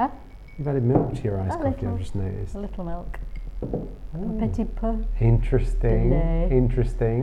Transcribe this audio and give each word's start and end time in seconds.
Huh? 0.00 0.08
You've 0.56 0.66
added 0.66 0.84
milk 0.84 1.14
to 1.16 1.22
your 1.22 1.38
iced 1.42 1.56
A 1.56 1.58
coffee, 1.58 1.82
little. 1.82 1.88
I've 1.92 1.98
just 1.98 2.14
noticed. 2.14 2.54
A 2.54 2.58
little 2.60 2.84
milk. 2.84 3.18
Oh. 3.62 4.38
Petit 4.40 4.64
peu. 4.64 5.04
Interesting. 5.20 6.08
Delay. 6.08 6.48
Interesting. 6.50 7.22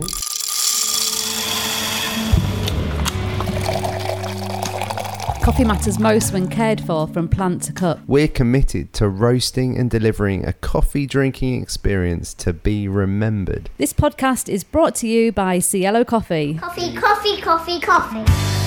Coffee 5.42 5.66
matters 5.66 5.98
most 5.98 6.34
when 6.34 6.48
cared 6.48 6.80
for 6.82 7.08
from 7.08 7.28
plant 7.28 7.64
to 7.64 7.74
cup. 7.74 8.00
We're 8.06 8.28
committed 8.28 8.94
to 8.94 9.10
roasting 9.10 9.76
and 9.76 9.90
delivering 9.90 10.46
a 10.46 10.54
coffee 10.54 11.08
drinking 11.08 11.60
experience 11.60 12.36
to 12.36 12.54
be 12.54 12.88
remembered. 12.88 13.72
This 13.80 13.92
podcast 13.92 14.50
is 14.50 14.64
brought 14.64 14.94
to 14.98 15.08
you 15.08 15.32
by 15.32 15.58
Cielo 15.58 16.04
Coffee. 16.04 16.54
Coffee, 16.54 16.94
coffee, 16.94 17.42
coffee, 17.42 17.80
coffee. 17.80 18.67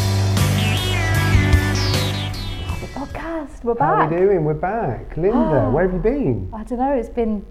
Podcast. 3.61 3.65
We're 3.65 3.79
How 3.79 3.95
are 3.95 4.09
we 4.09 4.17
doing? 4.17 4.45
We're 4.45 4.55
back. 4.55 5.17
Linda, 5.17 5.71
where 5.73 5.85
have 5.85 5.93
you 5.93 6.01
been? 6.01 6.51
I 6.53 6.65
don't 6.65 6.79
know. 6.79 6.93
It's 6.93 7.09
been 7.09 7.45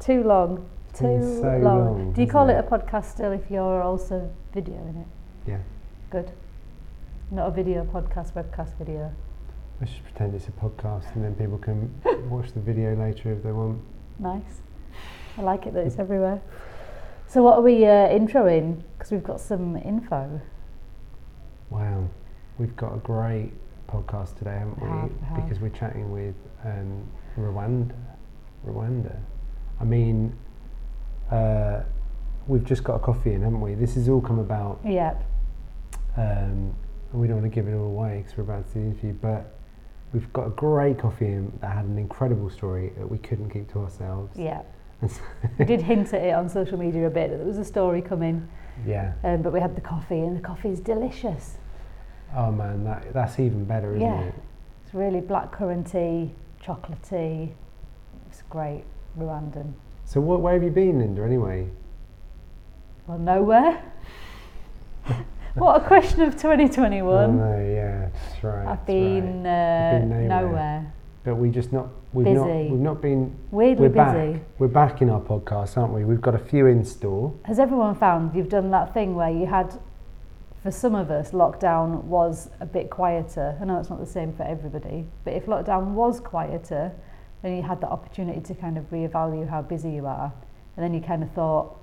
too 0.00 0.22
long. 0.22 0.68
Too 0.92 1.40
so 1.40 1.58
long. 1.62 1.62
long, 1.62 2.12
Do 2.12 2.22
you 2.22 2.26
call 2.26 2.48
it 2.48 2.54
hasn't 2.54 2.72
a 2.72 2.78
podcast 2.78 3.04
still 3.06 3.32
if 3.32 3.50
you're 3.50 3.82
also 3.82 4.30
videoing 4.54 5.02
it? 5.02 5.06
Yeah. 5.46 5.58
Good. 6.10 6.30
Not 7.30 7.48
a 7.48 7.50
video 7.50 7.84
podcast, 7.84 8.32
webcast 8.32 8.76
video. 8.78 9.12
Let's 9.80 9.92
just 9.92 10.04
pretend 10.04 10.34
it's 10.34 10.48
a 10.48 10.52
podcast 10.52 11.14
and 11.14 11.24
then 11.24 11.34
people 11.34 11.58
can 11.58 11.92
watch 12.30 12.52
the 12.52 12.60
video 12.60 12.94
later 12.94 13.32
if 13.32 13.42
they 13.42 13.52
want. 13.52 13.80
Nice. 14.18 14.62
I 15.36 15.42
like 15.42 15.66
it 15.66 15.74
that 15.74 15.86
it's 15.86 15.98
everywhere. 15.98 16.40
So 17.26 17.42
what 17.42 17.58
are 17.58 17.62
we 17.62 17.84
uh, 17.84 18.08
introing? 18.08 18.82
Because 18.96 19.12
we've 19.12 19.24
got 19.24 19.40
some 19.40 19.76
info. 19.76 20.40
Wow. 21.68 22.08
We've 22.58 22.74
got 22.76 22.94
a 22.94 22.98
great 22.98 23.52
podcast 23.86 24.36
today, 24.38 24.52
haven't 24.58 24.80
we? 24.82 24.88
Have, 24.88 25.10
have. 25.28 25.44
Because 25.44 25.60
we're 25.60 25.68
chatting 25.70 26.10
with 26.12 26.34
um, 26.64 27.04
Rwanda. 27.38 27.94
Rwanda. 28.66 29.16
I 29.80 29.84
mean, 29.84 30.36
uh, 31.30 31.80
we've 32.46 32.64
just 32.64 32.84
got 32.84 32.94
a 32.94 32.98
coffee 32.98 33.32
in, 33.34 33.42
haven't 33.42 33.60
we? 33.60 33.74
This 33.74 33.94
has 33.94 34.08
all 34.08 34.20
come 34.20 34.38
about 34.38 34.80
Yep. 34.84 35.22
um, 36.16 36.74
and 37.12 37.20
we 37.20 37.26
don't 37.26 37.40
want 37.40 37.50
to 37.50 37.54
give 37.54 37.68
it 37.68 37.74
all 37.76 37.86
away 37.86 38.18
because 38.18 38.36
we're 38.36 38.44
about 38.44 38.66
to 38.68 38.74
do 38.74 38.80
the 38.80 38.86
interview, 38.86 39.12
but 39.14 39.54
we've 40.12 40.32
got 40.32 40.46
a 40.46 40.50
great 40.50 40.98
coffee 40.98 41.26
in 41.26 41.52
that 41.60 41.72
had 41.74 41.84
an 41.84 41.98
incredible 41.98 42.50
story 42.50 42.92
that 42.98 43.10
we 43.10 43.18
couldn't 43.18 43.50
keep 43.50 43.70
to 43.72 43.80
ourselves. 43.80 44.36
Yeah. 44.38 44.62
So- 45.06 45.20
We 45.58 45.64
did 45.66 45.82
hint 45.82 46.12
at 46.14 46.22
it 46.22 46.34
on 46.34 46.48
social 46.48 46.78
media 46.78 47.06
a 47.06 47.10
bit 47.10 47.30
that 47.30 47.36
there 47.36 47.46
was 47.46 47.58
a 47.58 47.64
story 47.64 48.00
coming, 48.00 48.48
yeah. 48.86 49.12
um, 49.24 49.42
but 49.42 49.52
we 49.52 49.60
had 49.60 49.76
the 49.76 49.80
coffee 49.82 50.20
and 50.20 50.36
the 50.36 50.40
coffee 50.40 50.70
is 50.70 50.80
delicious. 50.80 51.58
Oh 52.34 52.50
man, 52.50 52.84
that 52.84 53.12
that's 53.12 53.38
even 53.38 53.64
better, 53.64 53.90
isn't 53.94 54.00
Yeah. 54.00 54.20
it? 54.20 54.34
It's 54.84 54.94
really 54.94 55.20
blackcurranty, 55.20 56.30
chocolatey. 56.62 57.50
It's 58.28 58.42
great. 58.50 58.84
Rwandan. 59.18 59.72
So 60.04 60.20
what, 60.20 60.40
where 60.40 60.54
have 60.54 60.62
you 60.62 60.70
been, 60.70 60.98
Linda? 60.98 61.22
Anyway, 61.22 61.68
Well, 63.06 63.18
nowhere. 63.18 63.82
what 65.54 65.82
a 65.82 65.86
question 65.86 66.20
of 66.22 66.34
oh 66.34 66.36
2021. 66.36 67.36
no, 67.38 67.58
yeah, 67.74 68.08
that's 68.12 68.44
right. 68.44 68.60
I've 68.66 68.76
that's 68.78 68.86
been, 68.86 69.42
right. 69.44 69.96
uh, 69.96 69.98
been 70.00 70.08
nowhere. 70.08 70.28
nowhere. 70.42 70.92
but 71.24 71.36
we 71.36 71.48
just 71.50 71.72
not 71.72 71.88
we've 72.12 72.24
Busy. 72.26 72.36
not 72.36 72.70
we've 72.70 72.80
not 72.80 73.00
been. 73.02 73.34
Weirdly 73.50 73.88
we're 73.88 73.94
back. 73.94 74.40
We're 74.58 74.68
back 74.68 75.02
in 75.02 75.10
our 75.10 75.20
podcast, 75.20 75.76
aren't 75.78 75.92
we? 75.94 76.04
We've 76.04 76.20
got 76.20 76.34
a 76.34 76.38
few 76.38 76.66
in 76.66 76.84
store. 76.84 77.32
Has 77.44 77.58
everyone 77.58 77.94
found 77.94 78.34
you've 78.36 78.48
done 78.50 78.70
that 78.72 78.92
thing 78.92 79.14
where 79.14 79.30
you 79.30 79.46
had, 79.46 79.78
for 80.66 80.72
some 80.72 80.96
of 80.96 81.12
us, 81.12 81.30
lockdown 81.30 82.02
was 82.02 82.50
a 82.58 82.66
bit 82.66 82.90
quieter? 82.90 83.56
I 83.60 83.64
know 83.64 83.78
it's 83.78 83.88
not 83.88 84.00
the 84.00 84.04
same 84.04 84.32
for 84.32 84.42
everybody, 84.42 85.06
but 85.22 85.32
if 85.32 85.46
lockdown 85.46 85.92
was 85.92 86.18
quieter, 86.18 86.90
then 87.42 87.54
you 87.54 87.62
had 87.62 87.80
the 87.80 87.86
opportunity 87.86 88.40
to 88.40 88.52
kind 88.52 88.76
of 88.76 88.90
reevaluate 88.90 89.48
how 89.48 89.62
busy 89.62 89.92
you 89.92 90.06
are. 90.06 90.32
And 90.76 90.84
then 90.84 90.92
you 90.92 91.00
kind 91.00 91.22
of 91.22 91.30
thought, 91.30 91.78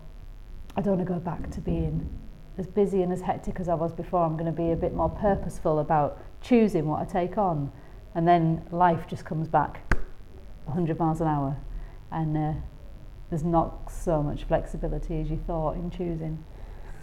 I 0.76 0.81
don't 0.81 0.98
want 0.98 1.08
to 1.08 1.14
go 1.14 1.17
back 1.17 1.49
to 1.52 1.61
being 1.61 2.10
as 2.58 2.67
busy 2.67 3.04
and 3.04 3.14
as 3.14 3.22
hectic 3.22 3.61
as 3.61 3.70
I 3.70 3.73
was 3.73 3.93
before. 3.93 4.26
I'm 4.26 4.36
going 4.36 4.52
to 4.54 4.61
be 4.61 4.72
a 4.72 4.76
bit 4.76 4.93
more 4.93 5.10
purposeful 5.10 5.80
about 5.80 6.20
choosing 6.42 6.86
what 6.86 6.99
I 6.99 7.05
take 7.05 7.38
on. 7.38 7.72
And 8.16 8.27
then 8.27 8.67
life 8.70 9.08
just 9.08 9.23
comes 9.23 9.48
back 9.48 9.95
100 10.66 10.99
miles 10.99 11.22
an 11.22 11.27
hour. 11.27 11.55
And 12.11 12.36
uh, 12.36 12.54
there's 13.30 13.45
not 13.45 13.89
so 13.89 14.22
much 14.22 14.43
flexibility 14.43 15.22
as 15.22 15.30
you 15.30 15.38
thought 15.48 15.77
in 15.77 15.89
choosing. 15.89 16.43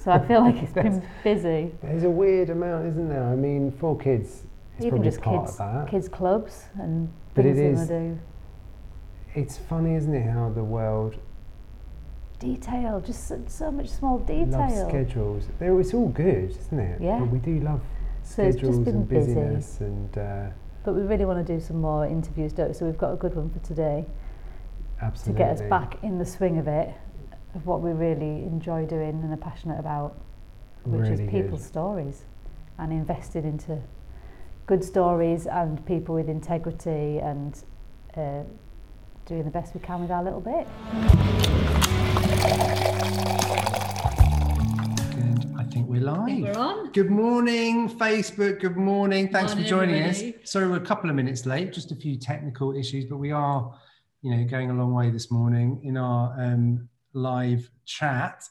So 0.03 0.11
I 0.13 0.19
feel 0.27 0.41
like 0.41 0.57
it's 0.63 0.73
been 0.73 1.03
busy. 1.25 1.73
There's 1.83 2.05
a 2.05 2.11
weird 2.11 2.49
amount, 2.49 2.87
isn't 2.87 3.09
there? 3.11 3.23
I 3.23 3.37
mean, 3.37 3.71
for 3.71 3.97
kids, 3.99 4.45
it's 4.77 4.87
Even 4.87 4.91
probably 4.91 5.11
just 5.11 5.21
part 5.21 5.47
kids, 5.47 5.61
of 5.61 5.75
that. 5.75 5.89
kids 5.91 6.09
clubs 6.09 6.65
and 6.79 7.13
But 7.35 7.45
things 7.45 7.59
it 7.59 7.63
they 7.63 7.69
is- 7.83 7.89
to 7.89 7.99
do. 8.15 8.19
It's 9.35 9.59
funny, 9.59 9.95
isn't 9.95 10.15
it, 10.15 10.29
how 10.29 10.49
the 10.49 10.65
world 10.65 11.17
Detail, 12.39 13.01
just 13.03 13.29
so, 13.29 13.39
so 13.49 13.71
much 13.71 13.89
small 13.91 14.19
detail. 14.21 14.89
schedules. 14.89 15.47
They're, 15.59 15.79
it's 15.79 15.93
all 15.93 16.09
good, 16.09 16.51
isn't 16.51 16.79
it? 16.79 17.01
Yeah. 17.03 17.19
But 17.21 17.29
we 17.29 17.39
do 17.39 17.61
love 17.61 17.83
So 18.23 18.51
schedules 18.51 18.79
and 18.89 19.07
busy. 19.07 19.35
busyness 19.35 19.81
and 19.81 20.17
uh, 20.19 20.47
But 20.83 20.95
we 20.95 21.03
really 21.03 21.27
want 21.27 21.47
to 21.47 21.53
do 21.55 21.61
some 21.61 21.83
more 21.83 22.07
interviews, 22.07 22.55
don't 22.55 22.69
we? 22.69 22.75
So 22.75 22.87
we've 22.87 22.97
got 22.97 23.13
a 23.13 23.17
good 23.17 23.35
one 23.37 23.51
for 23.51 23.59
today 23.59 24.07
Absolutely. 25.03 25.45
to 25.45 25.51
get 25.51 25.61
us 25.63 25.69
back 25.69 26.03
in 26.03 26.19
the 26.19 26.25
swing 26.25 26.57
of 26.59 26.67
it, 26.67 26.95
of 27.55 27.67
what 27.67 27.81
we 27.81 27.91
really 27.93 28.45
enjoy 28.45 28.87
doing 28.87 29.21
and 29.23 29.33
are 29.33 29.37
passionate 29.37 29.79
about, 29.81 30.17
which 30.85 31.01
Really 31.03 31.13
is 31.15 31.21
good. 31.21 31.31
people's 31.31 31.65
stories 31.65 32.23
and 32.79 32.93
invested 32.93 33.45
into 33.45 33.79
good 34.67 34.85
stories 34.85 35.47
and 35.47 35.85
people 35.85 36.15
with 36.15 36.29
integrity 36.29 37.19
and 37.19 37.63
uh, 38.17 38.43
doing 39.27 39.45
the 39.45 39.51
best 39.51 39.75
we 39.75 39.81
can 39.81 40.01
with 40.01 40.11
our 40.11 40.23
little 40.23 40.41
bit. 40.41 40.67
Good. 44.21 45.55
I 45.59 45.65
think 45.65 45.89
we're 45.89 46.01
live. 46.01 46.41
We're 46.41 46.53
on. 46.59 46.93
Good 46.93 47.11
morning, 47.11 47.89
Facebook. 47.89 48.61
Good 48.61 48.77
morning. 48.77 49.29
Thanks 49.29 49.53
Morning, 49.53 49.65
for 49.65 49.69
joining 49.69 50.03
everybody. 50.03 50.35
us. 50.43 50.51
Sorry, 50.51 50.69
we're 50.69 50.77
a 50.77 50.81
couple 50.81 51.11
of 51.11 51.17
minutes 51.17 51.47
late, 51.47 51.73
just 51.73 51.91
a 51.93 51.97
few 51.97 52.17
technical 52.17 52.77
issues, 52.77 53.05
but 53.07 53.19
we 53.19 53.33
are, 53.33 53.75
you 54.23 54.35
know, 54.37 54.45
going 54.45 54.71
a 54.71 54.75
long 54.75 54.93
way 54.95 55.11
this 55.11 55.31
morning 55.31 55.81
in 55.85 55.97
our 55.97 56.35
um, 56.41 56.89
live 57.13 57.71
chat. 57.85 58.45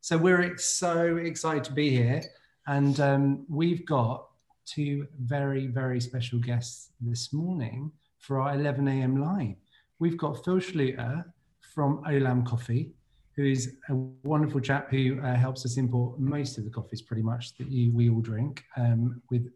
So 0.00 0.18
we're 0.18 0.42
ex- 0.42 0.76
so 0.76 1.16
excited 1.16 1.64
to 1.64 1.72
be 1.72 1.90
here, 1.90 2.22
and 2.66 2.98
um, 3.00 3.46
we've 3.48 3.84
got 3.86 4.26
two 4.66 5.06
very, 5.20 5.66
very 5.66 6.00
special 6.00 6.38
guests 6.38 6.90
this 7.00 7.32
morning 7.32 7.92
for 8.18 8.40
our 8.40 8.54
11 8.54 8.88
a.m. 8.88 9.20
live. 9.20 9.56
We've 9.98 10.16
got 10.16 10.44
Phil 10.44 10.56
Schluter 10.56 11.24
from 11.60 12.02
Olam 12.04 12.46
Coffee, 12.46 12.92
who 13.36 13.44
is 13.44 13.76
a 13.88 13.94
wonderful 13.94 14.60
chap 14.60 14.90
who 14.90 15.20
uh, 15.22 15.34
helps 15.34 15.64
us 15.64 15.76
import 15.76 16.18
most 16.18 16.56
of 16.56 16.64
the 16.64 16.70
coffees, 16.70 17.02
pretty 17.02 17.22
much 17.22 17.56
that 17.58 17.70
you, 17.70 17.92
we 17.92 18.08
all 18.08 18.20
drink, 18.20 18.64
um, 18.76 19.20
with 19.30 19.50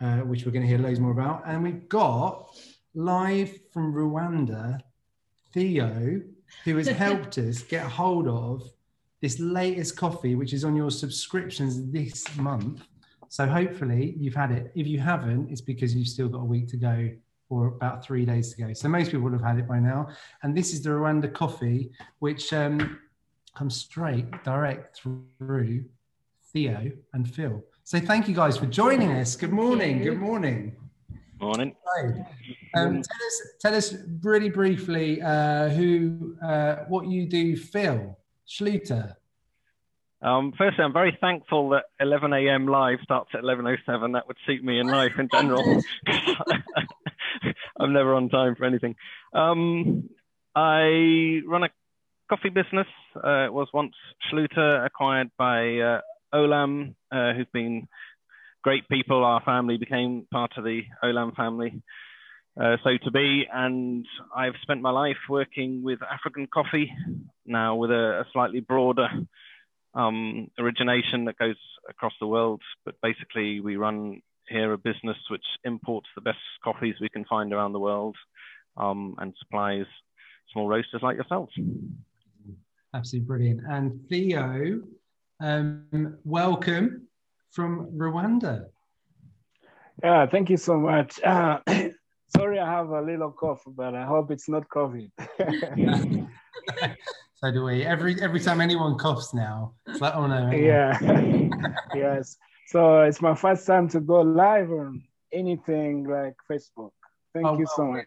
uh, 0.00 0.18
which 0.18 0.44
we're 0.44 0.52
going 0.52 0.62
to 0.62 0.68
hear 0.68 0.78
loads 0.78 1.00
more 1.00 1.12
about. 1.12 1.42
And 1.46 1.62
we've 1.62 1.88
got 1.88 2.50
live 2.94 3.58
from 3.72 3.94
Rwanda, 3.94 4.80
Theo, 5.52 6.22
who 6.64 6.76
has 6.76 6.88
helped 7.06 7.38
us 7.38 7.62
get 7.62 7.84
hold 7.84 8.28
of 8.28 8.70
this 9.20 9.38
latest 9.40 9.96
coffee, 9.96 10.34
which 10.34 10.52
is 10.52 10.64
on 10.64 10.76
your 10.76 10.90
subscriptions 10.90 11.90
this 11.90 12.24
month. 12.36 12.82
So 13.28 13.46
hopefully 13.46 14.14
you've 14.18 14.34
had 14.34 14.52
it. 14.52 14.72
If 14.74 14.86
you 14.86 14.98
haven't, 14.98 15.50
it's 15.50 15.60
because 15.60 15.94
you've 15.94 16.08
still 16.08 16.28
got 16.28 16.42
a 16.42 16.44
week 16.44 16.68
to 16.68 16.76
go 16.76 17.10
or 17.48 17.68
about 17.68 18.04
three 18.04 18.24
days 18.24 18.52
to 18.54 18.62
go. 18.62 18.72
So 18.72 18.88
most 18.88 19.06
people 19.06 19.20
would 19.20 19.32
have 19.32 19.42
had 19.42 19.58
it 19.58 19.68
by 19.68 19.78
now. 19.78 20.08
And 20.42 20.56
this 20.56 20.72
is 20.72 20.82
the 20.82 20.90
Rwanda 20.90 21.32
coffee, 21.32 21.92
which 22.18 22.52
um, 22.52 22.98
comes 23.54 23.76
straight 23.76 24.26
direct 24.44 25.00
through 25.00 25.84
Theo 26.52 26.92
and 27.14 27.28
Phil. 27.28 27.62
So 27.84 28.00
thank 28.00 28.28
you 28.28 28.34
guys 28.34 28.56
for 28.56 28.66
joining 28.66 29.12
us. 29.12 29.36
Good 29.36 29.52
morning. 29.52 30.02
Good 30.02 30.18
morning. 30.18 30.76
Morning. 31.40 31.74
Hi. 31.84 32.06
Um, 32.74 33.02
tell 33.02 33.26
us, 33.26 33.42
tell 33.60 33.74
us 33.74 33.94
really 34.22 34.48
briefly 34.48 35.20
uh, 35.20 35.68
who, 35.68 36.34
uh, 36.42 36.76
what 36.88 37.08
you 37.08 37.26
do, 37.26 37.56
Phil 37.56 38.16
Schluter. 38.48 39.16
Um, 40.22 40.54
firstly, 40.56 40.82
I'm 40.82 40.94
very 40.94 41.16
thankful 41.20 41.68
that 41.70 41.84
11 42.00 42.32
a.m. 42.32 42.66
live 42.66 43.00
starts 43.02 43.30
at 43.34 43.42
11:07. 43.42 44.14
That 44.14 44.26
would 44.26 44.38
suit 44.46 44.64
me 44.64 44.80
in 44.80 44.86
life 44.86 45.12
in 45.18 45.28
general. 45.30 45.82
I'm 47.78 47.92
never 47.92 48.14
on 48.14 48.30
time 48.30 48.56
for 48.56 48.64
anything. 48.64 48.96
Um, 49.34 50.08
I 50.54 51.42
run 51.46 51.64
a 51.64 51.68
coffee 52.30 52.48
business. 52.48 52.86
Uh, 53.14 53.44
it 53.44 53.52
was 53.52 53.68
once 53.74 53.94
Schluter, 54.32 54.86
acquired 54.86 55.30
by 55.36 55.78
uh, 55.78 56.00
Olam, 56.34 56.94
uh, 57.12 57.34
who's 57.34 57.46
been 57.52 57.86
great 58.66 58.88
people. 58.88 59.22
Our 59.22 59.40
family 59.44 59.76
became 59.76 60.26
part 60.32 60.50
of 60.56 60.64
the 60.64 60.82
Olam 61.04 61.36
family. 61.36 61.80
Uh, 62.60 62.76
so 62.82 62.96
to 63.04 63.12
be, 63.12 63.46
and 63.52 64.04
I've 64.34 64.56
spent 64.60 64.82
my 64.82 64.90
life 64.90 65.22
working 65.28 65.84
with 65.84 66.00
African 66.02 66.48
coffee, 66.52 66.90
now 67.44 67.76
with 67.76 67.92
a, 67.92 68.22
a 68.22 68.24
slightly 68.32 68.58
broader 68.58 69.08
um, 69.94 70.48
origination 70.58 71.26
that 71.26 71.38
goes 71.38 71.54
across 71.88 72.14
the 72.20 72.26
world. 72.26 72.60
But 72.84 72.96
basically, 73.04 73.60
we 73.60 73.76
run 73.76 74.20
here 74.48 74.72
a 74.72 74.78
business 74.78 75.18
which 75.30 75.46
imports 75.62 76.08
the 76.16 76.22
best 76.22 76.38
coffees 76.64 76.96
we 77.00 77.08
can 77.08 77.24
find 77.26 77.52
around 77.52 77.72
the 77.72 77.78
world 77.78 78.16
um, 78.76 79.14
and 79.18 79.32
supplies 79.38 79.86
small 80.52 80.66
roasters 80.66 81.02
like 81.02 81.14
yourselves. 81.14 81.52
Absolutely 82.92 83.26
brilliant. 83.28 83.60
And 83.70 84.00
Theo, 84.08 84.82
um, 85.38 86.16
welcome 86.24 87.06
from 87.56 87.90
Rwanda. 87.96 88.66
Yeah, 90.04 90.26
thank 90.26 90.50
you 90.50 90.58
so 90.58 90.78
much. 90.78 91.18
Uh, 91.22 91.58
sorry, 92.36 92.60
I 92.60 92.70
have 92.70 92.90
a 92.90 93.00
little 93.00 93.32
cough, 93.32 93.62
but 93.66 93.94
I 93.94 94.04
hope 94.04 94.30
it's 94.30 94.48
not 94.48 94.68
COVID. 94.68 95.10
so 97.34 97.50
do 97.50 97.64
we. 97.64 97.84
Every 97.84 98.20
every 98.20 98.40
time 98.40 98.60
anyone 98.60 98.98
coughs 98.98 99.32
now, 99.32 99.72
it's 99.86 100.02
like, 100.02 100.14
oh 100.14 100.26
no. 100.26 100.50
Yeah. 100.50 101.00
yes. 101.94 102.36
So 102.68 103.00
it's 103.00 103.22
my 103.22 103.34
first 103.34 103.66
time 103.66 103.88
to 103.88 104.00
go 104.00 104.20
live 104.20 104.70
on 104.70 105.02
anything 105.32 106.04
like 106.04 106.34
Facebook. 106.50 106.92
Thank 107.32 107.46
oh, 107.46 107.58
you 107.58 107.66
so 107.74 107.86
much. 107.86 108.06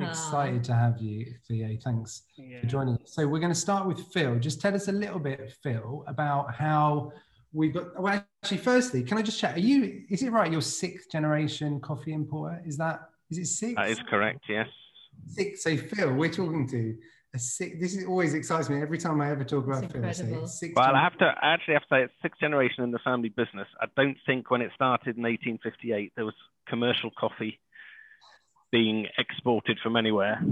Excited 0.00 0.64
to 0.64 0.74
have 0.74 0.98
you, 0.98 1.34
Theo. 1.46 1.76
Thanks 1.84 2.22
yeah. 2.36 2.60
for 2.60 2.66
joining 2.66 2.94
us. 2.94 3.14
So 3.14 3.28
we're 3.28 3.38
going 3.38 3.52
to 3.52 3.58
start 3.68 3.86
with 3.86 4.00
Phil. 4.12 4.40
Just 4.40 4.60
tell 4.60 4.74
us 4.74 4.88
a 4.88 4.92
little 4.92 5.20
bit, 5.20 5.54
Phil, 5.62 6.02
about 6.08 6.52
how 6.52 7.12
we 7.54 7.68
got. 7.68 8.00
Well, 8.00 8.24
actually, 8.42 8.58
firstly, 8.58 9.02
can 9.04 9.16
I 9.16 9.22
just 9.22 9.38
check? 9.38 9.56
Are 9.56 9.60
you? 9.60 10.02
Is 10.10 10.22
it 10.22 10.30
right? 10.30 10.50
You're 10.50 10.60
sixth 10.60 11.10
generation 11.10 11.80
coffee 11.80 12.12
importer. 12.12 12.60
Is 12.66 12.76
that? 12.78 13.08
Is 13.30 13.38
it 13.38 13.46
six? 13.46 13.74
That 13.76 13.90
is 13.90 14.00
correct. 14.10 14.40
Yes. 14.48 14.68
Six. 15.28 15.62
So 15.62 15.76
Phil, 15.76 16.12
we're 16.12 16.32
talking 16.32 16.68
to 16.68 16.96
a 17.32 17.38
six. 17.38 17.76
This 17.80 17.96
is 17.96 18.06
always 18.06 18.34
excites 18.34 18.68
me 18.68 18.82
every 18.82 18.98
time 18.98 19.20
I 19.20 19.30
ever 19.30 19.44
talk 19.44 19.64
about 19.64 19.90
Phil. 19.90 20.02
Say 20.12 20.36
six 20.46 20.74
well, 20.74 20.94
I 20.94 21.02
have 21.02 21.16
to 21.18 21.24
I 21.24 21.54
actually 21.54 21.74
have 21.74 21.82
to 21.84 21.88
say 21.90 22.02
it's 22.02 22.12
sixth 22.22 22.40
generation 22.40 22.82
in 22.82 22.90
the 22.90 22.98
family 22.98 23.28
business. 23.28 23.68
I 23.80 23.86
don't 23.96 24.16
think 24.26 24.50
when 24.50 24.60
it 24.60 24.72
started 24.74 25.16
in 25.16 25.22
1858 25.22 26.12
there 26.16 26.24
was 26.24 26.34
commercial 26.68 27.10
coffee 27.16 27.60
being 28.72 29.06
exported 29.18 29.78
from 29.80 29.96
anywhere. 29.96 30.42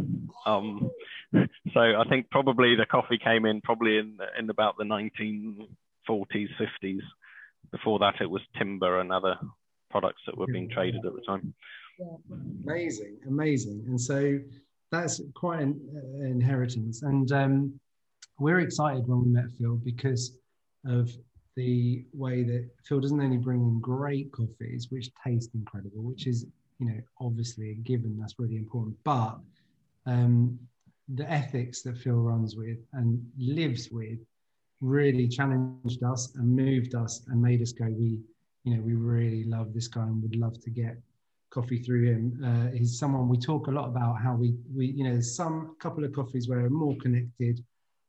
Um, 0.47 0.89
so 1.33 1.81
I 1.81 2.05
think 2.09 2.31
probably 2.31 2.77
the 2.77 2.87
coffee 2.87 3.19
came 3.19 3.45
in 3.45 3.61
probably 3.61 3.99
in 3.99 4.19
in 4.39 4.49
about 4.49 4.77
the 4.79 4.85
1940s, 6.09 6.49
50s. 6.83 7.01
Before 7.71 7.99
that, 8.01 8.15
it 8.21 8.31
was 8.31 8.43
timber 8.59 9.01
and 9.01 9.13
other 9.13 9.37
products 9.91 10.23
that 10.27 10.37
were 10.37 10.47
being 10.47 10.69
traded 10.69 11.05
at 11.07 11.13
the 11.15 11.23
time. 11.27 11.55
Amazing, 12.65 13.19
amazing, 13.29 13.85
and 13.87 14.01
so 14.01 14.39
that's 14.91 15.21
quite 15.35 15.61
an 15.61 15.81
uh, 15.97 16.25
inheritance. 16.27 17.03
And 17.03 17.31
um, 17.33 17.81
we're 18.39 18.61
excited 18.61 19.07
when 19.07 19.23
we 19.23 19.29
met 19.29 19.51
Phil 19.59 19.77
because 19.77 20.37
of 20.87 21.11
the 21.57 22.05
way 22.13 22.43
that 22.43 22.69
Phil 22.85 23.01
doesn't 23.01 23.21
only 23.21 23.37
bring 23.37 23.61
in 23.61 23.81
great 23.81 24.33
coffees, 24.33 24.89
which 24.91 25.11
taste 25.25 25.51
incredible, 25.55 26.03
which 26.03 26.27
is 26.27 26.47
you 26.79 26.87
know, 26.87 27.01
obviously 27.21 27.71
a 27.71 27.75
given 27.75 28.19
that's 28.19 28.39
really 28.39 28.57
important. 28.57 28.97
But 29.05 29.39
um, 30.07 30.59
the 31.15 31.31
ethics 31.31 31.83
that 31.83 31.99
Phil 31.99 32.17
runs 32.17 32.57
with 32.57 32.79
and 32.93 33.25
lives 33.39 33.91
with 33.91 34.19
really 34.83 35.29
challenged 35.29 36.03
us 36.03 36.35
and 36.35 36.45
moved 36.55 36.95
us 36.95 37.23
and 37.29 37.41
made 37.41 37.63
us 37.63 37.73
go, 37.73 37.87
we, 37.87 38.19
you 38.65 38.77
know, 38.77 38.83
we 38.83 38.95
really 38.95 39.45
love 39.45 39.73
this 39.73 39.89
guy 39.89 40.03
and 40.03 40.21
would 40.23 40.37
love 40.37 40.61
to 40.61 40.71
get 40.71 40.97
coffee 41.51 41.79
through 41.79 42.05
him. 42.05 42.43
Uh, 42.45 42.77
he's 42.77 42.99
someone 42.99 43.29
we 43.29 43.39
talk 43.39 43.69
a 43.69 43.71
lot 43.71 43.87
about 43.89 44.21
how 44.21 44.35
we, 44.35 44.55
we, 44.75 44.87
you 44.87 45.05
know, 45.05 45.13
there's 45.13 45.35
some 45.35 45.77
couple 45.79 46.05
of 46.05 46.13
coffees 46.13 46.49
where 46.49 46.61
we're 46.61 46.69
more 46.69 46.97
connected 47.01 47.65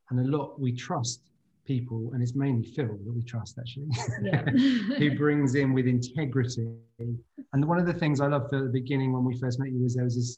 and 0.09 0.19
a 0.19 0.37
lot 0.37 0.59
we 0.59 0.73
trust 0.73 1.21
people, 1.65 2.11
and 2.13 2.21
it's 2.21 2.35
mainly 2.35 2.65
Phil 2.65 2.97
that 3.05 3.13
we 3.13 3.23
trust 3.23 3.57
actually, 3.57 3.87
yeah. 4.21 4.41
who 4.97 5.17
brings 5.17 5.55
in 5.55 5.73
with 5.73 5.87
integrity. 5.87 6.67
And 6.99 7.65
one 7.65 7.79
of 7.79 7.85
the 7.85 7.93
things 7.93 8.19
I 8.19 8.27
loved 8.27 8.53
at 8.53 8.63
the 8.63 8.69
beginning 8.69 9.13
when 9.13 9.23
we 9.23 9.37
first 9.39 9.59
met 9.59 9.71
you 9.71 9.81
was 9.81 9.95
there 9.95 10.03
was 10.03 10.15
this 10.15 10.37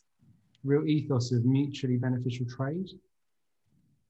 real 0.64 0.86
ethos 0.86 1.32
of 1.32 1.46
mutually 1.46 1.98
beneficial 1.98 2.46
trade, 2.46 2.90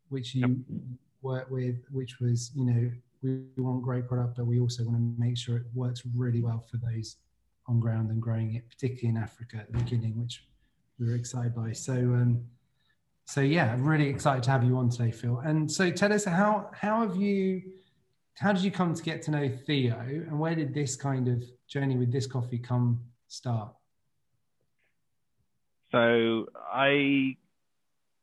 which 0.10 0.36
you 0.36 0.42
yep. 0.42 0.80
Work 1.26 1.50
with, 1.50 1.76
which 1.92 2.20
was, 2.22 2.52
you 2.56 2.66
know, 2.66 2.92
we 3.22 3.42
want 3.58 3.82
great 3.84 4.08
product, 4.08 4.38
but 4.38 4.46
we 4.46 4.60
also 4.60 4.84
want 4.84 4.96
to 4.96 5.22
make 5.22 5.38
sure 5.38 5.58
it 5.58 5.64
works 5.74 6.04
really 6.16 6.42
well 6.42 6.64
for 6.70 6.78
those 6.78 7.18
on 7.68 7.80
ground 7.80 8.12
and 8.12 8.22
growing 8.22 8.56
it, 8.56 8.70
particularly 8.70 9.10
in 9.10 9.22
Africa 9.22 9.58
at 9.58 9.72
the 9.72 9.80
beginning, 9.80 10.18
which 10.18 10.46
we 11.00 11.08
were 11.08 11.16
excited 11.16 11.56
by. 11.56 11.72
So, 11.74 11.94
um, 11.94 12.46
so 13.26 13.42
yeah, 13.42 13.76
really 13.80 14.08
excited 14.08 14.44
to 14.44 14.52
have 14.52 14.64
you 14.64 14.78
on 14.78 14.90
today, 14.90 15.12
Phil. 15.12 15.40
And 15.40 15.70
so 15.70 15.90
tell 15.90 16.14
us 16.14 16.26
how 16.26 16.70
how 16.74 17.02
have 17.02 17.16
you 17.16 17.64
how 18.36 18.54
did 18.54 18.64
you 18.64 18.72
come 18.72 18.94
to 18.94 19.02
get 19.02 19.22
to 19.24 19.32
know 19.32 19.50
Theo 19.66 19.98
and 19.98 20.40
where 20.40 20.56
did 20.56 20.74
this 20.74 20.96
kind 20.96 21.28
of 21.28 21.44
journey 21.68 21.98
with 21.98 22.12
this 22.12 22.28
coffee 22.28 22.60
come 22.60 23.02
start? 23.28 23.74
So 25.92 26.48
I 26.72 27.38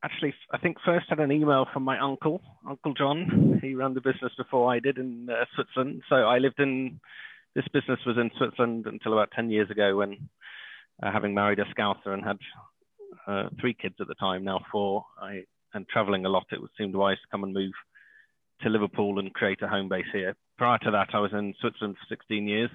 actually 0.03 0.33
I 0.51 0.57
think 0.57 0.77
first 0.85 1.05
had 1.09 1.19
an 1.19 1.31
email 1.31 1.65
from 1.71 1.83
my 1.83 1.99
uncle, 1.99 2.41
Uncle 2.67 2.93
John. 2.93 3.59
He 3.61 3.75
ran 3.75 3.93
the 3.93 4.01
business 4.01 4.31
before 4.37 4.71
I 4.71 4.79
did 4.79 4.97
in 4.97 5.29
uh, 5.29 5.45
Switzerland. 5.55 6.03
So 6.09 6.15
I 6.15 6.39
lived 6.39 6.59
in 6.59 6.99
this 7.55 7.67
business 7.71 7.99
was 8.05 8.17
in 8.17 8.31
Switzerland 8.37 8.87
until 8.87 9.13
about 9.13 9.31
10 9.35 9.49
years 9.49 9.69
ago 9.69 9.97
when 9.97 10.29
uh, 11.01 11.11
having 11.11 11.33
married 11.33 11.59
a 11.59 11.65
Scouser 11.65 12.13
and 12.13 12.23
had 12.23 12.37
uh, 13.27 13.49
three 13.59 13.75
kids 13.79 13.95
at 14.01 14.07
the 14.07 14.15
time, 14.15 14.43
now 14.43 14.59
four. 14.71 15.05
I 15.21 15.43
and 15.73 15.87
traveling 15.87 16.25
a 16.25 16.29
lot. 16.29 16.45
It 16.51 16.59
seemed 16.77 16.95
wise 16.95 17.17
to 17.17 17.27
come 17.31 17.43
and 17.43 17.53
move 17.53 17.73
to 18.61 18.69
Liverpool 18.69 19.19
and 19.19 19.33
create 19.33 19.61
a 19.61 19.67
home 19.67 19.89
base 19.89 20.05
here. 20.13 20.35
Prior 20.57 20.77
to 20.79 20.91
that, 20.91 21.09
I 21.13 21.19
was 21.19 21.31
in 21.33 21.53
Switzerland 21.59 21.95
for 21.97 22.15
16 22.15 22.47
years. 22.47 22.69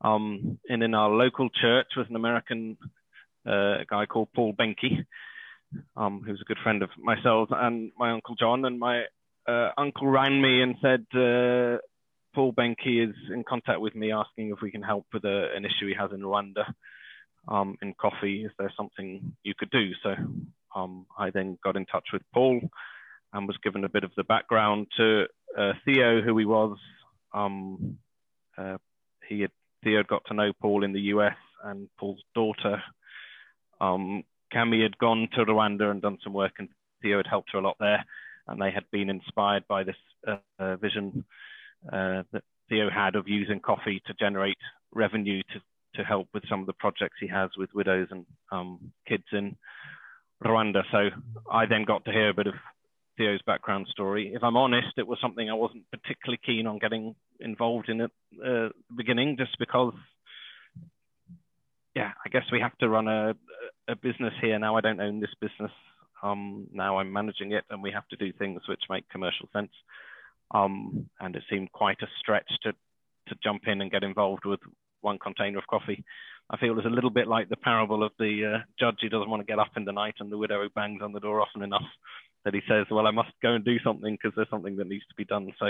Um, 0.00 0.58
and 0.68 0.82
in 0.82 0.94
our 0.94 1.10
local 1.10 1.48
church 1.50 1.88
was 1.96 2.06
an 2.08 2.16
American 2.16 2.76
uh, 3.44 3.78
guy 3.90 4.06
called 4.06 4.28
Paul 4.34 4.54
Benke, 4.54 5.04
um, 5.96 6.22
who's 6.24 6.40
a 6.40 6.44
good 6.44 6.58
friend 6.62 6.82
of 6.82 6.90
myself 6.98 7.48
and 7.52 7.92
my 7.98 8.10
uncle 8.10 8.34
John. 8.34 8.64
And 8.64 8.78
my 8.78 9.04
uh, 9.46 9.70
uncle 9.76 10.06
rang 10.06 10.40
me 10.40 10.62
and 10.62 10.76
said, 10.80 11.06
uh, 11.14 11.78
Paul 12.34 12.52
Benke 12.52 13.08
is 13.08 13.14
in 13.32 13.44
contact 13.48 13.80
with 13.80 13.94
me 13.94 14.12
asking 14.12 14.50
if 14.50 14.60
we 14.62 14.70
can 14.70 14.82
help 14.82 15.06
with 15.12 15.24
a, 15.24 15.48
an 15.56 15.64
issue 15.64 15.88
he 15.88 15.94
has 15.98 16.10
in 16.12 16.20
Rwanda 16.20 16.64
um, 17.48 17.76
in 17.82 17.94
coffee. 17.94 18.44
Is 18.44 18.52
there 18.58 18.72
something 18.76 19.34
you 19.42 19.54
could 19.58 19.70
do? 19.70 19.90
So 20.02 20.14
um, 20.74 21.06
I 21.18 21.30
then 21.30 21.58
got 21.64 21.76
in 21.76 21.86
touch 21.86 22.08
with 22.12 22.22
Paul 22.32 22.60
and 23.32 23.46
was 23.46 23.56
given 23.62 23.84
a 23.84 23.88
bit 23.88 24.04
of 24.04 24.12
the 24.16 24.24
background 24.24 24.86
to 24.96 25.24
uh, 25.56 25.72
Theo, 25.84 26.22
who 26.22 26.36
he 26.38 26.44
was. 26.44 26.78
Um, 27.32 27.98
uh, 28.56 28.78
he 29.28 29.40
had, 29.42 29.50
Theo 29.84 29.98
had 29.98 30.08
got 30.08 30.24
to 30.26 30.34
know 30.34 30.52
Paul 30.60 30.84
in 30.84 30.92
the 30.92 31.00
US, 31.00 31.36
and 31.64 31.88
Paul's 31.98 32.22
daughter, 32.34 32.82
um, 33.80 34.24
Cami, 34.52 34.82
had 34.82 34.98
gone 34.98 35.28
to 35.34 35.44
Rwanda 35.44 35.90
and 35.90 36.02
done 36.02 36.18
some 36.22 36.32
work, 36.32 36.52
and 36.58 36.68
Theo 37.02 37.18
had 37.18 37.26
helped 37.26 37.52
her 37.52 37.58
a 37.58 37.62
lot 37.62 37.76
there. 37.78 38.04
And 38.46 38.60
they 38.60 38.70
had 38.70 38.84
been 38.90 39.10
inspired 39.10 39.64
by 39.68 39.84
this 39.84 39.96
uh, 40.26 40.36
uh 40.58 40.76
vision 40.76 41.24
uh, 41.86 42.22
that 42.32 42.44
Theo 42.68 42.88
had 42.90 43.14
of 43.14 43.28
using 43.28 43.60
coffee 43.60 44.02
to 44.06 44.14
generate 44.14 44.56
revenue 44.92 45.42
to 45.52 45.60
to 45.94 46.04
help 46.04 46.28
with 46.32 46.44
some 46.48 46.60
of 46.60 46.66
the 46.66 46.72
projects 46.74 47.16
he 47.20 47.26
has 47.26 47.50
with 47.56 47.74
widows 47.74 48.08
and 48.10 48.24
um, 48.52 48.92
kids 49.06 49.24
in 49.32 49.56
Rwanda. 50.44 50.82
So 50.92 51.08
I 51.50 51.66
then 51.66 51.84
got 51.84 52.04
to 52.04 52.12
hear 52.12 52.30
a 52.30 52.34
bit 52.34 52.46
of 52.46 52.54
Theo's 53.16 53.42
background 53.46 53.86
story. 53.90 54.32
If 54.34 54.44
I'm 54.44 54.56
honest, 54.56 54.96
it 54.96 55.06
was 55.06 55.18
something 55.20 55.50
I 55.50 55.54
wasn't 55.54 55.90
particularly 55.90 56.40
keen 56.44 56.66
on 56.66 56.78
getting 56.78 57.16
involved 57.40 57.88
in 57.88 58.00
at 58.02 58.10
uh, 58.40 58.70
the 58.70 58.96
beginning, 58.96 59.36
just 59.36 59.58
because, 59.58 59.94
yeah, 61.96 62.12
I 62.24 62.28
guess 62.28 62.44
we 62.52 62.60
have 62.60 62.76
to 62.78 62.88
run 62.88 63.08
a, 63.08 63.34
a 63.88 63.96
business 63.96 64.34
here. 64.40 64.58
Now 64.58 64.76
I 64.76 64.80
don't 64.80 65.00
own 65.00 65.20
this 65.20 65.34
business. 65.40 65.72
Um, 66.22 66.66
now 66.72 66.98
I'm 66.98 67.12
managing 67.12 67.52
it, 67.52 67.64
and 67.70 67.82
we 67.82 67.92
have 67.92 68.08
to 68.08 68.16
do 68.16 68.32
things 68.32 68.60
which 68.68 68.82
make 68.90 69.08
commercial 69.08 69.48
sense. 69.52 69.72
Um, 70.52 71.08
and 71.20 71.36
it 71.36 71.42
seemed 71.50 71.72
quite 71.72 71.98
a 72.02 72.06
stretch 72.20 72.50
to 72.62 72.72
to 73.28 73.34
jump 73.42 73.62
in 73.66 73.82
and 73.82 73.90
get 73.90 74.02
involved 74.02 74.44
with 74.46 74.60
one 75.02 75.18
container 75.18 75.58
of 75.58 75.66
coffee. 75.66 76.02
I 76.50 76.56
feel 76.56 76.76
it's 76.78 76.86
a 76.86 76.90
little 76.90 77.10
bit 77.10 77.28
like 77.28 77.48
the 77.48 77.56
parable 77.56 78.02
of 78.02 78.12
the 78.18 78.54
uh, 78.54 78.58
judge 78.80 78.96
who 79.02 79.10
doesn't 79.10 79.28
want 79.28 79.40
to 79.40 79.46
get 79.46 79.58
up 79.58 79.72
in 79.76 79.84
the 79.84 79.92
night 79.92 80.14
and 80.18 80.32
the 80.32 80.38
widow 80.38 80.62
who 80.62 80.70
bangs 80.70 81.02
on 81.02 81.12
the 81.12 81.20
door 81.20 81.42
often 81.42 81.62
enough 81.62 81.82
that 82.44 82.54
he 82.54 82.60
says, 82.66 82.86
well, 82.90 83.06
I 83.06 83.10
must 83.10 83.32
go 83.42 83.52
and 83.52 83.64
do 83.64 83.78
something 83.84 84.14
because 84.14 84.34
there's 84.34 84.48
something 84.48 84.76
that 84.76 84.88
needs 84.88 85.06
to 85.08 85.14
be 85.14 85.26
done. 85.26 85.52
So, 85.58 85.66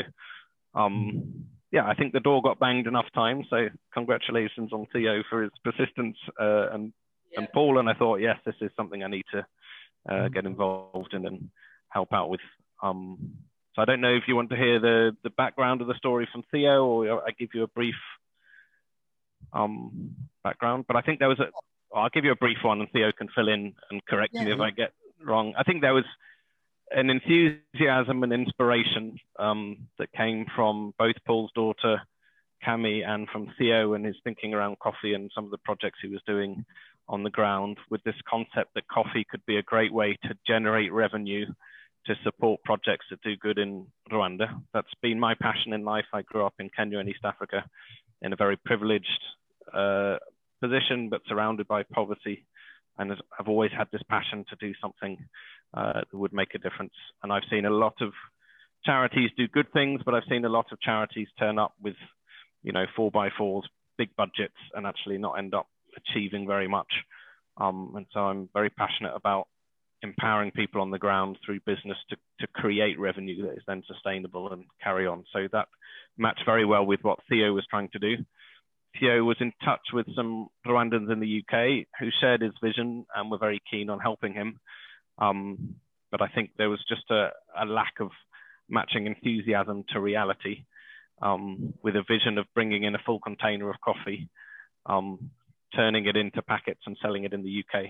um, 0.79 1.47
yeah, 1.73 1.85
I 1.85 1.95
think 1.95 2.13
the 2.13 2.21
door 2.21 2.43
got 2.43 2.61
banged 2.61 2.87
enough 2.87 3.07
times. 3.13 3.47
So 3.51 3.69
congratulations 3.93 4.73
on 4.73 4.87
Theo 4.93 5.23
for 5.29 5.43
his 5.43 5.53
persistence 5.65 6.17
uh, 6.41 6.69
and, 6.73 6.93
yeah. 7.33 7.41
and 7.41 7.49
Paul. 7.53 7.79
And 7.79 7.89
I 7.89 7.95
thought, 7.95 8.17
yes, 8.17 8.37
this 8.45 8.55
is 8.61 8.71
something 8.77 9.03
I 9.03 9.09
need 9.09 9.25
to 9.33 9.47
uh, 10.09 10.29
get 10.29 10.47
involved 10.47 11.15
in 11.15 11.27
and 11.27 11.51
help 11.89 12.13
out 12.13 12.31
with. 12.31 12.41
Um, 12.83 13.35
so 13.75 13.83
I 13.83 13.85
don't 13.85 14.01
know 14.01 14.15
if 14.15 14.25
you 14.27 14.37
want 14.37 14.51
to 14.51 14.57
hear 14.57 14.81
the, 14.81 15.17
the 15.23 15.31
background 15.31 15.81
of 15.81 15.89
the 15.89 15.95
story 15.95 16.29
from 16.33 16.43
Theo 16.51 16.85
or 16.85 17.27
I 17.27 17.31
give 17.39 17.51
you 17.55 17.63
a 17.63 17.69
brief 17.69 17.95
um, 19.53 20.17
background, 20.43 20.85
but 20.87 20.97
I 20.97 21.03
think 21.03 21.19
there 21.19 21.29
was 21.29 21.41
a. 21.41 21.47
I'll 21.95 22.11
give 22.11 22.27
you 22.27 22.33
a 22.33 22.37
brief 22.37 22.59
one, 22.63 22.81
and 22.81 22.91
Theo 22.91 23.13
can 23.13 23.29
fill 23.35 23.49
in 23.49 23.73
and 23.91 24.05
correct 24.05 24.35
yeah, 24.35 24.45
me 24.45 24.53
if 24.53 24.61
I 24.61 24.71
get 24.71 24.93
wrong. 25.25 25.55
I 25.59 25.63
think 25.63 25.81
there 25.81 25.95
was 25.95 26.05
an 26.91 27.09
enthusiasm 27.09 28.23
and 28.23 28.33
inspiration 28.33 29.19
um, 29.39 29.89
that 29.99 30.13
came 30.13 30.45
from 30.55 30.93
both 30.99 31.15
Paul's 31.27 31.51
daughter 31.55 32.03
Cami 32.67 33.07
and 33.07 33.29
from 33.29 33.53
Theo 33.59 33.95
and 33.95 34.05
his 34.05 34.17
thinking 34.25 34.55
around 34.55 34.79
coffee 34.81 35.15
and 35.15 35.31
some 35.35 35.45
of 35.45 35.51
the 35.51 35.59
projects 35.59 35.99
he 36.03 36.09
was 36.09 36.21
doing 36.27 36.65
on 37.09 37.23
the 37.23 37.31
ground 37.31 37.79
with 37.91 38.03
this 38.05 38.15
concept 38.29 38.75
that 38.75 38.89
coffee 38.89 39.27
could 39.29 39.45
be 39.47 39.57
a 39.57 39.63
great 39.63 39.93
way 39.93 40.17
to 40.25 40.37
generate 40.47 40.93
revenue 40.93 41.47
to 42.07 42.15
support 42.23 42.63
projects 42.65 43.07
that 43.11 43.21
do 43.23 43.37
good 43.37 43.59
in 43.59 43.87
Rwanda. 44.11 44.61
That's 44.73 44.93
been 45.03 45.21
my 45.21 45.35
passion 45.35 45.73
in 45.73 45.85
life. 45.85 46.07
I 46.13 46.23
grew 46.23 46.45
up 46.45 46.55
in 46.59 46.71
Kenya 46.75 46.99
and 46.99 47.09
East 47.09 47.25
Africa 47.25 47.65
in 48.23 48.33
a 48.33 48.37
very 48.37 48.57
privileged 48.57 49.21
uh, 49.73 50.17
position, 50.61 51.09
but 51.09 51.23
surrounded 51.29 51.69
by 51.69 51.83
poverty. 51.83 52.45
And 52.99 53.13
I've 53.39 53.49
always 53.49 53.71
had 53.77 53.89
this 53.93 54.03
passion 54.09 54.45
to 54.49 54.57
do 54.57 54.73
something 54.81 55.19
uh, 55.75 56.01
that 56.11 56.17
would 56.17 56.33
make 56.33 56.55
a 56.55 56.59
difference. 56.59 56.95
And 57.23 57.33
I've 57.33 57.45
seen 57.51 57.65
a 57.65 57.71
lot 57.71 57.95
of 58.01 58.13
charities 58.85 59.31
do 59.37 59.47
good 59.49 59.73
things, 59.73 60.01
but 60.05 60.15
I've 60.15 60.29
seen 60.29 60.45
a 60.45 60.49
lot 60.49 60.67
of 60.73 60.81
charities 60.81 61.29
turn 61.39 61.59
up 61.59 61.75
with, 61.83 61.97
you 62.63 62.73
know, 62.73 62.87
four 62.97 63.11
by 63.11 63.29
fours, 63.37 63.69
big 63.99 64.11
budgets, 64.17 64.57
and 64.75 64.87
actually 64.87 65.19
not 65.19 65.39
end 65.39 65.55
up 65.55 65.69
achieving 65.99 66.47
very 66.47 66.69
much. 66.69 66.93
Um, 67.57 67.93
and 67.97 68.07
so 68.13 68.21
I'm 68.21 68.49
very 68.55 68.71
passionate 68.71 69.15
about 69.15 69.49
empowering 70.03 70.53
people 70.53 70.81
on 70.81 70.91
the 70.91 70.99
ground 70.99 71.39
through 71.45 71.61
business 71.67 71.99
to, 72.11 72.17
to 72.41 72.47
create 72.55 72.99
revenue 72.99 73.43
that 73.43 73.57
is 73.57 73.63
then 73.67 73.83
sustainable 73.87 74.53
and 74.53 74.65
carry 74.83 75.07
on. 75.07 75.25
So 75.33 75.49
that 75.53 75.69
matched 76.17 76.45
very 76.47 76.65
well 76.65 76.87
with 76.87 77.01
what 77.03 77.19
Theo 77.29 77.53
was 77.53 77.67
trying 77.69 77.89
to 77.93 77.99
do. 77.99 78.17
Theo 79.01 79.23
was 79.25 79.37
in 79.41 79.53
touch 79.65 79.81
with 79.93 80.07
some 80.15 80.49
Rwandans 80.67 81.13
in 81.13 81.21
the 81.21 81.43
UK 81.43 81.87
who 81.99 82.09
shared 82.21 82.43
his 82.43 82.53
vision 82.63 83.07
and 83.15 83.31
were 83.31 83.39
very 83.39 83.61
keen 83.71 83.91
on 83.91 83.99
helping 83.99 84.33
him. 84.35 84.61
Um, 85.19 85.77
but 86.11 86.23
I 86.23 86.29
think 86.29 86.51
there 86.57 86.71
was 86.71 86.83
just 86.89 87.11
a, 87.11 87.31
a, 87.61 87.67
lack 87.67 87.95
of 88.01 88.11
matching 88.69 89.07
enthusiasm 89.07 89.85
to 89.93 90.01
reality 90.01 90.65
um, 91.21 91.75
with 91.83 91.97
a 91.97 92.05
vision 92.09 92.39
of 92.39 92.47
bringing 92.55 92.85
in 92.85 92.95
a 92.95 93.03
full 93.05 93.21
container 93.21 93.69
of 93.69 93.81
coffee, 93.85 94.29
um, 94.87 95.31
turning 95.75 96.07
it 96.07 96.17
into 96.17 96.43
packets 96.43 96.81
and 96.87 96.97
selling 97.03 97.25
it 97.25 97.33
in 97.33 97.43
the 97.43 97.65
UK. 97.65 97.85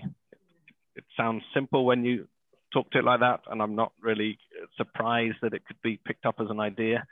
It, 0.95 1.03
sounds 1.15 1.43
simple 1.53 1.85
when 1.85 2.03
you 2.03 2.27
talk 2.73 2.91
to 2.91 2.99
it 2.99 3.05
like 3.05 3.21
that, 3.21 3.41
and 3.49 3.61
I'm 3.61 3.75
not 3.75 3.93
really 4.01 4.37
surprised 4.77 5.37
that 5.41 5.53
it 5.53 5.65
could 5.65 5.81
be 5.81 5.99
picked 6.05 6.25
up 6.25 6.35
as 6.39 6.47
an 6.49 6.59
idea. 6.59 7.05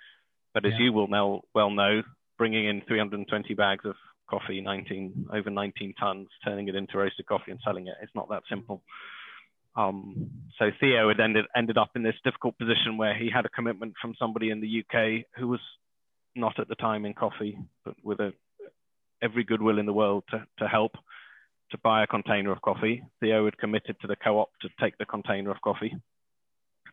But 0.53 0.65
as 0.65 0.73
yeah. 0.77 0.85
you 0.85 0.93
will 0.93 1.07
know, 1.07 1.41
well 1.53 1.69
know, 1.69 2.01
bringing 2.37 2.67
in 2.67 2.81
320 2.87 3.53
bags 3.53 3.85
of 3.85 3.95
coffee, 4.29 4.61
19 4.61 5.27
over 5.33 5.49
19 5.49 5.93
tons, 5.99 6.27
turning 6.43 6.67
it 6.67 6.75
into 6.75 6.97
roasted 6.97 7.25
coffee 7.27 7.51
and 7.51 7.59
selling 7.63 7.87
it, 7.87 7.95
it's 8.01 8.15
not 8.15 8.29
that 8.29 8.43
simple. 8.49 8.81
Um, 9.75 10.31
so 10.57 10.71
Theo 10.79 11.07
had 11.07 11.19
ended 11.19 11.45
ended 11.55 11.77
up 11.77 11.91
in 11.95 12.01
this 12.01 12.15
difficult 12.23 12.57
position 12.57 12.97
where 12.97 13.15
he 13.15 13.29
had 13.29 13.45
a 13.45 13.49
commitment 13.49 13.93
from 14.01 14.15
somebody 14.19 14.49
in 14.49 14.59
the 14.59 14.83
UK 14.83 15.25
who 15.37 15.47
was 15.47 15.59
not 16.35 16.59
at 16.59 16.67
the 16.67 16.75
time 16.75 17.05
in 17.05 17.13
coffee, 17.13 17.57
but 17.85 17.95
with 18.03 18.19
a, 18.19 18.33
every 19.21 19.43
goodwill 19.43 19.79
in 19.79 19.85
the 19.85 19.93
world 19.93 20.23
to, 20.31 20.45
to 20.59 20.67
help 20.67 20.93
to 21.71 21.77
buy 21.79 22.03
a 22.03 22.07
container 22.07 22.51
of 22.51 22.61
coffee. 22.61 23.03
Theo 23.19 23.45
had 23.45 23.57
committed 23.57 23.97
to 24.01 24.07
the 24.07 24.15
co-op 24.15 24.49
to 24.61 24.69
take 24.79 24.97
the 24.97 25.05
container 25.05 25.51
of 25.51 25.61
coffee, 25.61 25.95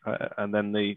uh, 0.06 0.28
and 0.38 0.52
then 0.52 0.72
the 0.72 0.96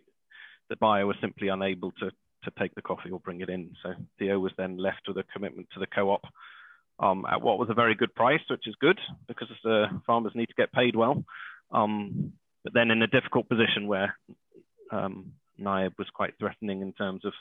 the 0.70 0.76
buyer 0.76 1.06
was 1.06 1.16
simply 1.22 1.48
unable 1.48 1.92
to 1.94 2.12
to 2.44 2.52
take 2.60 2.74
the 2.76 2.82
coffee 2.82 3.12
or 3.12 3.20
bring 3.20 3.42
it 3.42 3.50
in. 3.50 3.76
So 3.84 3.94
Theo 4.20 4.40
was 4.40 4.52
then 4.58 4.78
left 4.78 5.08
with 5.08 5.18
a 5.18 5.24
commitment 5.34 5.68
to 5.74 5.80
the 5.80 5.88
co-op 5.88 6.24
um, 7.00 7.26
at 7.30 7.42
what 7.42 7.60
was 7.60 7.70
a 7.70 7.74
very 7.74 7.96
good 7.96 8.14
price, 8.16 8.42
which 8.50 8.68
is 8.68 8.76
good 8.80 9.00
because 9.28 9.48
the 9.64 9.88
farmers 10.06 10.34
need 10.36 10.48
to 10.48 10.56
get 10.56 10.72
paid 10.72 10.96
well. 10.96 11.24
Um, 11.72 12.34
but 12.64 12.74
then 12.74 12.92
in 12.92 13.02
a 13.02 13.08
difficult 13.08 13.50
position 13.50 13.88
where 13.88 14.18
um, 14.92 15.34
was 15.60 16.08
quite 16.14 16.34
threatening 16.40 16.82
in 16.82 16.94
terms 16.94 17.26
of 17.26 17.34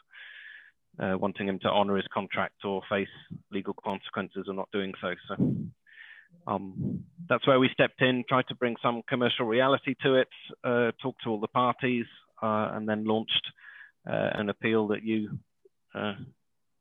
uh, 1.00 1.17
wanting 1.19 1.49
him 1.49 1.59
to 1.61 1.69
honour 1.69 1.97
his 1.97 2.07
contract 2.12 2.65
or 2.65 2.83
face 2.88 3.09
legal 3.50 3.75
consequences 3.85 4.47
of 4.49 4.57
not 4.57 4.69
doing 4.73 4.93
so. 5.00 5.15
So 5.29 5.57
um, 6.47 7.05
that's 7.29 7.47
where 7.47 7.59
we 7.59 7.69
stepped 7.73 8.00
in, 8.03 8.25
tried 8.29 8.49
to 8.49 8.55
bring 8.55 8.76
some 8.83 9.03
commercial 9.09 9.47
reality 9.47 9.95
to 10.03 10.15
it, 10.15 10.29
uh, 10.65 10.93
talked 11.03 11.25
to 11.25 11.31
all 11.31 11.41
the 11.41 11.49
parties, 11.49 12.07
uh, 12.43 12.71
and 12.73 12.88
then 12.88 13.05
launched 13.05 13.47
uh, 14.09 14.31
an 14.35 14.49
appeal 14.49 14.88
that 14.88 15.03
you 15.03 15.38
uh, 15.95 16.15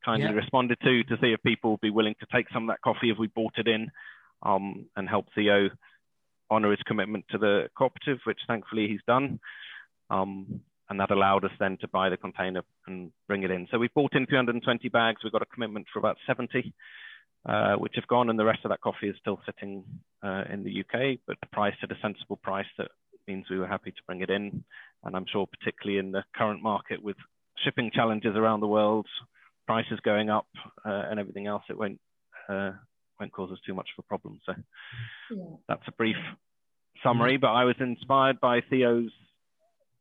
kindly 0.03 0.29
yeah. 0.29 0.35
responded 0.35 0.77
to 0.83 1.03
to 1.05 1.17
see 1.21 1.33
if 1.33 1.41
people 1.43 1.71
would 1.71 1.81
be 1.81 1.89
willing 1.89 2.15
to 2.19 2.27
take 2.33 2.45
some 2.53 2.63
of 2.63 2.73
that 2.73 2.81
coffee 2.81 3.09
if 3.09 3.17
we 3.17 3.27
bought 3.27 3.53
it 3.57 3.67
in 3.67 3.89
um, 4.43 4.85
and 4.95 5.09
help 5.09 5.25
Theo 5.33 5.69
honour 6.51 6.71
his 6.71 6.83
commitment 6.85 7.25
to 7.31 7.37
the 7.37 7.69
cooperative, 7.75 8.19
which 8.25 8.39
thankfully 8.47 8.87
he's 8.87 9.01
done. 9.07 9.39
Um, 10.09 10.61
and 10.89 10.99
that 10.99 11.11
allowed 11.11 11.45
us 11.45 11.51
then 11.59 11.77
to 11.81 11.87
buy 11.87 12.09
the 12.09 12.17
container 12.17 12.61
and 12.87 13.11
bring 13.27 13.43
it 13.43 13.51
in. 13.51 13.67
So 13.71 13.79
we 13.79 13.89
bought 13.93 14.13
in 14.15 14.25
320 14.25 14.89
bags. 14.89 15.21
We 15.23 15.31
got 15.31 15.41
a 15.41 15.47
commitment 15.47 15.87
for 15.91 15.99
about 15.99 16.17
70, 16.27 16.73
uh, 17.47 17.75
which 17.75 17.93
have 17.95 18.07
gone, 18.07 18.29
and 18.29 18.37
the 18.37 18.45
rest 18.45 18.59
of 18.63 18.69
that 18.69 18.81
coffee 18.81 19.09
is 19.09 19.15
still 19.19 19.39
sitting 19.45 19.83
uh, 20.23 20.43
in 20.51 20.63
the 20.63 20.81
UK, 20.81 21.19
but 21.27 21.37
priced 21.51 21.77
at 21.83 21.91
a 21.91 21.99
sensible 22.01 22.37
price 22.37 22.67
that 22.77 22.89
means 23.27 23.45
we 23.49 23.57
were 23.57 23.67
happy 23.67 23.91
to 23.91 24.03
bring 24.05 24.21
it 24.21 24.29
in. 24.29 24.63
And 25.03 25.15
I'm 25.15 25.25
sure, 25.31 25.47
particularly 25.47 25.99
in 25.99 26.11
the 26.11 26.23
current 26.35 26.61
market 26.61 27.01
with 27.01 27.17
shipping 27.63 27.91
challenges 27.93 28.35
around 28.35 28.59
the 28.59 28.67
world, 28.67 29.07
prices 29.65 29.99
going 30.03 30.29
up, 30.29 30.47
uh, 30.85 31.03
and 31.09 31.19
everything 31.19 31.47
else, 31.47 31.63
it 31.69 31.77
won't 31.77 31.99
uh, 32.49 32.71
won't 33.19 33.31
cause 33.31 33.51
us 33.51 33.59
too 33.65 33.73
much 33.73 33.87
of 33.97 34.03
a 34.03 34.07
problem. 34.07 34.39
So 34.45 34.53
yeah. 35.31 35.43
that's 35.67 35.87
a 35.87 35.91
brief 35.91 36.17
summary. 37.03 37.37
But 37.37 37.51
I 37.51 37.63
was 37.63 37.75
inspired 37.79 38.39
by 38.39 38.61
Theo's 38.69 39.11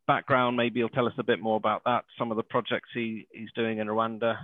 background. 0.07 0.57
Maybe 0.57 0.81
he'll 0.81 0.89
tell 0.89 1.07
us 1.07 1.15
a 1.19 1.25
bit 1.25 1.41
more 1.41 1.57
about 1.57 1.83
that. 1.85 2.05
Some 2.19 2.31
of 2.31 2.37
the 2.37 2.43
projects 2.43 2.89
he, 2.93 3.27
he's 3.33 3.53
doing 3.55 3.79
in 3.79 3.87
Rwanda. 3.89 4.37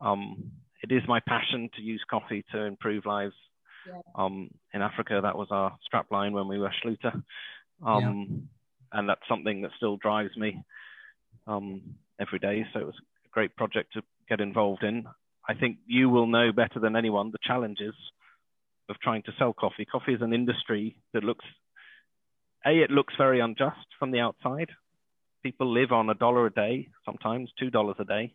Um, 0.00 0.52
it 0.82 0.92
is 0.92 1.02
my 1.08 1.20
passion 1.20 1.70
to 1.76 1.82
use 1.82 2.02
coffee 2.10 2.44
to 2.52 2.60
improve 2.60 3.06
lives. 3.06 3.34
Yeah. 3.86 4.00
Um, 4.14 4.50
in 4.72 4.82
Africa, 4.82 5.20
that 5.22 5.36
was 5.36 5.48
our 5.50 5.76
strapline 5.92 6.32
when 6.32 6.48
we 6.48 6.58
were 6.58 6.72
Schluter. 6.84 7.22
Um, 7.84 8.48
yeah. 8.92 8.98
And 8.98 9.08
that's 9.08 9.28
something 9.28 9.62
that 9.62 9.72
still 9.76 9.96
drives 9.96 10.36
me 10.36 10.62
um, 11.46 11.82
every 12.20 12.38
day. 12.38 12.64
So 12.72 12.80
it 12.80 12.86
was 12.86 12.94
a 13.26 13.28
great 13.30 13.56
project 13.56 13.94
to 13.94 14.02
get 14.28 14.40
involved 14.40 14.82
in. 14.82 15.04
I 15.48 15.54
think 15.54 15.78
you 15.86 16.08
will 16.08 16.26
know 16.26 16.52
better 16.52 16.80
than 16.80 16.96
anyone 16.96 17.30
the 17.30 17.38
challenges 17.42 17.94
of 18.88 18.96
trying 19.00 19.22
to 19.24 19.32
sell 19.38 19.52
coffee. 19.52 19.84
Coffee 19.84 20.14
is 20.14 20.22
an 20.22 20.32
industry 20.32 20.96
that 21.12 21.24
looks, 21.24 21.44
A, 22.66 22.70
it 22.70 22.90
looks 22.90 23.14
very 23.18 23.40
unjust 23.40 23.86
from 23.98 24.10
the 24.10 24.20
outside. 24.20 24.70
People 25.44 25.72
live 25.72 25.92
on 25.92 26.10
a 26.10 26.14
dollar 26.14 26.46
a 26.46 26.52
day, 26.52 26.88
sometimes 27.04 27.50
$2 27.62 28.00
a 28.00 28.04
day, 28.04 28.34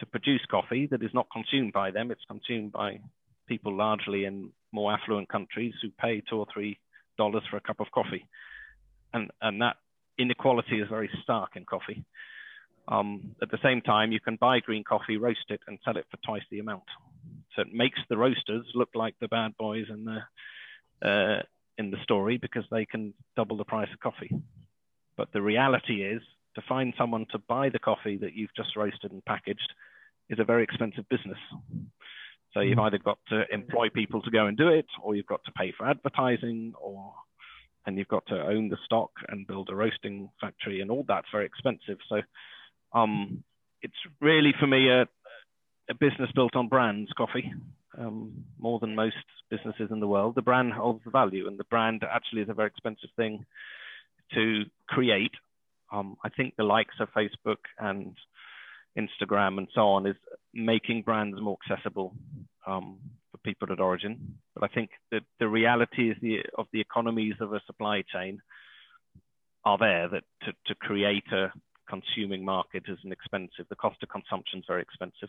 to 0.00 0.06
produce 0.06 0.44
coffee 0.50 0.86
that 0.90 1.02
is 1.02 1.14
not 1.14 1.28
consumed 1.32 1.72
by 1.72 1.90
them. 1.90 2.10
It's 2.10 2.24
consumed 2.28 2.72
by 2.72 3.00
people 3.48 3.74
largely 3.74 4.26
in 4.26 4.50
more 4.72 4.92
affluent 4.92 5.30
countries 5.30 5.72
who 5.80 5.88
pay 5.90 6.22
two 6.28 6.36
or 6.36 6.46
three 6.52 6.78
dollars 7.16 7.42
for 7.50 7.56
a 7.56 7.60
cup 7.60 7.80
of 7.80 7.86
coffee 7.92 8.26
and 9.12 9.30
and 9.40 9.60
that 9.62 9.76
inequality 10.18 10.80
is 10.80 10.88
very 10.88 11.10
stark 11.22 11.56
in 11.56 11.64
coffee. 11.64 12.04
Um, 12.88 13.34
at 13.40 13.50
the 13.50 13.58
same 13.62 13.80
time, 13.80 14.12
you 14.12 14.20
can 14.20 14.36
buy 14.36 14.60
green 14.60 14.84
coffee, 14.84 15.16
roast 15.16 15.44
it, 15.48 15.60
and 15.66 15.78
sell 15.84 15.96
it 15.96 16.06
for 16.10 16.18
twice 16.18 16.42
the 16.50 16.58
amount. 16.58 16.82
So 17.54 17.62
it 17.62 17.72
makes 17.72 17.98
the 18.08 18.16
roasters 18.16 18.66
look 18.74 18.90
like 18.94 19.14
the 19.20 19.28
bad 19.28 19.56
boys 19.56 19.86
in 19.88 20.04
the 20.04 21.08
uh, 21.08 21.42
in 21.78 21.90
the 21.90 22.02
story 22.02 22.38
because 22.38 22.64
they 22.70 22.84
can 22.84 23.14
double 23.36 23.56
the 23.56 23.64
price 23.64 23.88
of 23.92 24.00
coffee. 24.00 24.30
But 25.22 25.32
the 25.32 25.40
reality 25.40 26.02
is, 26.02 26.20
to 26.56 26.62
find 26.68 26.92
someone 26.98 27.26
to 27.30 27.38
buy 27.38 27.68
the 27.68 27.78
coffee 27.78 28.16
that 28.16 28.34
you've 28.34 28.52
just 28.56 28.74
roasted 28.74 29.12
and 29.12 29.24
packaged 29.24 29.72
is 30.28 30.40
a 30.40 30.44
very 30.44 30.64
expensive 30.64 31.08
business. 31.08 31.38
So 32.52 32.58
you've 32.58 32.78
mm. 32.78 32.86
either 32.86 32.98
got 32.98 33.18
to 33.28 33.44
employ 33.52 33.88
people 33.90 34.20
to 34.22 34.32
go 34.32 34.46
and 34.46 34.56
do 34.56 34.66
it, 34.66 34.86
or 35.00 35.14
you've 35.14 35.26
got 35.26 35.44
to 35.44 35.52
pay 35.52 35.72
for 35.78 35.88
advertising, 35.88 36.72
or 36.76 37.14
and 37.86 37.96
you've 37.96 38.08
got 38.08 38.26
to 38.26 38.42
own 38.42 38.68
the 38.68 38.78
stock 38.84 39.12
and 39.28 39.46
build 39.46 39.70
a 39.70 39.76
roasting 39.76 40.28
factory, 40.40 40.80
and 40.80 40.90
all 40.90 41.04
that's 41.06 41.28
very 41.30 41.46
expensive. 41.46 41.98
So 42.08 42.22
um, 42.92 43.44
it's 43.80 43.94
really 44.20 44.52
for 44.58 44.66
me 44.66 44.88
a, 44.90 45.02
a, 45.88 45.94
business 46.00 46.32
built 46.34 46.56
on 46.56 46.66
brands, 46.66 47.12
coffee, 47.16 47.52
um, 47.96 48.44
more 48.58 48.80
than 48.80 48.96
most 48.96 49.14
businesses 49.50 49.92
in 49.92 50.00
the 50.00 50.08
world. 50.08 50.34
The 50.34 50.42
brand 50.42 50.72
holds 50.72 51.04
the 51.04 51.12
value, 51.12 51.46
and 51.46 51.60
the 51.60 51.70
brand 51.70 52.02
actually 52.02 52.42
is 52.42 52.48
a 52.48 52.54
very 52.54 52.66
expensive 52.66 53.10
thing 53.14 53.46
to 54.34 54.64
create. 54.88 55.32
Um, 55.92 56.16
I 56.24 56.28
think 56.30 56.54
the 56.56 56.64
likes 56.64 56.94
of 57.00 57.08
Facebook 57.16 57.58
and 57.78 58.16
Instagram 58.96 59.58
and 59.58 59.68
so 59.74 59.82
on 59.82 60.06
is 60.06 60.16
making 60.54 61.02
brands 61.02 61.40
more 61.40 61.58
accessible 61.64 62.14
um, 62.66 62.98
for 63.30 63.38
people 63.38 63.72
at 63.72 63.80
origin. 63.80 64.38
But 64.54 64.64
I 64.64 64.68
think 64.74 64.90
that 65.10 65.22
the 65.38 65.48
reality 65.48 66.10
is 66.10 66.16
the, 66.20 66.40
of 66.56 66.66
the 66.72 66.80
economies 66.80 67.34
of 67.40 67.52
a 67.52 67.60
supply 67.66 68.02
chain 68.12 68.40
are 69.64 69.78
there 69.78 70.08
that 70.08 70.24
to, 70.42 70.52
to 70.66 70.74
create 70.74 71.30
a 71.32 71.52
consuming 71.88 72.44
market 72.44 72.84
is 72.88 72.98
an 73.04 73.12
expensive. 73.12 73.66
The 73.68 73.76
cost 73.76 74.02
of 74.02 74.08
consumption 74.08 74.60
is 74.60 74.64
very 74.66 74.82
expensive. 74.82 75.28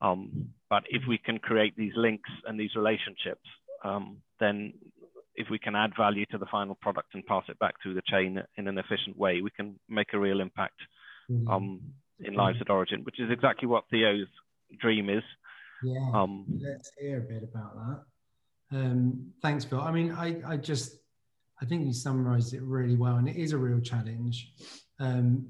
Um, 0.00 0.50
but 0.68 0.84
if 0.90 1.02
we 1.08 1.18
can 1.18 1.38
create 1.38 1.76
these 1.76 1.92
links 1.96 2.30
and 2.46 2.60
these 2.60 2.74
relationships, 2.76 3.48
um, 3.84 4.18
then 4.40 4.74
if 5.36 5.48
we 5.50 5.58
can 5.58 5.76
add 5.76 5.92
value 5.96 6.26
to 6.26 6.38
the 6.38 6.46
final 6.46 6.74
product 6.76 7.14
and 7.14 7.24
pass 7.26 7.44
it 7.48 7.58
back 7.58 7.74
through 7.82 7.94
the 7.94 8.02
chain 8.06 8.42
in 8.56 8.68
an 8.68 8.78
efficient 8.78 9.16
way, 9.16 9.42
we 9.42 9.50
can 9.50 9.78
make 9.88 10.12
a 10.12 10.18
real 10.18 10.40
impact 10.40 10.80
mm-hmm. 11.30 11.48
um, 11.48 11.80
in 12.20 12.34
lives 12.34 12.58
at 12.60 12.70
origin, 12.70 13.02
which 13.04 13.20
is 13.20 13.30
exactly 13.30 13.68
what 13.68 13.84
Theo's 13.90 14.26
dream 14.80 15.10
is. 15.10 15.22
Yeah, 15.82 16.10
Um, 16.14 16.46
let's 16.60 16.90
hear 16.98 17.18
a 17.18 17.20
bit 17.20 17.42
about 17.42 17.76
that. 17.76 18.78
Um, 18.78 19.32
thanks, 19.42 19.64
Phil. 19.64 19.80
I 19.80 19.92
mean, 19.92 20.12
I, 20.12 20.40
I 20.46 20.56
just, 20.56 20.96
I 21.60 21.66
think 21.66 21.86
you 21.86 21.92
summarised 21.92 22.54
it 22.54 22.62
really 22.62 22.96
well, 22.96 23.16
and 23.16 23.28
it 23.28 23.36
is 23.36 23.52
a 23.52 23.58
real 23.58 23.80
challenge, 23.80 24.52
um, 24.98 25.46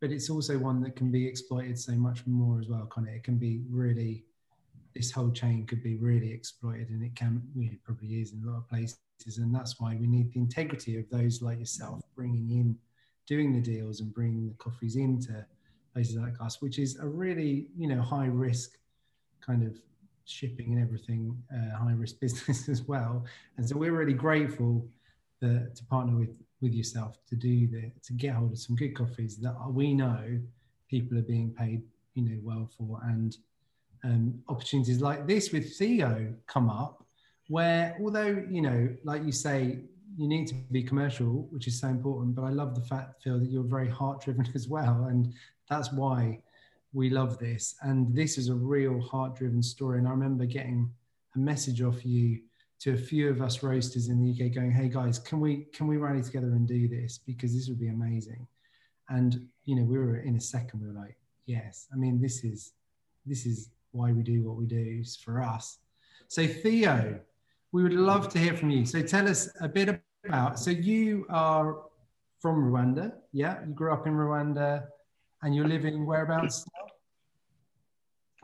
but 0.00 0.10
it's 0.10 0.30
also 0.30 0.58
one 0.58 0.80
that 0.82 0.96
can 0.96 1.10
be 1.10 1.26
exploited 1.26 1.78
so 1.78 1.92
much 1.92 2.26
more 2.26 2.60
as 2.60 2.68
well. 2.68 2.86
Kind 2.86 3.08
of, 3.08 3.14
it 3.14 3.24
can 3.24 3.36
be 3.36 3.62
really, 3.68 4.24
this 4.94 5.10
whole 5.10 5.30
chain 5.30 5.66
could 5.66 5.82
be 5.82 5.96
really 5.96 6.32
exploited, 6.32 6.88
and 6.90 7.02
it 7.02 7.14
can, 7.16 7.42
it 7.56 7.82
probably 7.82 8.20
is 8.20 8.32
in 8.32 8.42
a 8.46 8.50
lot 8.50 8.58
of 8.58 8.68
places, 8.68 8.98
and 9.38 9.54
that's 9.54 9.80
why 9.80 9.96
we 9.98 10.06
need 10.06 10.32
the 10.32 10.40
integrity 10.40 10.98
of 10.98 11.08
those 11.10 11.40
like 11.40 11.58
yourself 11.58 12.00
bringing 12.14 12.50
in, 12.50 12.76
doing 13.26 13.52
the 13.52 13.60
deals 13.60 14.00
and 14.00 14.12
bringing 14.12 14.48
the 14.48 14.54
coffees 14.54 14.96
into 14.96 15.44
places 15.92 16.16
like 16.16 16.34
us, 16.40 16.60
which 16.60 16.78
is 16.78 16.98
a 16.98 17.06
really, 17.06 17.68
you 17.76 17.88
know, 17.88 18.02
high 18.02 18.26
risk 18.26 18.72
kind 19.40 19.62
of 19.62 19.76
shipping 20.26 20.74
and 20.74 20.82
everything, 20.82 21.36
uh, 21.52 21.76
high 21.76 21.92
risk 21.92 22.20
business 22.20 22.68
as 22.68 22.82
well. 22.82 23.24
And 23.56 23.68
so 23.68 23.76
we're 23.76 23.96
really 23.96 24.14
grateful 24.14 24.86
that, 25.40 25.74
to 25.76 25.84
partner 25.84 26.16
with 26.16 26.30
with 26.60 26.72
yourself 26.72 27.18
to 27.28 27.36
do 27.36 27.68
the 27.68 27.92
to 28.02 28.14
get 28.14 28.34
hold 28.34 28.52
of 28.52 28.58
some 28.58 28.74
good 28.74 28.96
coffees 28.96 29.36
that 29.36 29.54
we 29.70 29.92
know 29.92 30.40
people 30.88 31.18
are 31.18 31.22
being 31.22 31.50
paid, 31.52 31.82
you 32.14 32.22
know, 32.22 32.38
well 32.42 32.70
for, 32.76 33.00
and 33.04 33.36
um, 34.02 34.42
opportunities 34.48 35.00
like 35.00 35.26
this 35.26 35.52
with 35.52 35.76
Theo 35.76 36.34
come 36.46 36.70
up, 36.70 37.03
where 37.48 37.96
although 38.00 38.44
you 38.50 38.62
know, 38.62 38.88
like 39.04 39.24
you 39.24 39.32
say, 39.32 39.80
you 40.16 40.28
need 40.28 40.46
to 40.48 40.54
be 40.70 40.82
commercial, 40.82 41.48
which 41.50 41.66
is 41.66 41.80
so 41.80 41.88
important. 41.88 42.34
But 42.34 42.44
I 42.44 42.50
love 42.50 42.74
the 42.74 42.82
fact, 42.82 43.22
Phil, 43.22 43.38
that 43.38 43.50
you're 43.50 43.62
very 43.62 43.88
heart 43.88 44.22
driven 44.22 44.48
as 44.54 44.68
well, 44.68 45.06
and 45.08 45.32
that's 45.68 45.92
why 45.92 46.40
we 46.92 47.10
love 47.10 47.38
this. 47.38 47.74
And 47.82 48.14
this 48.14 48.38
is 48.38 48.48
a 48.48 48.54
real 48.54 49.00
heart 49.00 49.36
driven 49.36 49.62
story. 49.62 49.98
And 49.98 50.06
I 50.06 50.12
remember 50.12 50.46
getting 50.46 50.90
a 51.34 51.38
message 51.38 51.82
off 51.82 52.06
you 52.06 52.40
to 52.80 52.92
a 52.92 52.96
few 52.96 53.28
of 53.28 53.42
us 53.42 53.62
roasters 53.62 54.08
in 54.08 54.22
the 54.22 54.30
UK 54.30 54.52
going, 54.52 54.70
hey 54.70 54.88
guys, 54.88 55.18
can 55.18 55.40
we 55.40 55.66
can 55.72 55.86
we 55.86 55.96
rally 55.96 56.22
together 56.22 56.48
and 56.48 56.66
do 56.66 56.88
this? 56.88 57.18
Because 57.18 57.52
this 57.54 57.68
would 57.68 57.80
be 57.80 57.88
amazing. 57.88 58.46
And 59.08 59.48
you 59.64 59.76
know, 59.76 59.84
we 59.84 59.98
were 59.98 60.18
in 60.18 60.36
a 60.36 60.40
second, 60.40 60.80
we 60.80 60.86
were 60.86 61.00
like, 61.00 61.16
yes. 61.46 61.88
I 61.92 61.96
mean, 61.96 62.20
this 62.20 62.44
is 62.44 62.72
this 63.26 63.46
is 63.46 63.70
why 63.92 64.12
we 64.12 64.22
do 64.22 64.42
what 64.42 64.56
we 64.56 64.66
do 64.66 64.98
it's 65.00 65.16
for 65.16 65.42
us. 65.42 65.78
So 66.28 66.46
Theo, 66.46 67.20
we 67.74 67.82
would 67.82 67.92
love 67.92 68.28
to 68.28 68.38
hear 68.38 68.56
from 68.56 68.70
you. 68.70 68.86
So 68.86 69.02
tell 69.02 69.28
us 69.28 69.50
a 69.60 69.68
bit 69.68 70.00
about 70.24 70.60
so 70.60 70.70
you 70.70 71.26
are 71.28 71.82
from 72.40 72.70
Rwanda, 72.70 73.14
yeah? 73.32 73.64
You 73.66 73.72
grew 73.72 73.92
up 73.92 74.06
in 74.06 74.12
Rwanda 74.12 74.84
and 75.42 75.56
you're 75.56 75.66
living 75.66 76.06
whereabouts? 76.06 76.64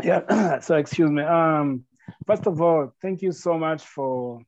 Yeah, 0.03 0.59
so 0.61 0.75
excuse 0.75 1.13
me. 1.13 1.23
Um, 1.23 1.85
first 2.27 2.49
of 2.49 2.61
all, 2.61 2.93
thank 3.01 3.23
you 3.23 3.31
so 3.31 3.57
much 3.57 3.85
for 3.85 4.43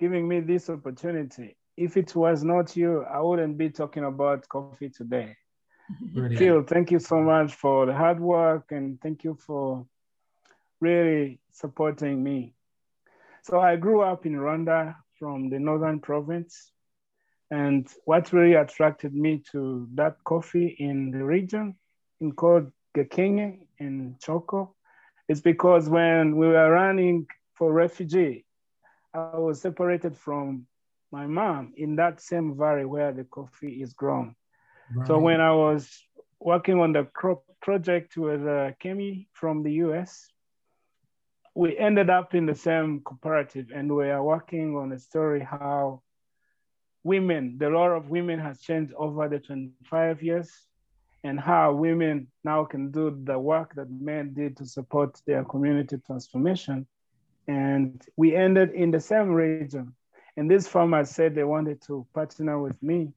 giving 0.00 0.26
me 0.26 0.40
this 0.40 0.70
opportunity. 0.70 1.58
If 1.76 1.98
it 1.98 2.16
was 2.16 2.42
not 2.42 2.74
you, 2.74 3.02
I 3.02 3.20
wouldn't 3.20 3.58
be 3.58 3.68
talking 3.68 4.04
about 4.04 4.48
coffee 4.48 4.88
today. 4.88 5.36
Brilliant. 6.14 6.38
Phil, 6.38 6.62
thank 6.62 6.90
you 6.90 6.98
so 6.98 7.20
much 7.20 7.52
for 7.52 7.84
the 7.84 7.92
hard 7.92 8.20
work 8.20 8.72
and 8.72 8.98
thank 9.02 9.22
you 9.22 9.36
for 9.46 9.86
really 10.80 11.40
supporting 11.50 12.22
me. 12.22 12.54
So 13.42 13.60
I 13.60 13.76
grew 13.76 14.02
up 14.02 14.24
in 14.24 14.34
Rwanda 14.34 14.94
from 15.18 15.50
the 15.50 15.58
northern 15.58 15.98
province. 16.00 16.70
And 17.50 17.86
what 18.04 18.32
really 18.32 18.54
attracted 18.54 19.14
me 19.14 19.42
to 19.52 19.88
that 19.94 20.16
coffee 20.24 20.76
in 20.78 21.10
the 21.10 21.24
region, 21.24 21.74
in 22.20 22.32
called 22.32 22.70
Gakenke 22.96 23.58
in 23.78 24.16
Coko, 24.24 24.74
is 25.28 25.40
because 25.40 25.88
when 25.88 26.36
we 26.36 26.46
were 26.46 26.70
running 26.70 27.26
for 27.54 27.72
refugee, 27.72 28.44
I 29.12 29.36
was 29.36 29.60
separated 29.60 30.16
from 30.16 30.66
my 31.10 31.26
mom 31.26 31.74
in 31.76 31.96
that 31.96 32.20
same 32.20 32.56
valley 32.56 32.84
where 32.84 33.12
the 33.12 33.24
coffee 33.24 33.82
is 33.82 33.92
grown. 33.92 34.34
Right. 34.94 35.06
So 35.06 35.18
when 35.18 35.40
I 35.40 35.52
was 35.52 35.90
working 36.40 36.80
on 36.80 36.92
the 36.92 37.04
crop 37.04 37.44
project 37.60 38.16
with 38.16 38.42
uh, 38.42 38.72
Kemi 38.82 39.26
from 39.32 39.62
the 39.62 39.72
US, 39.84 40.31
we 41.54 41.76
ended 41.76 42.08
up 42.08 42.34
in 42.34 42.46
the 42.46 42.54
same 42.54 43.00
cooperative 43.00 43.66
and 43.74 43.94
we 43.94 44.08
are 44.08 44.22
working 44.22 44.76
on 44.76 44.92
a 44.92 44.98
story 44.98 45.40
how 45.40 46.02
women, 47.04 47.56
the 47.58 47.70
role 47.70 47.96
of 47.96 48.08
women 48.08 48.38
has 48.38 48.60
changed 48.60 48.92
over 48.96 49.28
the 49.28 49.38
25 49.38 50.22
years 50.22 50.50
and 51.24 51.38
how 51.38 51.72
women 51.72 52.26
now 52.42 52.64
can 52.64 52.90
do 52.90 53.18
the 53.24 53.38
work 53.38 53.74
that 53.74 53.90
men 53.90 54.32
did 54.34 54.56
to 54.56 54.66
support 54.66 55.20
their 55.26 55.44
community 55.44 55.96
transformation. 56.06 56.86
And 57.46 58.02
we 58.16 58.34
ended 58.34 58.70
in 58.72 58.90
the 58.90 59.00
same 59.00 59.30
region. 59.30 59.94
And 60.36 60.50
these 60.50 60.66
farmers 60.66 61.10
said 61.10 61.34
they 61.34 61.44
wanted 61.44 61.82
to 61.82 62.06
partner 62.14 62.60
with 62.60 62.82
me 62.82 63.12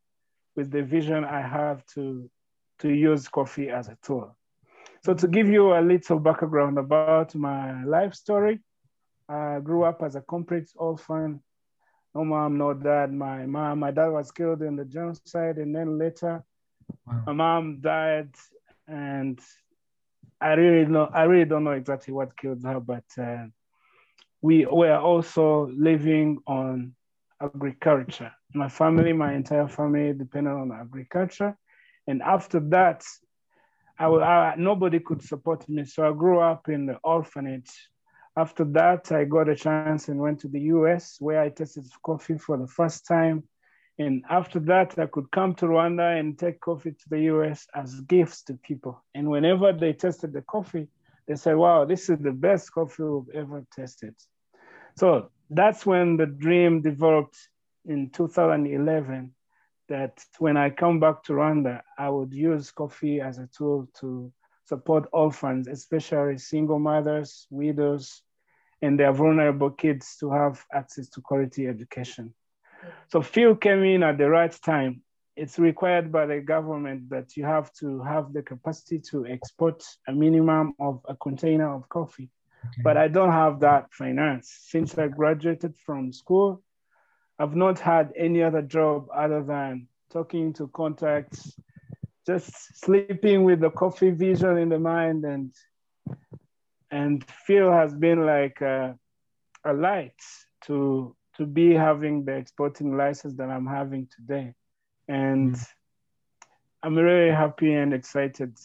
with 0.55 0.71
the 0.71 0.83
vision 0.83 1.23
I 1.23 1.41
have 1.41 1.85
to, 1.93 2.29
to 2.79 2.89
use 2.89 3.27
coffee 3.27 3.69
as 3.69 3.87
a 3.87 3.97
tool. 4.03 4.35
So 5.05 5.13
to 5.13 5.27
give 5.27 5.47
you 5.47 5.75
a 5.75 5.81
little 5.81 6.19
background 6.19 6.79
about 6.79 7.35
my 7.35 7.83
life 7.83 8.15
story, 8.15 8.59
I 9.29 9.59
grew 9.59 9.83
up 9.83 10.01
as 10.01 10.15
a 10.15 10.21
complete 10.21 10.67
orphan. 10.75 11.43
No 12.15 12.25
mom, 12.25 12.57
no 12.57 12.73
dad. 12.73 13.13
My 13.13 13.45
mom, 13.45 13.81
my 13.81 13.91
dad 13.91 14.07
was 14.07 14.31
killed 14.31 14.63
in 14.63 14.75
the 14.75 14.85
genocide, 14.85 15.57
and 15.59 15.75
then 15.75 15.99
later, 15.99 16.43
Wow. 17.05 17.21
my 17.27 17.33
mom 17.33 17.81
died, 17.81 18.31
and 18.87 19.39
I 20.41 20.53
really 20.53 20.89
know, 20.89 21.07
I 21.13 21.23
really 21.25 21.45
don't 21.45 21.63
know 21.65 21.73
exactly 21.73 22.11
what 22.11 22.35
killed 22.35 22.63
her, 22.63 22.79
but 22.79 23.05
uh, 23.19 23.45
we 24.41 24.65
were 24.65 24.97
also 24.97 25.67
living 25.77 26.39
on 26.47 26.95
agriculture. 27.39 28.31
My 28.55 28.69
family, 28.69 29.13
my 29.13 29.33
entire 29.35 29.67
family 29.67 30.13
depended 30.13 30.53
on 30.53 30.71
agriculture, 30.71 31.55
and 32.07 32.23
after 32.23 32.59
that, 32.71 33.03
I, 33.97 34.05
I, 34.07 34.55
nobody 34.57 34.99
could 34.99 35.21
support 35.21 35.67
me. 35.69 35.85
So 35.85 36.07
I 36.07 36.13
grew 36.13 36.39
up 36.39 36.69
in 36.69 36.85
the 36.85 36.97
orphanage. 37.03 37.71
After 38.37 38.65
that, 38.65 39.11
I 39.11 39.23
got 39.23 39.47
a 39.47 39.55
chance 39.55 40.09
and 40.09 40.19
went 40.19 40.39
to 40.41 40.47
the 40.47 40.59
US 40.75 41.17
where 41.19 41.41
I 41.41 41.49
tasted 41.49 41.85
coffee 42.03 42.37
for 42.37 42.57
the 42.57 42.67
first 42.67 43.07
time. 43.07 43.43
And 43.97 44.23
after 44.29 44.59
that, 44.61 44.99
I 44.99 45.05
could 45.05 45.31
come 45.31 45.55
to 45.55 45.67
Rwanda 45.67 46.19
and 46.19 46.37
take 46.37 46.59
coffee 46.59 46.91
to 46.91 47.09
the 47.09 47.21
US 47.33 47.65
as 47.73 48.01
gifts 48.01 48.43
to 48.43 48.55
people. 48.55 49.01
And 49.13 49.29
whenever 49.29 49.71
they 49.71 49.93
tasted 49.93 50.33
the 50.33 50.41
coffee, 50.41 50.87
they 51.27 51.35
said, 51.35 51.55
wow, 51.55 51.85
this 51.85 52.09
is 52.09 52.19
the 52.19 52.33
best 52.33 52.73
coffee 52.73 53.03
we've 53.03 53.35
ever 53.35 53.65
tasted. 53.75 54.15
So 54.97 55.29
that's 55.49 55.85
when 55.85 56.17
the 56.17 56.25
dream 56.25 56.81
developed 56.81 57.37
in 57.85 58.09
2011 58.09 59.34
that 59.87 60.23
when 60.39 60.57
I 60.57 60.69
come 60.69 60.99
back 60.99 61.23
to 61.23 61.33
Rwanda, 61.33 61.81
I 61.97 62.09
would 62.09 62.33
use 62.33 62.71
coffee 62.71 63.21
as 63.21 63.37
a 63.37 63.47
tool 63.47 63.87
to 63.99 64.31
support 64.65 65.07
orphans, 65.13 65.67
especially 65.67 66.37
single 66.37 66.79
mothers, 66.79 67.47
widows, 67.49 68.21
and 68.81 68.99
their 68.99 69.13
vulnerable 69.13 69.69
kids 69.69 70.17
to 70.19 70.31
have 70.31 70.63
access 70.73 71.09
to 71.09 71.21
quality 71.21 71.67
education. 71.67 72.33
So 73.07 73.21
Phil 73.21 73.55
came 73.55 73.83
in 73.83 74.03
at 74.03 74.17
the 74.17 74.29
right 74.29 74.55
time. 74.63 75.01
It's 75.35 75.59
required 75.59 76.11
by 76.11 76.25
the 76.25 76.39
government 76.39 77.09
that 77.09 77.35
you 77.35 77.45
have 77.45 77.71
to 77.79 78.01
have 78.03 78.31
the 78.31 78.41
capacity 78.41 78.99
to 79.11 79.25
export 79.25 79.83
a 80.07 80.13
minimum 80.13 80.73
of 80.79 81.01
a 81.07 81.15
container 81.15 81.73
of 81.73 81.89
coffee. 81.89 82.29
Okay. 82.63 82.81
But 82.83 82.97
I 82.97 83.07
don't 83.07 83.31
have 83.31 83.59
that 83.59 83.91
finance. 83.91 84.57
Since 84.67 84.97
I 84.97 85.07
graduated 85.07 85.75
from 85.85 86.13
school, 86.13 86.63
I've 87.37 87.55
not 87.55 87.79
had 87.79 88.13
any 88.15 88.43
other 88.43 88.61
job 88.61 89.07
other 89.13 89.43
than 89.43 89.87
talking 90.11 90.53
to 90.53 90.67
contacts, 90.69 91.57
just 92.25 92.79
sleeping 92.79 93.43
with 93.43 93.59
the 93.59 93.69
coffee 93.69 94.11
vision 94.11 94.57
in 94.57 94.69
the 94.69 94.79
mind, 94.79 95.25
and 95.25 95.53
and 96.91 97.25
Phil 97.45 97.71
has 97.71 97.93
been 97.93 98.25
like 98.25 98.61
a, 98.61 98.97
a 99.65 99.73
light 99.73 100.21
to 100.65 101.15
to 101.37 101.45
be 101.45 101.73
having 101.73 102.23
the 102.23 102.33
exporting 102.33 102.95
license 102.95 103.35
that 103.35 103.49
I'm 103.49 103.67
having 103.67 104.07
today, 104.15 104.53
and 105.07 105.55
mm. 105.55 105.67
I'm 106.83 106.95
really 106.95 107.31
happy 107.31 107.73
and 107.73 107.93
excited 107.93 108.57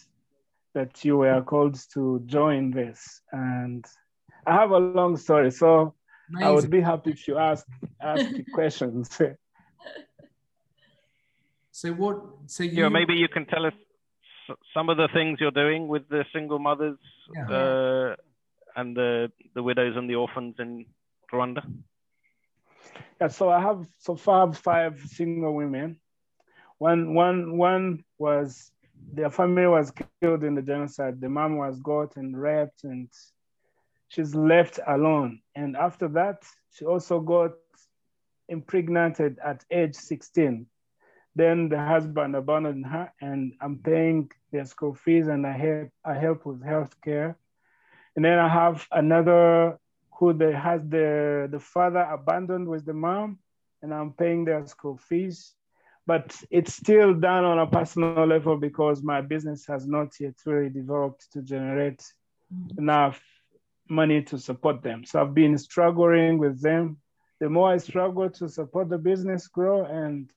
that 0.75 1.05
you 1.05 1.17
were 1.17 1.43
called 1.43 1.81
to 1.95 2.23
join 2.27 2.71
this. 2.71 3.23
And 3.33 3.85
I 4.47 4.55
have 4.55 4.71
a 4.71 4.79
long 4.79 5.17
story, 5.17 5.51
so 5.51 5.95
I 6.39 6.51
would 6.51 6.71
be 6.71 6.81
happy 6.81 7.11
if 7.11 7.27
you 7.29 7.39
ask 7.39 7.67
ask 8.01 8.29
the 8.31 8.45
questions. 8.55 9.09
So 11.73 11.93
what? 11.93 12.23
So 12.47 12.63
you 12.65 12.83
Yeah, 12.83 12.89
maybe 12.89 13.15
you 13.15 13.29
can 13.29 13.47
tell 13.47 13.67
us 13.67 13.75
some 14.75 14.89
of 14.89 14.97
the 14.97 15.09
things 15.13 15.39
you're 15.41 15.51
doing 15.51 15.89
with 15.89 16.09
the 16.09 16.25
single 16.33 16.59
mothers 16.59 16.99
Yeah. 17.35 17.49
uh, 17.49 18.17
and 18.77 18.97
the 18.97 19.31
the 19.55 19.63
widows 19.63 19.97
and 19.97 20.09
the 20.09 20.17
orphans 20.17 20.57
in 20.59 20.87
Rwanda. 21.33 21.63
Yeah, 23.21 23.29
so 23.29 23.49
I 23.51 23.61
have 23.61 23.87
so 23.99 24.17
far 24.17 24.53
five 24.53 25.01
single 25.07 25.55
women. 25.55 26.01
One 26.79 27.15
one 27.15 27.57
one 27.59 28.05
was 28.19 28.73
their 29.13 29.31
family 29.31 29.67
was 29.67 29.93
killed 30.21 30.45
in 30.45 30.55
the 30.55 30.63
genocide. 30.63 31.21
The 31.21 31.29
mom 31.29 31.57
was 31.57 31.79
got 31.81 32.17
and 32.17 32.37
raped, 32.37 32.85
and 32.85 33.09
she's 34.11 34.35
left 34.35 34.79
alone. 34.87 35.41
And 35.55 35.77
after 35.77 36.09
that, 36.09 36.43
she 36.73 36.85
also 36.85 37.21
got 37.21 37.53
impregnated 38.49 39.39
at 39.43 39.65
age 39.71 39.95
16. 39.95 40.67
Then 41.37 41.69
the 41.69 41.79
husband 41.79 42.35
abandoned 42.35 42.87
her, 42.87 43.13
and 43.21 43.55
I'm 43.61 43.79
paying 43.79 44.31
their 44.53 44.65
school 44.65 44.95
fees, 44.95 45.29
and 45.29 45.47
I 45.47 45.53
help 45.53 45.91
I 46.05 46.15
help 46.15 46.45
with 46.45 46.61
healthcare. 46.61 47.37
And 48.17 48.25
then 48.25 48.39
I 48.39 48.49
have 48.49 48.87
another 48.91 49.79
who 50.19 50.33
they 50.33 50.53
has 50.53 50.83
the 50.89 51.49
the 51.51 51.61
father 51.61 52.01
abandoned 52.01 52.67
with 52.69 52.85
the 52.85 52.95
mom, 52.95 53.39
and 53.81 53.95
I'm 53.95 54.13
paying 54.13 54.45
their 54.45 54.67
school 54.67 54.97
fees. 54.97 55.55
But 56.05 56.37
it's 56.51 56.75
still 56.75 57.15
done 57.15 57.45
on 57.45 57.61
a 57.61 57.67
personal 57.69 58.27
level 58.27 58.57
because 58.57 59.01
my 59.01 59.21
business 59.21 59.65
has 59.67 59.87
not 59.87 60.19
yet 60.19 60.35
really 60.45 60.71
developed 60.71 61.31
to 61.33 61.43
generate 61.43 62.03
mm-hmm. 62.53 62.81
enough 62.81 63.23
money 63.91 64.23
to 64.23 64.39
support 64.39 64.83
them. 64.83 65.05
So 65.05 65.21
I've 65.21 65.35
been 65.35 65.59
struggling 65.59 66.39
with 66.39 66.63
them. 66.63 66.99
The 67.41 67.49
more 67.49 67.71
I 67.71 67.79
struggle 67.79 68.31
to 68.31 68.49
support 68.49 68.89
the 68.89 68.99
business 68.99 69.49
grow, 69.49 69.85
and 69.85 70.31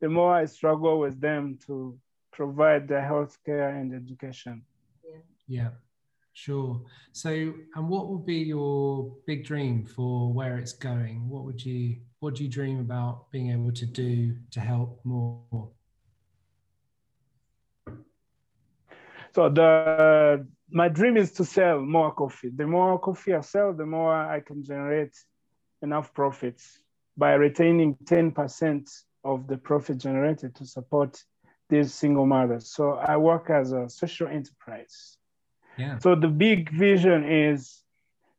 the 0.00 0.08
more 0.08 0.34
I 0.34 0.44
struggle 0.44 0.98
with 0.98 1.20
them 1.20 1.58
to 1.66 1.98
provide 2.32 2.88
the 2.88 2.94
healthcare 2.94 3.80
and 3.80 3.94
education. 3.94 4.64
Yeah, 5.46 5.70
sure. 6.32 6.82
So, 7.12 7.30
and 7.30 7.88
what 7.88 8.08
would 8.08 8.26
be 8.26 8.38
your 8.38 9.14
big 9.26 9.44
dream 9.44 9.84
for 9.84 10.32
where 10.32 10.58
it's 10.58 10.72
going? 10.72 11.28
What 11.28 11.44
would 11.44 11.64
you 11.64 11.96
what 12.20 12.34
do 12.34 12.42
you 12.42 12.50
dream 12.50 12.80
about 12.80 13.30
being 13.30 13.50
able 13.50 13.72
to 13.72 13.86
do 13.86 14.34
to 14.50 14.60
help 14.60 15.00
more? 15.04 15.70
So 19.34 19.48
the 19.48 20.46
my 20.70 20.88
dream 20.88 21.16
is 21.16 21.32
to 21.32 21.44
sell 21.44 21.80
more 21.80 22.12
coffee. 22.12 22.50
The 22.54 22.66
more 22.66 22.98
coffee 22.98 23.34
I 23.34 23.40
sell, 23.40 23.72
the 23.72 23.86
more 23.86 24.14
I 24.14 24.40
can 24.40 24.62
generate 24.62 25.16
enough 25.82 26.12
profits 26.14 26.80
by 27.16 27.34
retaining 27.34 27.96
10% 28.04 28.90
of 29.24 29.46
the 29.46 29.56
profit 29.56 29.98
generated 29.98 30.54
to 30.56 30.66
support 30.66 31.22
these 31.68 31.94
single 31.94 32.26
mothers. 32.26 32.68
So 32.74 32.92
I 32.92 33.16
work 33.16 33.50
as 33.50 33.72
a 33.72 33.88
social 33.88 34.28
enterprise. 34.28 35.16
Yeah. 35.76 35.98
So 35.98 36.14
the 36.14 36.28
big 36.28 36.70
vision 36.70 37.24
is 37.24 37.82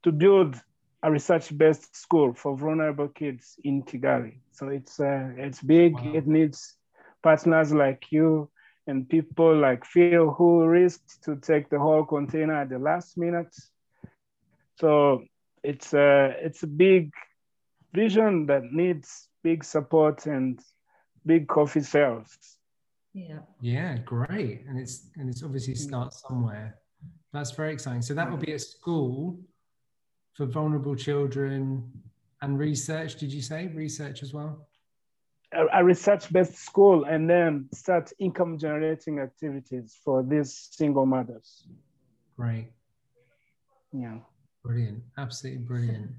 to 0.03 0.11
build 0.11 0.55
a 1.03 1.11
research-based 1.11 1.95
school 1.95 2.33
for 2.33 2.57
vulnerable 2.57 3.07
kids 3.07 3.59
in 3.63 3.83
Kigali. 3.83 4.38
So 4.51 4.69
it's 4.69 4.99
uh, 4.99 5.29
it's 5.38 5.61
big. 5.61 5.93
Wow. 5.93 6.13
It 6.15 6.27
needs 6.27 6.75
partners 7.21 7.73
like 7.73 8.11
you 8.11 8.49
and 8.87 9.09
people 9.09 9.55
like 9.57 9.85
Phil 9.85 10.31
who 10.31 10.65
risked 10.65 11.23
to 11.23 11.35
take 11.37 11.69
the 11.69 11.79
whole 11.79 12.05
container 12.05 12.61
at 12.61 12.69
the 12.69 12.79
last 12.79 13.17
minute. 13.17 13.53
So 14.79 15.23
it's 15.63 15.93
a 15.93 16.35
it's 16.41 16.63
a 16.63 16.67
big 16.67 17.11
vision 17.93 18.45
that 18.47 18.63
needs 18.71 19.27
big 19.43 19.63
support 19.63 20.25
and 20.25 20.59
big 21.25 21.47
coffee 21.47 21.81
sales. 21.81 22.37
Yeah. 23.13 23.39
Yeah, 23.61 23.97
great. 23.99 24.65
And 24.67 24.77
it's 24.77 25.07
and 25.15 25.29
it's 25.29 25.43
obviously 25.43 25.73
mm. 25.73 25.77
starts 25.77 26.21
somewhere. 26.27 26.77
That's 27.33 27.51
very 27.51 27.73
exciting. 27.73 28.01
So 28.01 28.13
that 28.13 28.29
will 28.29 28.37
be 28.37 28.51
a 28.51 28.55
mm. 28.55 28.61
school 28.61 29.39
for 30.33 30.45
vulnerable 30.45 30.95
children 30.95 31.89
and 32.41 32.59
research. 32.59 33.15
Did 33.15 33.31
you 33.31 33.41
say 33.41 33.67
research 33.67 34.21
as 34.21 34.33
well? 34.33 34.67
A, 35.55 35.79
a 35.79 35.83
research-based 35.83 36.57
school 36.57 37.05
and 37.05 37.29
then 37.29 37.67
start 37.73 38.11
income 38.19 38.57
generating 38.57 39.19
activities 39.19 39.97
for 40.03 40.23
these 40.23 40.69
single 40.71 41.05
mothers. 41.05 41.67
Great. 42.37 42.71
Yeah. 43.91 44.17
Brilliant. 44.63 45.03
Absolutely 45.17 45.63
brilliant. 45.63 46.11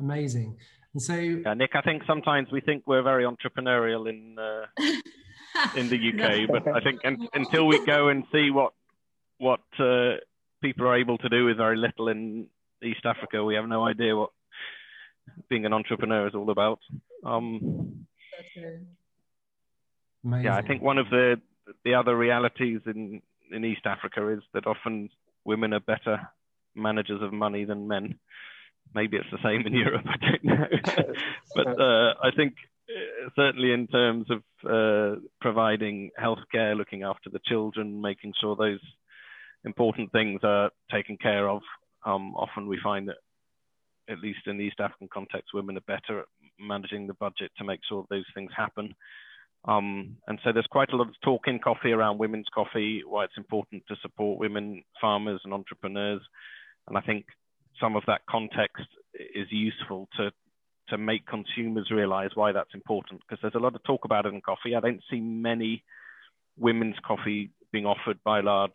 Amazing. 0.00 0.56
And 0.92 1.02
so 1.02 1.14
Yeah, 1.14 1.54
Nick, 1.54 1.74
I 1.74 1.80
think 1.80 2.02
sometimes 2.06 2.48
we 2.50 2.60
think 2.60 2.84
we're 2.86 3.02
very 3.02 3.24
entrepreneurial 3.24 4.08
in 4.08 4.36
uh, 4.38 4.66
in 5.76 5.88
the 5.88 5.96
UK, 5.96 6.48
but 6.48 6.66
I 6.74 6.80
think 6.80 7.00
un- 7.04 7.28
until 7.32 7.66
we 7.66 7.84
go 7.86 8.08
and 8.08 8.24
see 8.32 8.50
what 8.50 8.72
what 9.38 9.60
uh, 9.78 10.14
people 10.62 10.86
are 10.86 10.96
able 10.96 11.18
to 11.18 11.28
do 11.28 11.44
with 11.46 11.56
very 11.56 11.76
little 11.76 12.08
in 12.08 12.48
East 12.82 13.04
Africa, 13.04 13.44
we 13.44 13.54
have 13.54 13.68
no 13.68 13.86
idea 13.86 14.16
what 14.16 14.30
being 15.48 15.66
an 15.66 15.72
entrepreneur 15.72 16.26
is 16.28 16.34
all 16.34 16.50
about. 16.50 16.80
Um, 17.24 18.06
amazing. 20.24 20.44
yeah, 20.44 20.56
I 20.56 20.62
think 20.62 20.82
one 20.82 20.98
of 20.98 21.08
the 21.10 21.40
the 21.84 21.94
other 21.94 22.16
realities 22.16 22.80
in 22.86 23.22
in 23.50 23.64
East 23.64 23.86
Africa 23.86 24.28
is 24.28 24.40
that 24.54 24.66
often 24.66 25.08
women 25.44 25.72
are 25.72 25.80
better 25.80 26.28
managers 26.74 27.22
of 27.22 27.32
money 27.32 27.64
than 27.64 27.88
men. 27.88 28.18
Maybe 28.94 29.16
it's 29.16 29.30
the 29.30 29.38
same 29.42 29.66
in 29.66 29.72
Europe. 29.84 30.06
I 30.06 30.16
don't 30.26 30.44
know, 30.44 30.66
but 31.54 31.80
uh, 31.80 32.14
I 32.22 32.30
think 32.36 32.54
uh, 32.88 33.30
certainly 33.34 33.72
in 33.72 33.86
terms 33.88 34.26
of 34.30 34.42
uh, 34.68 35.20
providing 35.40 36.10
healthcare, 36.20 36.76
looking 36.76 37.02
after 37.02 37.30
the 37.30 37.40
children, 37.44 38.00
making 38.00 38.32
sure 38.40 38.54
those 38.56 38.80
important 39.64 40.12
things 40.12 40.40
are 40.44 40.70
taken 40.90 41.16
care 41.16 41.48
of. 41.48 41.62
Um, 42.04 42.34
often 42.36 42.68
we 42.68 42.78
find 42.82 43.08
that, 43.08 43.16
at 44.08 44.20
least 44.20 44.46
in 44.46 44.56
the 44.56 44.64
East 44.64 44.78
African 44.78 45.08
context, 45.12 45.52
women 45.52 45.76
are 45.76 45.80
better 45.80 46.20
at 46.20 46.26
managing 46.58 47.06
the 47.06 47.14
budget 47.14 47.50
to 47.58 47.64
make 47.64 47.80
sure 47.88 48.04
those 48.08 48.24
things 48.34 48.50
happen. 48.56 48.94
Um, 49.66 50.16
and 50.28 50.38
so 50.44 50.52
there's 50.52 50.66
quite 50.66 50.92
a 50.92 50.96
lot 50.96 51.08
of 51.08 51.20
talk 51.22 51.48
in 51.48 51.58
coffee 51.58 51.92
around 51.92 52.18
women's 52.18 52.46
coffee, 52.54 53.02
why 53.06 53.24
it's 53.24 53.36
important 53.36 53.82
to 53.88 53.96
support 54.00 54.38
women 54.38 54.82
farmers 55.00 55.40
and 55.44 55.52
entrepreneurs. 55.52 56.22
And 56.86 56.96
I 56.96 57.00
think 57.00 57.26
some 57.80 57.96
of 57.96 58.04
that 58.06 58.22
context 58.28 58.86
is 59.14 59.46
useful 59.50 60.08
to 60.16 60.30
to 60.88 60.96
make 60.96 61.26
consumers 61.26 61.90
realize 61.90 62.30
why 62.34 62.52
that's 62.52 62.72
important 62.72 63.20
because 63.20 63.40
there's 63.42 63.56
a 63.56 63.58
lot 63.58 63.74
of 63.74 63.82
talk 63.82 64.04
about 64.04 64.24
it 64.24 64.32
in 64.32 64.40
coffee. 64.40 64.76
I 64.76 64.80
don't 64.80 65.02
see 65.10 65.18
many 65.18 65.82
women's 66.56 66.94
coffee 67.04 67.50
being 67.72 67.86
offered 67.86 68.18
by 68.24 68.40
large 68.40 68.70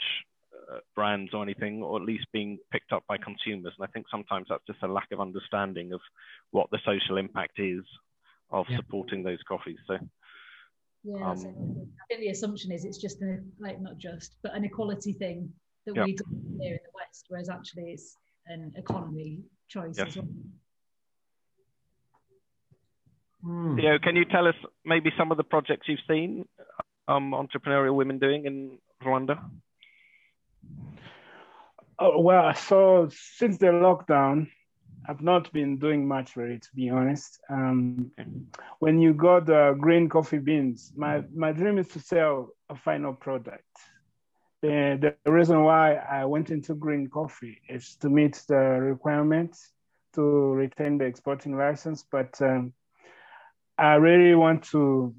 brands 0.96 1.34
or 1.34 1.44
anything, 1.44 1.84
or 1.84 2.00
at 2.00 2.06
least 2.06 2.26
being 2.32 2.58
picked 2.72 2.92
up 2.94 3.04
by 3.08 3.18
consumers. 3.18 3.74
And 3.78 3.88
I 3.88 3.92
think 3.92 4.06
sometimes 4.10 4.48
that's 4.50 4.66
just 4.66 4.82
a 4.84 4.88
lack 4.88 5.12
of 5.12 5.20
understanding 5.20 5.94
of 5.94 6.02
what 6.52 6.70
the 6.72 6.80
social 6.86 7.18
impact 7.18 7.60
is 7.60 7.84
of 8.50 8.66
Yeah. 8.70 8.78
supporting 8.78 9.24
those 9.24 9.42
coffees. 9.44 9.80
So 9.88 9.98
Yeah, 11.04 11.32
Um, 11.32 11.38
so 11.38 11.48
I 11.50 12.06
think 12.10 12.20
the 12.20 12.28
assumption 12.30 12.72
is 12.72 12.86
it's 12.86 13.00
just 13.00 13.24
an 13.24 13.52
like 13.58 13.82
not 13.82 13.98
just, 13.98 14.38
but 14.44 14.54
an 14.54 14.64
equality 14.64 15.14
thing 15.14 15.52
that 15.86 15.96
Yeah. 15.96 16.06
we 16.06 16.14
do 16.14 16.24
here 16.62 16.76
in 16.76 16.80
the 16.84 16.92
West, 16.94 17.26
whereas 17.28 17.50
actually 17.50 17.92
it's 17.94 18.18
an 18.46 18.72
economy 18.76 19.44
choice 19.68 19.98
Yes. 19.98 20.10
as 20.10 20.18
well. 20.18 20.28
Hmm. 23.42 23.76
Theo, 23.78 23.98
can 23.98 24.16
you 24.16 24.26
tell 24.26 24.48
us 24.48 24.56
maybe 24.86 25.12
some 25.18 25.32
of 25.32 25.38
the 25.38 25.44
projects 25.44 25.88
you've 25.88 26.06
seen 26.08 26.48
um, 27.08 27.32
entrepreneurial 27.32 27.96
women 27.96 28.20
doing 28.20 28.46
in 28.46 28.78
Rwanda? 29.02 29.44
Oh, 32.00 32.20
well, 32.20 32.54
so 32.56 33.10
since 33.12 33.58
the 33.60 33.68
lockdown, 33.68 34.50
I've 35.08 35.22
not 35.22 35.52
been 35.54 35.78
doing 35.78 36.08
much 36.08 36.36
really, 36.36 36.58
to 36.58 36.70
be 36.76 36.90
honest. 36.90 37.40
Um, 37.50 38.12
when 38.80 39.00
you 39.00 39.14
got 39.14 39.46
the 39.46 39.76
green 39.80 40.10
coffee 40.10 40.40
beans, 40.40 40.94
my, 40.96 41.24
my 41.36 41.52
dream 41.52 41.78
is 41.78 41.88
to 41.90 42.00
sell 42.00 42.50
a 42.70 42.76
final 42.76 43.14
product. 43.14 43.64
The, 44.62 45.16
the 45.24 45.32
reason 45.32 45.64
why 45.64 45.96
I 45.96 46.26
went 46.26 46.50
into 46.50 46.74
green 46.74 47.08
coffee 47.08 47.62
is 47.70 47.96
to 47.98 48.10
meet 48.10 48.42
the 48.48 48.56
requirements 48.56 49.72
to 50.14 50.22
retain 50.22 50.98
the 50.98 51.06
exporting 51.06 51.58
license. 51.58 52.04
But 52.12 52.40
um, 52.42 52.74
I 53.78 53.96
really 53.96 54.36
want 54.36 54.64
to 54.72 55.16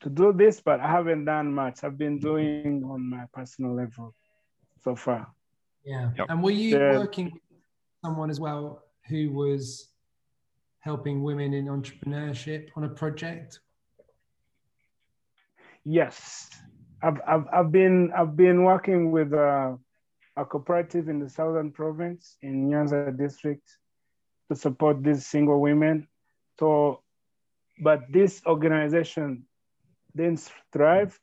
to 0.00 0.10
do 0.10 0.32
this, 0.32 0.60
but 0.60 0.78
I 0.78 0.88
haven't 0.88 1.24
done 1.24 1.52
much. 1.52 1.82
I've 1.82 1.98
been 1.98 2.20
doing 2.20 2.84
on 2.84 3.10
my 3.10 3.24
personal 3.32 3.74
level 3.74 4.14
so 4.82 4.94
far. 4.96 5.26
Yeah. 5.84 6.10
Yep. 6.16 6.26
And 6.30 6.42
were 6.42 6.50
you 6.50 6.76
Yeah. 6.78 6.98
working 6.98 7.30
with 7.32 7.42
someone 8.04 8.30
as 8.30 8.40
well 8.40 8.84
who 9.08 9.30
was 9.32 9.92
helping 10.80 11.22
women 11.22 11.54
in 11.54 11.66
entrepreneurship 11.66 12.68
on 12.76 12.84
a 12.84 12.88
project? 12.88 13.60
Yes, 15.84 16.50
I've, 17.02 17.20
I've, 17.26 17.46
I've 17.52 17.72
been 17.72 18.12
I've 18.12 18.36
been 18.36 18.64
working 18.64 19.10
with 19.10 19.32
uh, 19.32 19.76
a 20.36 20.44
cooperative 20.44 21.08
in 21.08 21.18
the 21.18 21.28
southern 21.28 21.70
province 21.72 22.36
in 22.42 22.68
Nyanza 22.68 23.16
district 23.16 23.78
to 24.48 24.56
support 24.56 25.02
these 25.02 25.26
single 25.26 25.60
women. 25.60 26.06
So, 26.58 27.02
but 27.82 28.00
this 28.10 28.42
organization 28.46 29.44
didn't 30.14 30.50
thrive. 30.72 31.18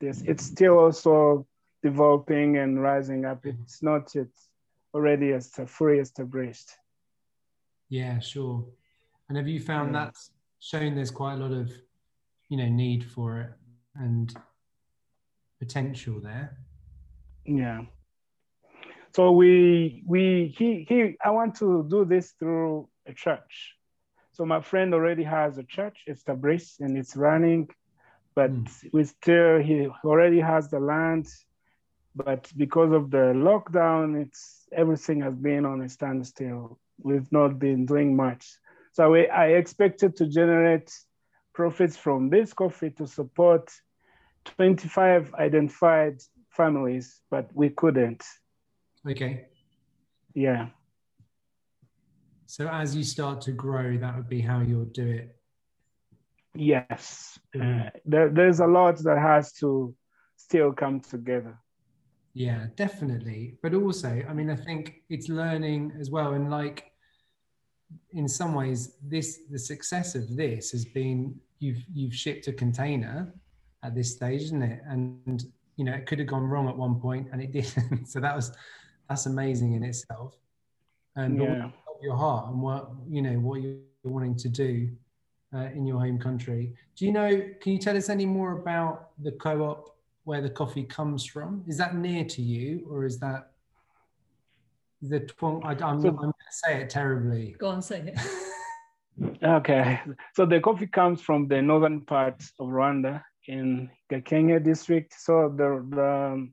This 0.00 0.22
it's 0.22 0.44
still 0.44 0.78
also 0.78 1.46
developing 1.90 2.48
and 2.62 2.82
rising 2.90 3.24
up. 3.30 3.40
It's 3.46 3.82
not 3.90 4.02
yet 4.14 4.32
already 4.94 5.28
as 5.38 5.44
fully 5.76 5.98
established. 6.06 6.68
Yeah, 7.88 8.18
sure. 8.32 8.58
And 9.28 9.36
have 9.38 9.48
you 9.54 9.60
found 9.60 9.88
Yeah. 9.94 9.98
that's 10.00 10.22
shown 10.70 10.94
there's 10.96 11.10
quite 11.22 11.34
a 11.38 11.42
lot 11.44 11.52
of, 11.62 11.66
you 12.50 12.56
know, 12.60 12.68
need 12.84 13.02
for 13.14 13.28
it? 13.42 13.52
And 14.04 14.26
potential 15.64 16.20
there. 16.20 16.48
Yeah. 17.44 17.80
So 19.16 19.32
we 19.40 20.02
we 20.12 20.54
he 20.58 20.68
he 20.88 20.96
I 21.28 21.30
want 21.30 21.52
to 21.62 21.68
do 21.94 22.04
this 22.04 22.26
through 22.38 22.88
a 23.06 23.14
church. 23.24 23.54
So 24.32 24.44
my 24.44 24.60
friend 24.60 24.92
already 24.92 25.24
has 25.24 25.56
a 25.58 25.64
church 25.76 25.98
established 26.14 26.80
and 26.82 26.92
it's 27.00 27.16
running, 27.16 27.62
but 28.34 28.50
Mm. 28.50 28.68
we 28.92 29.04
still 29.04 29.54
he 29.68 29.76
already 30.04 30.40
has 30.52 30.68
the 30.68 30.80
land, 30.92 31.26
but 32.16 32.50
because 32.56 32.92
of 32.92 33.10
the 33.10 33.32
lockdown, 33.34 34.20
it's 34.20 34.66
everything 34.72 35.20
has 35.20 35.34
been 35.34 35.66
on 35.66 35.82
a 35.82 35.88
standstill. 35.88 36.78
We've 36.98 37.30
not 37.30 37.58
been 37.58 37.84
doing 37.84 38.16
much. 38.16 38.46
So 38.92 39.10
we, 39.10 39.28
I 39.28 39.48
expected 39.48 40.16
to 40.16 40.26
generate 40.26 40.90
profits 41.52 41.96
from 41.96 42.30
this 42.30 42.54
coffee 42.54 42.90
to 42.92 43.06
support 43.06 43.70
25 44.46 45.34
identified 45.34 46.22
families, 46.48 47.20
but 47.30 47.50
we 47.54 47.68
couldn't. 47.68 48.24
Okay. 49.08 49.48
Yeah. 50.34 50.68
So 52.46 52.68
as 52.68 52.96
you 52.96 53.04
start 53.04 53.42
to 53.42 53.52
grow, 53.52 53.98
that 53.98 54.16
would 54.16 54.28
be 54.28 54.40
how 54.40 54.60
you'll 54.60 54.84
do 54.86 55.06
it. 55.06 55.36
Yes. 56.54 57.38
Uh, 57.54 57.58
Mhm. 57.58 57.90
there, 58.06 58.30
there's 58.30 58.60
a 58.60 58.66
lot 58.66 58.96
that 59.04 59.18
has 59.18 59.52
to 59.54 59.94
still 60.36 60.72
come 60.72 61.00
together. 61.00 61.58
Yeah, 62.36 62.66
definitely. 62.76 63.54
But 63.62 63.72
also, 63.72 64.22
I 64.28 64.34
mean, 64.34 64.50
I 64.50 64.56
think 64.56 65.02
it's 65.08 65.30
learning 65.30 65.94
as 65.98 66.10
well. 66.10 66.34
And 66.34 66.50
like, 66.50 66.92
in 68.12 68.28
some 68.28 68.52
ways, 68.52 68.92
this 69.02 69.40
the 69.50 69.58
success 69.58 70.14
of 70.14 70.36
this 70.36 70.70
has 70.72 70.84
been 70.84 71.40
you've 71.60 71.82
you've 71.94 72.14
shipped 72.14 72.46
a 72.46 72.52
container 72.52 73.32
at 73.82 73.94
this 73.94 74.12
stage, 74.12 74.42
isn't 74.42 74.62
it? 74.62 74.82
And 74.86 75.42
you 75.76 75.84
know, 75.86 75.94
it 75.94 76.04
could 76.04 76.18
have 76.18 76.28
gone 76.28 76.42
wrong 76.44 76.68
at 76.68 76.76
one 76.76 77.00
point, 77.00 77.28
and 77.32 77.40
it 77.40 77.52
didn't. 77.58 78.04
so 78.06 78.20
that 78.20 78.36
was 78.36 78.52
that's 79.08 79.24
amazing 79.24 79.72
in 79.72 79.82
itself. 79.82 80.36
And 81.16 81.40
Yeah. 81.40 81.64
of 81.64 82.02
your 82.02 82.16
heart 82.16 82.50
and 82.50 82.60
what 82.60 82.90
you 83.08 83.22
know 83.22 83.38
what 83.40 83.62
you're 83.62 83.78
wanting 84.04 84.36
to 84.36 84.50
do 84.50 84.90
uh, 85.54 85.68
in 85.74 85.86
your 85.86 85.98
home 86.00 86.18
country. 86.18 86.74
Do 86.96 87.06
you 87.06 87.12
know? 87.12 87.30
Can 87.62 87.72
you 87.72 87.78
tell 87.78 87.96
us 87.96 88.10
any 88.10 88.26
more 88.26 88.52
about 88.60 89.12
the 89.22 89.32
co-op 89.32 89.95
where 90.26 90.42
the 90.42 90.50
coffee 90.50 90.82
comes 90.82 91.24
from? 91.24 91.62
Is 91.68 91.78
that 91.78 91.94
near 91.94 92.24
to 92.24 92.42
you, 92.42 92.84
or 92.90 93.04
is 93.04 93.18
that 93.20 93.52
the 95.00 95.20
twang? 95.20 95.62
I, 95.64 95.70
I'm, 95.70 96.00
So- 96.02 96.08
I'm 96.08 96.16
going 96.16 96.32
to 96.32 96.56
say 96.64 96.82
it 96.82 96.90
terribly. 96.90 97.54
Go 97.58 97.68
on, 97.68 97.80
say 97.80 98.00
it. 98.00 98.18
Okay. 99.42 99.98
So 100.34 100.44
the 100.44 100.60
coffee 100.60 100.86
comes 100.86 101.22
from 101.22 101.48
the 101.48 101.62
northern 101.62 102.02
part 102.02 102.42
of 102.60 102.68
Rwanda 102.68 103.22
in 103.48 103.88
Gakenke 104.12 104.62
district. 104.62 105.14
So 105.18 105.54
the, 105.56 105.82
the 105.88 106.04
um, 106.04 106.52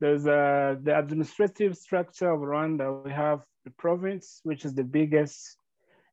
there's 0.00 0.24
a, 0.26 0.78
the 0.84 0.96
administrative 0.96 1.76
structure 1.76 2.30
of 2.30 2.38
Rwanda. 2.42 3.04
We 3.04 3.10
have 3.10 3.40
the 3.64 3.72
province, 3.72 4.38
which 4.44 4.64
is 4.64 4.72
the 4.72 4.84
biggest, 4.84 5.56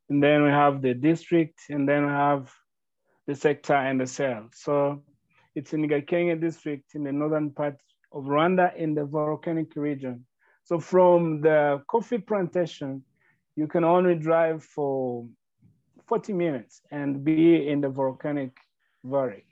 and 0.09 0.23
then 0.23 0.41
we 0.41 0.49
have 0.49 0.81
the 0.81 0.95
district, 0.95 1.59
and 1.69 1.87
then 1.87 2.07
we 2.07 2.11
have 2.11 2.51
the 3.27 3.35
sector 3.35 3.75
and 3.75 4.01
the 4.01 4.07
cell. 4.07 4.49
So 4.51 5.03
it's 5.55 5.73
in 5.73 5.87
Gakenke 5.87 6.39
district 6.39 6.95
in 6.95 7.03
the 7.03 7.11
northern 7.11 7.51
part 7.51 7.75
of 8.11 8.23
Rwanda 8.25 8.75
in 8.75 8.93
the 8.93 9.05
volcanic 9.05 9.75
region. 9.75 10.25
So 10.63 10.79
from 10.79 11.41
the 11.41 11.83
coffee 11.87 12.19
plantation, 12.19 13.03
you 13.55 13.67
can 13.67 13.83
only 13.83 14.15
drive 14.15 14.63
for 14.63 15.27
40 16.07 16.33
minutes 16.33 16.81
and 16.91 17.23
be 17.23 17.67
in 17.67 17.81
the 17.81 17.89
volcanic 17.89 18.51
valley. 19.03 19.45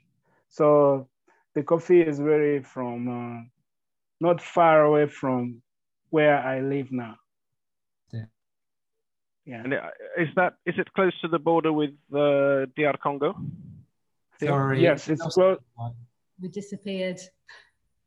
So 0.48 1.08
the 1.54 1.62
coffee 1.62 2.00
is 2.00 2.20
really 2.20 2.62
from 2.62 3.08
uh, 3.08 3.42
not 4.20 4.40
far 4.40 4.84
away 4.84 5.06
from 5.06 5.62
where 6.10 6.38
I 6.38 6.60
live 6.60 6.92
now. 6.92 7.16
Yeah. 8.12 8.24
Yeah. 9.44 9.62
And 9.64 9.74
uh, 9.74 9.90
is 10.18 10.28
that 10.36 10.54
is 10.66 10.74
it 10.78 10.92
close 10.94 11.12
to 11.20 11.28
the 11.28 11.38
border 11.38 11.72
with 11.72 11.90
uh, 12.12 12.66
DR 12.76 12.96
Congo? 13.02 13.34
Sorry. 14.46 14.80
Yes, 14.82 15.08
it's 15.08 15.22
close. 15.22 15.58
We 16.40 16.48
disappeared. 16.48 17.20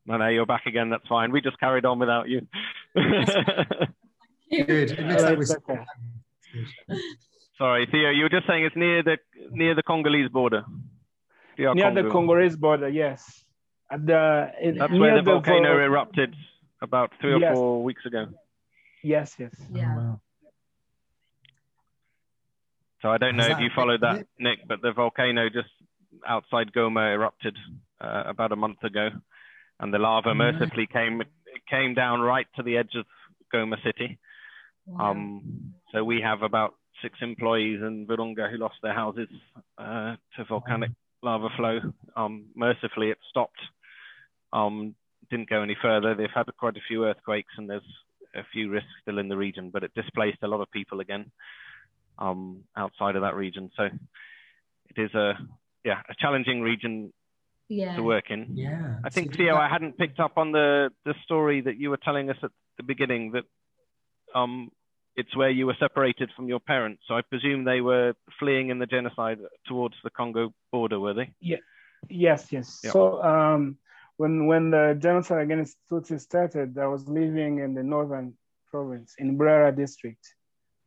No, 0.06 0.16
no, 0.18 0.28
you're 0.28 0.46
back 0.46 0.66
again. 0.66 0.90
That's 0.90 1.06
fine. 1.08 1.32
We 1.32 1.40
just 1.40 1.58
carried 1.58 1.84
on 1.84 1.98
without 1.98 2.28
you. 2.28 2.46
Good. 2.94 3.90
It 4.50 5.00
looks 5.06 5.22
like 5.22 5.38
we're. 5.68 5.84
Sorry, 7.58 7.86
Theo. 7.90 8.10
You 8.10 8.24
were 8.24 8.28
just 8.28 8.46
saying 8.46 8.64
it's 8.64 8.76
near 8.76 9.02
the 9.02 9.18
near 9.50 9.74
the 9.74 9.82
Congolese 9.82 10.28
border. 10.30 10.64
DR 11.56 11.74
Near 11.74 11.94
the 11.94 12.10
Congolese 12.10 12.56
border, 12.56 12.88
yes. 12.88 13.44
At 13.90 14.04
the, 14.04 14.50
in, 14.60 14.76
That's 14.78 14.92
where 14.92 15.16
the 15.16 15.22
volcano 15.22 15.72
vol- 15.74 15.80
erupted 15.84 16.34
about 16.82 17.12
three 17.20 17.32
or 17.32 17.38
Yes. 17.38 17.54
four 17.54 17.82
weeks 17.82 18.04
ago. 18.04 18.26
Yes, 19.02 19.34
yes. 19.38 19.54
Yeah. 19.72 19.94
Oh, 19.96 20.00
wow. 20.00 20.20
So 23.02 23.08
I 23.10 23.18
don't 23.18 23.36
know 23.36 23.44
Has 23.44 23.52
if 23.52 23.60
you 23.60 23.70
followed 23.74 24.00
that, 24.02 24.12
affected 24.16 24.28
Nick, 24.38 24.58
but 24.68 24.82
the 24.82 24.92
volcano 24.92 25.48
just 25.48 25.68
outside 26.26 26.72
Goma 26.72 27.14
erupted 27.14 27.56
uh, 28.00 28.24
about 28.26 28.52
a 28.52 28.56
month 28.56 28.82
ago, 28.84 29.08
and 29.80 29.92
the 29.92 29.98
lava 29.98 30.34
no. 30.34 30.34
mercifully 30.34 30.86
came 30.86 31.22
came 31.68 31.94
down 31.94 32.20
right 32.20 32.46
to 32.56 32.62
the 32.62 32.76
edge 32.76 32.94
of 32.94 33.06
Goma 33.52 33.76
city. 33.84 34.18
Wow. 34.86 35.10
Um, 35.10 35.74
so 35.92 36.04
we 36.04 36.20
have 36.20 36.42
about 36.42 36.74
six 37.02 37.18
employees 37.20 37.80
in 37.82 38.06
Virunga 38.06 38.50
who 38.50 38.58
lost 38.58 38.76
their 38.82 38.94
houses 38.94 39.28
uh, 39.78 40.16
to 40.36 40.44
volcanic 40.48 40.90
lava 41.22 41.48
flow. 41.56 41.80
Um, 42.16 42.46
mercifully, 42.54 43.10
it 43.10 43.18
stopped. 43.30 43.60
Um, 44.52 44.94
didn't 45.30 45.50
go 45.50 45.62
any 45.62 45.76
further. 45.82 46.14
They've 46.14 46.28
had 46.34 46.46
quite 46.58 46.76
a 46.76 46.86
few 46.86 47.04
earthquakes, 47.04 47.52
and 47.58 47.68
there's 47.68 47.82
a 48.34 48.42
few 48.52 48.70
risks 48.70 48.88
still 49.02 49.18
in 49.18 49.28
the 49.28 49.36
region, 49.36 49.70
but 49.72 49.82
it 49.82 49.94
displaced 49.94 50.38
a 50.42 50.48
lot 50.48 50.60
of 50.60 50.70
people 50.70 51.00
again 51.00 51.30
um, 52.18 52.62
outside 52.76 53.16
of 53.16 53.22
that 53.22 53.34
region. 53.34 53.70
So 53.76 53.84
it 53.84 55.02
is 55.02 55.12
a 55.14 55.32
yeah 55.86 56.00
a 56.08 56.14
challenging 56.22 56.60
region 56.60 57.12
yeah. 57.68 57.96
to 57.96 58.02
work 58.02 58.30
in. 58.30 58.40
Yeah. 58.54 58.98
I 59.04 59.10
think 59.10 59.36
Theo, 59.36 59.56
I 59.56 59.68
hadn't 59.68 59.98
picked 59.98 60.20
up 60.20 60.34
on 60.36 60.52
the 60.52 60.90
the 61.04 61.14
story 61.24 61.60
that 61.62 61.76
you 61.78 61.88
were 61.90 62.02
telling 62.08 62.30
us 62.30 62.36
at 62.42 62.50
the 62.76 62.82
beginning 62.82 63.32
that 63.32 63.44
um 64.34 64.70
it's 65.16 65.34
where 65.34 65.50
you 65.50 65.66
were 65.66 65.76
separated 65.80 66.30
from 66.36 66.46
your 66.48 66.60
parents. 66.60 67.02
So 67.08 67.14
I 67.14 67.22
presume 67.22 67.64
they 67.64 67.80
were 67.80 68.12
fleeing 68.38 68.68
in 68.68 68.78
the 68.78 68.86
genocide 68.86 69.38
towards 69.66 69.94
the 70.04 70.10
Congo 70.10 70.52
border, 70.70 71.00
were 71.00 71.14
they? 71.14 71.30
Yeah. 71.40 71.56
Yes, 72.10 72.52
yes. 72.52 72.80
Yeah. 72.84 72.90
So 72.90 73.22
um, 73.22 73.78
when 74.18 74.46
when 74.46 74.70
the 74.70 74.96
genocide 75.00 75.42
against 75.42 75.78
Tutsi 75.90 76.20
started, 76.20 76.76
I 76.78 76.86
was 76.86 77.08
living 77.08 77.60
in 77.60 77.74
the 77.74 77.82
northern 77.82 78.34
province 78.70 79.14
in 79.18 79.38
Burera 79.38 79.74
district. 79.74 80.35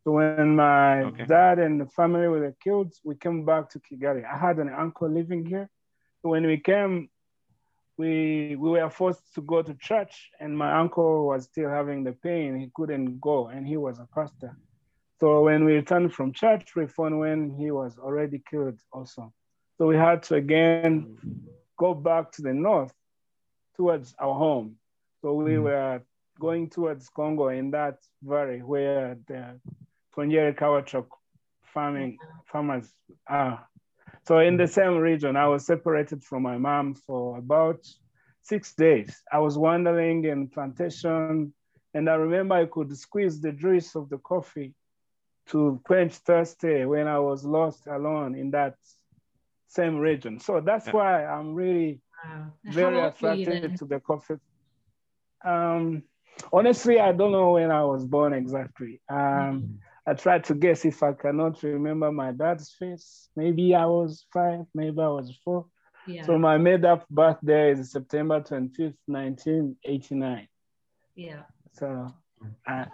So 0.09 0.23
when 0.25 0.55
my 0.55 1.05
Okay. 1.07 1.27
dad 1.27 1.59
and 1.59 1.79
the 1.81 1.85
family 1.85 2.27
were 2.27 2.55
killed, 2.63 2.93
we 3.03 3.15
came 3.15 3.45
back 3.45 3.69
to 3.69 3.79
Kigali. 3.79 4.25
I 4.25 4.37
had 4.37 4.57
an 4.57 4.69
uncle 4.69 5.09
living 5.09 5.45
here. 5.45 5.69
So 6.21 6.29
when 6.29 6.45
we 6.47 6.57
came, 6.57 7.09
we 7.97 8.55
we 8.55 8.69
were 8.71 8.89
forced 8.89 9.33
to 9.35 9.41
go 9.41 9.61
to 9.61 9.73
church, 9.75 10.29
and 10.39 10.57
my 10.57 10.79
uncle 10.79 11.27
was 11.27 11.45
still 11.45 11.69
having 11.69 12.03
the 12.03 12.13
pain. 12.13 12.57
He 12.59 12.71
couldn't 12.73 13.19
go, 13.21 13.47
and 13.47 13.67
he 13.67 13.77
was 13.77 13.99
a 13.99 14.07
pastor. 14.15 14.57
So 15.19 15.43
when 15.43 15.65
we 15.65 15.73
returned 15.75 16.13
from 16.13 16.33
church, 16.33 16.75
we 16.75 16.87
found 16.87 17.19
when 17.19 17.51
he 17.51 17.71
was 17.71 17.97
already 17.99 18.41
killed 18.49 18.79
also. 18.91 19.33
So 19.77 19.87
we 19.87 19.95
had 19.97 20.23
to 20.23 20.35
again 20.35 21.01
go 21.77 21.93
back 21.93 22.31
to 22.33 22.41
the 22.41 22.53
north 22.53 22.93
towards 23.75 24.15
our 24.19 24.33
home. 24.33 24.77
So 25.21 25.33
we 25.33 25.57
Mhm. 25.57 25.59
were 25.59 26.01
going 26.39 26.69
towards 26.69 27.09
Congo 27.09 27.49
in 27.49 27.71
that 27.71 27.97
valley 28.23 28.61
where 28.61 29.17
the 29.27 29.59
Twongere 30.19 30.55
Kawa 30.55 30.83
Coko 30.83 31.17
farming 31.73 32.17
farmers 32.45 32.91
are. 33.27 33.65
So 34.23 34.39
in 34.39 34.57
the 34.57 34.67
same 34.67 34.97
region, 34.97 35.35
I 35.37 35.47
was 35.47 35.65
separated 35.65 36.23
from 36.23 36.43
my 36.43 36.57
mom 36.57 36.93
for 36.93 37.37
about 37.37 37.85
six 38.41 38.73
days. 38.75 39.21
I 39.31 39.39
was 39.39 39.57
wandering 39.57 40.25
in 40.25 40.49
plantation, 40.49 41.53
and 41.93 42.09
I 42.09 42.15
remember 42.15 42.55
I 42.55 42.65
could 42.65 42.95
squeeze 42.97 43.39
the 43.39 43.53
juice 43.53 43.95
of 43.95 44.09
the 44.09 44.17
coffee 44.17 44.73
to 45.47 45.79
quench 45.85 46.15
thirsty 46.15 46.85
when 46.85 47.07
I 47.07 47.19
was 47.19 47.45
lost 47.45 47.87
alone 47.87 48.35
in 48.35 48.51
that 48.51 48.75
same 49.67 49.97
region. 49.97 50.39
So 50.39 50.59
that's 50.59 50.87
Yeah. 50.87 50.93
why 50.93 51.25
I'm 51.25 51.55
really 51.55 52.01
Wow. 52.25 52.53
Very 52.65 52.99
How 52.99 53.05
old 53.05 53.21
were 53.21 53.33
you 53.33 53.43
attracted 53.43 53.77
to 53.77 53.85
the 53.85 53.99
coffee. 54.01 54.35
Um, 55.45 56.03
honestly, 56.51 56.99
I 56.99 57.11
don't 57.13 57.31
know 57.31 57.53
when 57.53 57.71
I 57.71 57.83
was 57.85 58.05
born 58.05 58.33
exactly. 58.33 59.01
Um, 59.09 59.79
I 60.09 60.15
tried 60.15 60.43
to 60.45 60.55
guess 60.55 60.85
if 60.85 61.03
I 61.03 61.13
cannot 61.13 61.61
remember 61.61 62.11
my 62.11 62.31
dad's 62.31 62.71
face. 62.71 63.29
Maybe 63.35 63.75
I 63.75 63.85
was 63.85 64.25
five, 64.33 64.65
maybe 64.73 64.99
I 64.99 65.07
was 65.07 65.37
four. 65.45 65.67
Yeah. 66.07 66.25
So 66.25 66.39
my 66.39 66.57
made 66.57 66.83
up 66.83 67.07
birthday 67.09 67.73
is 67.73 67.91
September 67.91 68.41
25th, 68.41 68.95
1989. 69.05 70.47
yeah. 71.15 71.43
So 71.73 72.07
uh, 72.67 72.85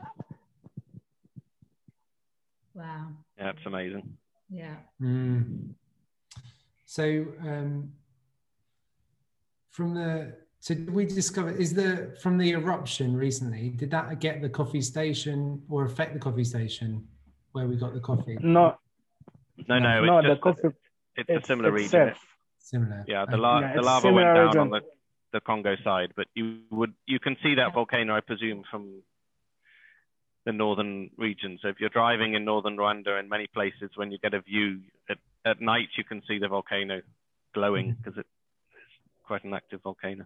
Wow. 2.74 3.08
Yeah, 3.38 3.52
it's 3.52 3.66
amazing. 3.66 4.18
Yeah. 4.50 4.76
Mm. 5.02 5.70
So, 6.86 7.04
um, 7.40 7.94
from 9.72 9.94
the 9.94 10.36
So 10.66 10.74
did 10.74 10.90
we 10.90 11.06
discover 11.06 11.52
is 11.52 11.76
the 11.76 12.18
from 12.24 12.40
the 12.40 12.50
eruption 12.54 13.16
recently? 13.16 13.70
Did 13.70 13.92
that 13.92 14.20
get 14.20 14.42
the 14.42 14.50
coffee 14.50 14.82
station 14.82 15.62
or 15.70 15.86
affect 15.86 16.16
the 16.16 16.20
coffee 16.20 16.44
station 16.44 17.08
where 17.52 17.68
we 17.68 17.76
got 17.76 17.94
the 17.94 18.00
coffee? 18.00 18.36
No, 18.42 18.76
No, 19.68 19.78
no, 19.78 20.04
no, 20.04 20.18
it's 20.18 20.28
the 20.28 20.36
coffee. 20.38 20.70
it's, 21.18 21.30
a 21.30 21.46
similar 21.46 21.70
it's 21.70 21.94
region. 21.94 22.08
safe. 22.08 22.18
Similar. 22.58 23.06
Yeah, 23.08 23.26
the, 23.30 23.38
la- 23.38 23.60
Yeah, 23.60 23.76
the 23.76 23.82
lava 23.84 24.12
went 24.12 24.26
down 24.26 24.46
region. 24.48 24.62
on 24.62 24.70
the, 24.72 24.82
the 25.34 25.40
Congo 25.40 25.76
side, 25.84 26.14
but 26.16 26.26
you 26.34 26.62
would 26.72 26.96
you 27.06 27.20
can 27.20 27.38
see 27.44 27.54
that 27.54 27.76
volcano, 27.76 28.16
I 28.16 28.22
presume, 28.22 28.64
from 28.72 29.04
the 30.48 30.52
northern 30.52 31.12
region. 31.16 31.60
So 31.62 31.68
if 31.68 31.80
you're 31.80 31.90
driving 31.90 32.34
in 32.34 32.44
northern 32.44 32.76
Rwanda 32.76 33.20
in 33.20 33.30
many 33.30 33.46
places, 33.46 33.92
when 33.94 34.12
you 34.12 34.18
get 34.18 34.34
a 34.34 34.42
view 34.42 34.82
at, 35.12 35.20
at 35.46 35.62
night, 35.62 35.90
you 35.96 36.04
can 36.04 36.24
see 36.28 36.40
the 36.40 36.48
volcano 36.48 37.02
glowing 37.54 37.90
mm-hmm. 37.90 38.02
because 38.02 38.18
it's 38.18 38.30
quite 39.28 39.44
an 39.44 39.54
active 39.54 39.84
volcano. 39.84 40.24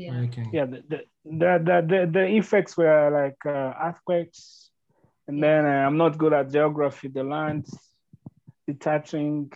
Yeah. 0.00 0.20
Okay. 0.24 0.46
Yeah, 0.50 0.64
the 0.72 0.80
the 0.92 0.98
the 1.24 1.50
the, 1.68 1.76
the, 1.90 2.10
the 2.16 2.26
effects 2.40 2.72
were 2.76 3.10
like 3.20 3.40
uh, 3.44 3.72
earthquakes, 3.86 4.70
and 5.28 5.42
then 5.42 5.66
uh, 5.66 5.84
I'm 5.86 5.98
not 5.98 6.16
good 6.16 6.32
at 6.32 6.50
geography. 6.50 7.08
The 7.08 7.22
lands 7.22 7.70
detaching, 8.66 9.52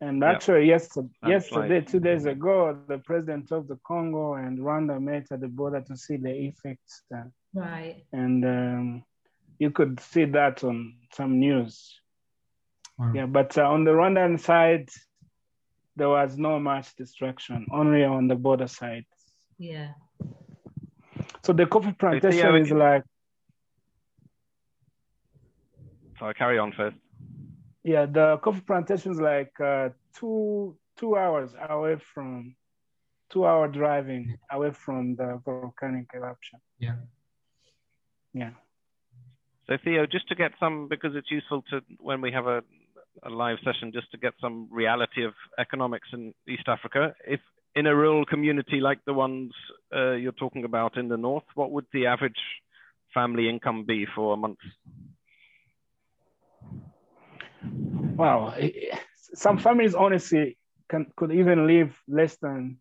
and 0.00 0.22
Yeah. 0.22 0.30
actually, 0.32 0.66
yesterday, 0.68 1.08
Landslide. 1.22 1.70
yesterday, 1.70 1.80
two 1.90 2.00
days 2.00 2.24
ago, 2.26 2.56
the 2.86 2.98
president 2.98 3.50
of 3.50 3.66
the 3.66 3.78
Congo 3.84 4.34
and 4.34 4.58
Rwanda 4.58 5.00
met 5.00 5.26
at 5.32 5.40
the 5.40 5.48
border 5.48 5.80
to 5.88 5.96
see 5.96 6.16
the 6.16 6.34
effects, 6.48 7.02
uh, 7.16 7.24
Right. 7.54 8.04
and 8.12 8.44
um, 8.44 9.04
you 9.58 9.70
could 9.70 9.98
see 10.00 10.26
that 10.26 10.62
on 10.62 10.76
some 11.12 11.40
news. 11.40 11.74
Wow. 12.98 13.12
Yeah, 13.16 13.26
but 13.26 13.58
uh, 13.58 13.68
on 13.74 13.82
the 13.84 13.90
Rwandan 13.90 14.38
side, 14.38 14.88
there 15.96 16.08
was 16.08 16.36
no 16.36 16.60
much 16.60 16.94
destruction, 16.96 17.66
only 17.72 18.04
on 18.04 18.28
the 18.28 18.36
border 18.36 18.68
side. 18.68 19.06
Yeah. 19.58 19.92
So 21.42 21.52
the 21.52 21.66
coffee 21.66 21.92
plantation 21.92 22.40
Theo, 22.40 22.54
is 22.56 22.70
like, 22.70 23.02
So 26.18 26.26
I 26.26 26.32
carry 26.32 26.58
on 26.58 26.72
first. 26.72 26.96
yeah, 27.82 28.06
the 28.06 28.38
coffee 28.38 28.62
plantation 28.62 29.12
is 29.12 29.20
like 29.20 29.52
uh, 29.60 29.90
two 30.18 30.76
two 30.96 31.16
hours 31.16 31.54
away 31.68 31.96
from, 32.14 32.54
two 33.30 33.44
hour 33.46 33.68
driving 33.68 34.36
away 34.50 34.70
from 34.70 35.16
the 35.16 35.40
volcanic 35.44 36.06
eruption. 36.14 36.60
Yeah. 36.78 36.96
Yeah. 38.32 38.50
So 39.66 39.76
Theo, 39.82 40.06
just 40.06 40.28
to 40.28 40.34
get 40.34 40.52
some, 40.60 40.88
because 40.88 41.14
it's 41.14 41.30
useful 41.30 41.62
to 41.70 41.80
when 41.98 42.20
we 42.20 42.30
have 42.32 42.46
a, 42.46 42.62
a 43.22 43.30
live 43.30 43.58
session, 43.64 43.92
just 43.92 44.10
to 44.12 44.18
get 44.18 44.34
some 44.40 44.68
reality 44.70 45.24
of 45.24 45.34
economics 45.58 46.08
in 46.12 46.34
East 46.48 46.68
Africa. 46.68 47.14
If 47.26 47.40
in 47.74 47.86
a 47.86 47.94
rural 47.94 48.24
community 48.24 48.80
like 48.80 48.98
the 49.06 49.14
ones 49.14 49.52
uh, 49.94 50.12
you're 50.12 50.32
talking 50.32 50.64
about 50.64 50.96
in 50.96 51.08
the 51.08 51.16
north, 51.16 51.44
what 51.54 51.70
would 51.72 51.86
the 51.92 52.06
average 52.06 52.40
family 53.12 53.48
income 53.48 53.84
be 53.84 54.06
for 54.14 54.34
a 54.34 54.36
month? 54.36 54.58
Eh, 58.58 58.96
Some 59.34 59.58
families 59.58 59.94
honestly 59.94 60.56
can 60.88 61.06
could 61.16 61.32
even 61.32 61.66
live 61.66 61.96
less 62.08 62.36
than 62.36 62.78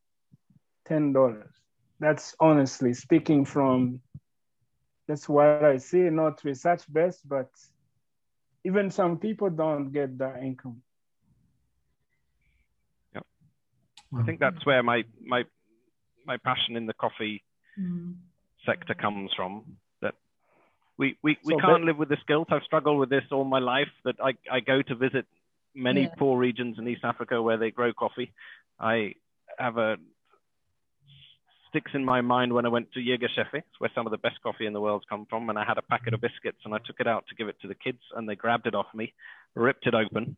ten 0.85 1.13
dollars. 1.13 1.51
That's 1.99 2.35
honestly 2.39 2.93
speaking 2.93 3.45
from 3.45 4.01
that's 5.07 5.27
what 5.29 5.63
I 5.63 5.77
see, 5.77 6.09
not 6.09 6.43
research 6.43 6.83
based, 6.91 7.27
but 7.27 7.49
even 8.63 8.89
some 8.91 9.17
people 9.17 9.49
don't 9.49 9.91
get 9.91 10.17
that 10.19 10.41
income. 10.43 10.81
I 14.17 14.23
think 14.23 14.39
that's 14.39 14.65
where 14.65 14.83
my 14.83 15.03
my 15.25 15.43
my 16.25 16.37
passion 16.37 16.75
in 16.75 16.85
the 16.85 16.93
coffee 16.93 17.43
Mm. 17.79 18.13
sector 18.67 18.93
comes 18.93 19.31
from. 19.35 19.77
That 20.01 20.13
we 20.97 21.17
we, 21.23 21.37
we 21.43 21.53
So 21.55 21.59
can't 21.59 21.81
ba- 21.81 21.85
live 21.87 21.97
with 21.97 22.09
this 22.09 22.23
guilt. 22.27 22.49
I've 22.51 22.63
struggled 22.63 22.99
with 22.99 23.09
this 23.09 23.23
all 23.31 23.43
my 23.45 23.59
life. 23.59 23.89
That 24.05 24.15
I, 24.23 24.33
I 24.51 24.59
go 24.59 24.81
to 24.83 24.95
visit 24.95 25.25
many 25.73 26.03
Yeah. 26.03 26.13
poor 26.19 26.37
regions 26.37 26.77
in 26.77 26.87
East 26.87 27.03
Africa 27.03 27.41
where 27.41 27.57
they 27.57 27.71
grow 27.71 27.91
coffee. 27.93 28.31
I 28.79 29.15
have 29.57 29.77
a 29.77 29.97
sticks 31.69 31.91
in 31.95 32.05
my 32.05 32.21
mind 32.21 32.53
when 32.53 32.65
I 32.67 32.69
went 32.69 32.91
to 32.91 32.99
Yirgacheffe, 32.99 33.63
where 33.79 33.89
some 33.95 34.05
of 34.05 34.11
the 34.11 34.17
best 34.19 34.39
coffee 34.43 34.67
in 34.67 34.73
the 34.73 34.81
world 34.81 35.03
come 35.09 35.25
from, 35.27 35.49
and 35.49 35.57
I 35.57 35.63
had 35.65 35.79
a 35.79 35.81
packet 35.81 36.13
of 36.13 36.21
biscuits 36.21 36.59
and 36.65 36.73
I 36.75 36.77
took 36.85 36.99
it 36.99 37.07
out 37.07 37.25
to 37.29 37.35
give 37.35 37.47
it 37.47 37.59
to 37.61 37.67
the 37.67 37.73
kids, 37.75 38.01
and 38.15 38.29
they 38.29 38.35
grabbed 38.35 38.67
it 38.67 38.75
off 38.75 38.85
me, 38.93 39.13
ripped 39.55 39.87
it 39.87 39.95
open. 39.95 40.37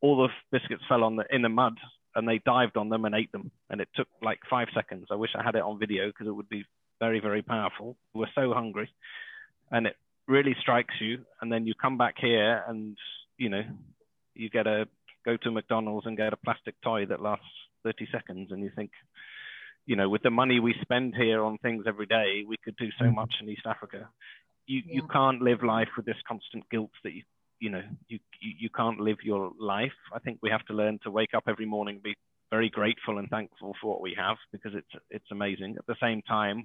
All 0.00 0.16
the 0.22 0.28
biscuits 0.56 0.84
fell 0.88 1.02
on 1.02 1.16
the 1.16 1.24
in 1.34 1.42
the 1.42 1.48
mud, 1.48 1.76
and 2.14 2.28
they 2.28 2.38
dived 2.38 2.76
on 2.76 2.88
them 2.88 3.04
and 3.04 3.14
ate 3.14 3.32
them. 3.32 3.50
And 3.70 3.80
it 3.80 3.88
took 3.94 4.08
like 4.22 4.40
five 4.48 4.68
seconds. 4.74 5.06
I 5.10 5.14
wish 5.14 5.30
I 5.34 5.42
had 5.42 5.54
it 5.54 5.62
on 5.62 5.78
video 5.78 6.08
because 6.08 6.26
it 6.26 6.34
would 6.34 6.48
be 6.48 6.64
very, 7.00 7.20
very 7.20 7.42
powerful. 7.42 7.96
We 8.14 8.20
were 8.20 8.30
so 8.34 8.52
hungry, 8.52 8.90
and 9.70 9.86
it 9.86 9.96
really 10.28 10.54
strikes 10.60 10.94
you. 11.00 11.24
And 11.40 11.50
then 11.52 11.66
you 11.66 11.74
come 11.74 11.98
back 11.98 12.14
here, 12.18 12.62
and 12.68 12.96
you 13.38 13.48
know, 13.48 13.62
you 14.34 14.48
get 14.50 14.66
a 14.66 14.86
go 15.24 15.36
to 15.36 15.50
McDonald's 15.50 16.06
and 16.06 16.16
get 16.16 16.32
a 16.32 16.36
plastic 16.36 16.74
toy 16.82 17.06
that 17.06 17.22
lasts 17.22 17.46
30 17.84 18.08
seconds, 18.12 18.52
and 18.52 18.62
you 18.62 18.70
think, 18.74 18.90
you 19.86 19.96
know, 19.96 20.08
with 20.08 20.22
the 20.22 20.30
money 20.30 20.60
we 20.60 20.74
spend 20.82 21.14
here 21.14 21.42
on 21.42 21.58
things 21.58 21.84
every 21.86 22.06
day, 22.06 22.44
we 22.46 22.56
could 22.64 22.76
do 22.76 22.90
so 22.98 23.04
Mhm. 23.06 23.14
much 23.14 23.34
in 23.40 23.48
East 23.48 23.66
Africa. 23.66 24.08
You 24.66 24.82
you 24.86 25.02
can't 25.08 25.42
live 25.42 25.62
life 25.62 25.88
with 25.96 26.06
this 26.06 26.20
constant 26.22 26.68
guilt 26.70 26.92
that 27.02 27.12
you 27.12 27.24
you 27.62 27.70
know 27.70 27.82
you, 28.08 28.18
you 28.40 28.50
you 28.64 28.70
can't 28.70 29.00
live 29.08 29.18
your 29.22 29.52
life. 29.58 29.98
I 30.12 30.18
think 30.18 30.38
we 30.42 30.50
have 30.50 30.64
to 30.66 30.74
learn 30.74 30.98
to 31.04 31.10
wake 31.10 31.34
up 31.38 31.44
every 31.46 31.68
morning, 31.76 32.00
be 32.02 32.16
very 32.50 32.68
grateful 32.68 33.18
and 33.18 33.28
thankful 33.30 33.74
for 33.80 33.86
what 33.92 34.00
we 34.02 34.14
have 34.18 34.36
because 34.54 34.72
it's 34.74 34.94
it's 35.16 35.30
amazing. 35.30 35.76
At 35.78 35.86
the 35.86 35.96
same 36.06 36.20
time, 36.22 36.58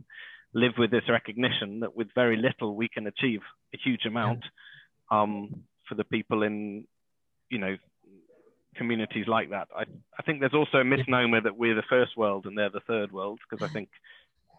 live 0.54 0.74
with 0.78 0.92
this 0.92 1.08
recognition 1.08 1.70
that 1.82 1.96
with 1.96 2.10
very 2.16 2.38
little 2.48 2.76
we 2.76 2.90
can 2.90 3.06
achieve 3.08 3.42
a 3.76 3.78
huge 3.86 4.06
amount. 4.06 4.44
Um, 5.10 5.64
for 5.88 5.96
the 5.96 6.04
people 6.04 6.44
in 6.44 6.86
you 7.50 7.60
know 7.60 7.78
communities 8.76 9.28
like 9.28 9.50
that. 9.52 9.68
I, 9.76 9.84
I 10.20 10.22
think 10.24 10.40
there's 10.40 10.54
also 10.54 10.78
a 10.80 10.84
misnomer 10.84 11.42
that 11.42 11.58
we're 11.58 11.76
the 11.76 11.90
first 11.90 12.16
world 12.18 12.46
and 12.46 12.58
they're 12.58 12.70
the 12.70 12.88
third 12.92 13.12
world 13.12 13.40
because 13.50 13.68
I 13.68 13.72
think 13.74 13.90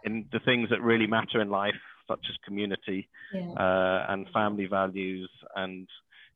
in 0.05 0.27
the 0.33 0.41
things 0.41 0.71
that 0.71 0.83
really 0.83 1.07
matter 1.07 1.41
in 1.41 1.51
life, 1.51 1.81
such 2.09 2.25
as 2.31 2.37
community 2.45 3.09
Yeah. 3.33 3.53
uh, 3.53 4.07
and 4.09 4.27
family 4.31 4.67
values 4.67 5.31
and 5.55 5.87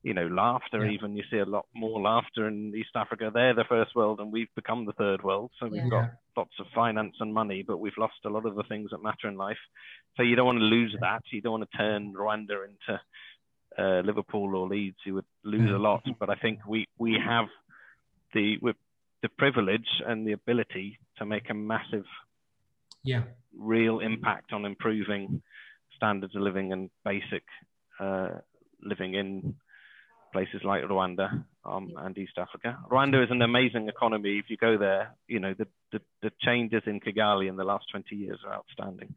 you 0.03 0.13
know 0.13 0.27
laughter, 0.27 0.85
Yeah. 0.85 0.91
even 0.91 1.15
you 1.15 1.23
see 1.31 1.37
a 1.39 1.45
lot 1.45 1.65
more 1.73 1.99
laughter 2.01 2.47
in 2.47 2.73
East 2.75 2.95
Africa. 2.95 3.31
They're 3.33 3.53
the 3.55 3.63
first 3.63 3.95
world 3.95 4.19
and 4.19 4.31
we've 4.31 4.53
become 4.55 4.85
the 4.85 4.93
third 4.93 5.23
world. 5.23 5.51
So 5.59 5.67
we've 5.67 5.83
Yeah. 5.83 5.89
got 5.89 6.11
lots 6.35 6.59
of 6.59 6.67
finance 6.75 7.15
and 7.19 7.33
money, 7.33 7.63
but 7.63 7.77
we've 7.77 7.97
lost 7.97 8.25
a 8.25 8.29
lot 8.29 8.45
of 8.45 8.55
the 8.55 8.63
things 8.63 8.91
that 8.91 9.01
matter 9.01 9.27
in 9.27 9.37
life. 9.37 9.63
So 10.15 10.23
you 10.23 10.35
don't 10.35 10.45
want 10.45 10.59
to 10.59 10.65
lose 10.65 10.95
that. 10.99 11.23
You 11.31 11.41
don't 11.41 11.59
want 11.59 11.71
to 11.71 11.77
turn 11.77 12.13
Rwanda 12.13 12.57
into 12.69 13.01
uh, 13.77 14.01
Liverpool 14.01 14.55
or 14.55 14.67
Leeds. 14.67 14.97
You 15.05 15.15
would 15.15 15.25
lose 15.43 15.71
a 15.71 15.77
lot. 15.89 16.03
But 16.19 16.29
I 16.29 16.35
think 16.35 16.59
we 16.67 16.87
we 16.99 17.17
have 17.25 17.47
the 18.33 18.57
the 19.21 19.29
privilege 19.29 19.87
and 20.05 20.27
the 20.27 20.33
ability 20.33 20.99
to 21.17 21.25
make 21.25 21.49
a 21.49 21.53
massive, 21.53 22.05
Yeah. 23.03 23.23
real 23.57 23.99
impact 23.99 24.51
on 24.53 24.65
improving 24.65 25.41
standards 25.95 26.35
of 26.35 26.41
living 26.41 26.73
and 26.73 26.89
basic 27.05 27.43
uh, 27.99 28.39
living 28.81 29.13
in 29.13 29.55
places 30.33 30.61
like 30.63 30.83
Rwanda 30.83 31.45
um, 31.63 31.93
and 31.97 32.17
East 32.17 32.37
Africa. 32.37 32.77
Rwanda 32.91 33.23
is 33.23 33.31
an 33.31 33.41
amazing 33.41 33.87
economy. 33.87 34.39
If 34.39 34.49
you 34.49 34.57
go 34.57 34.77
there, 34.77 35.15
you 35.27 35.39
know 35.39 35.53
the, 35.57 35.67
the 35.93 36.01
the 36.21 36.31
changes 36.41 36.83
in 36.85 36.99
Kigali 36.99 37.47
in 37.47 37.55
the 37.55 37.63
last 37.63 37.85
20 37.91 38.15
years 38.15 38.39
are 38.45 38.53
outstanding. 38.53 39.15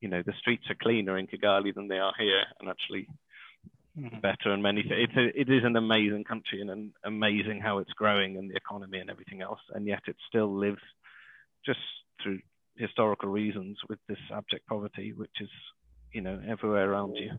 You 0.00 0.08
know 0.08 0.22
the 0.24 0.34
streets 0.38 0.64
are 0.70 0.76
cleaner 0.80 1.18
in 1.18 1.26
Kigali 1.26 1.74
than 1.74 1.88
they 1.88 1.98
are 1.98 2.14
here, 2.18 2.44
and 2.60 2.68
actually 2.68 3.08
better 3.96 4.52
and 4.52 4.62
many 4.62 4.82
things. 4.82 5.08
It's 5.08 5.16
a, 5.16 5.40
it 5.40 5.48
is 5.48 5.64
an 5.64 5.76
amazing 5.76 6.24
country 6.24 6.60
and 6.60 6.70
an 6.70 6.92
amazing 7.04 7.60
how 7.60 7.78
it's 7.78 7.92
growing 7.92 8.36
and 8.36 8.50
the 8.50 8.56
economy 8.56 8.98
and 8.98 9.10
everything 9.10 9.40
else, 9.40 9.60
and 9.74 9.86
yet 9.86 10.02
it 10.06 10.16
still 10.28 10.54
lives 10.54 10.82
just 11.64 11.80
through 12.22 12.40
historical 12.76 13.30
reasons 13.30 13.78
with 13.88 13.98
this 14.06 14.18
abject 14.32 14.66
poverty, 14.66 15.12
which 15.12 15.40
is 15.40 15.48
you 16.12 16.20
know 16.20 16.40
everywhere 16.46 16.90
around 16.90 17.16
you. 17.16 17.30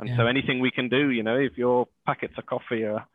And 0.00 0.16
so 0.16 0.26
anything 0.26 0.60
we 0.60 0.70
can 0.70 0.88
do, 0.88 1.10
you 1.10 1.22
know, 1.22 1.36
if 1.36 1.58
your 1.58 1.86
packets 2.06 2.34
of 2.38 2.46
coffee 2.46 2.84
are 2.84 3.06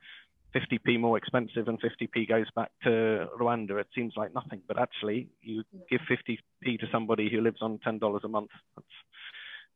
50p 0.55 0.99
more 0.99 1.17
expensive 1.17 1.67
and 1.67 1.79
50p 1.81 2.29
goes 2.29 2.45
back 2.55 2.71
to 2.83 3.27
Rwanda, 3.39 3.79
it 3.79 3.88
seems 3.95 4.13
like 4.15 4.33
nothing. 4.33 4.61
But 4.67 4.79
actually, 4.79 5.27
you 5.41 5.63
give 5.89 6.01
50p 6.09 6.79
to 6.79 6.86
somebody 6.91 7.29
who 7.29 7.41
lives 7.41 7.57
on 7.61 7.79
$10 7.86 8.23
a 8.23 8.27
month. 8.27 8.51
That's 8.75 8.88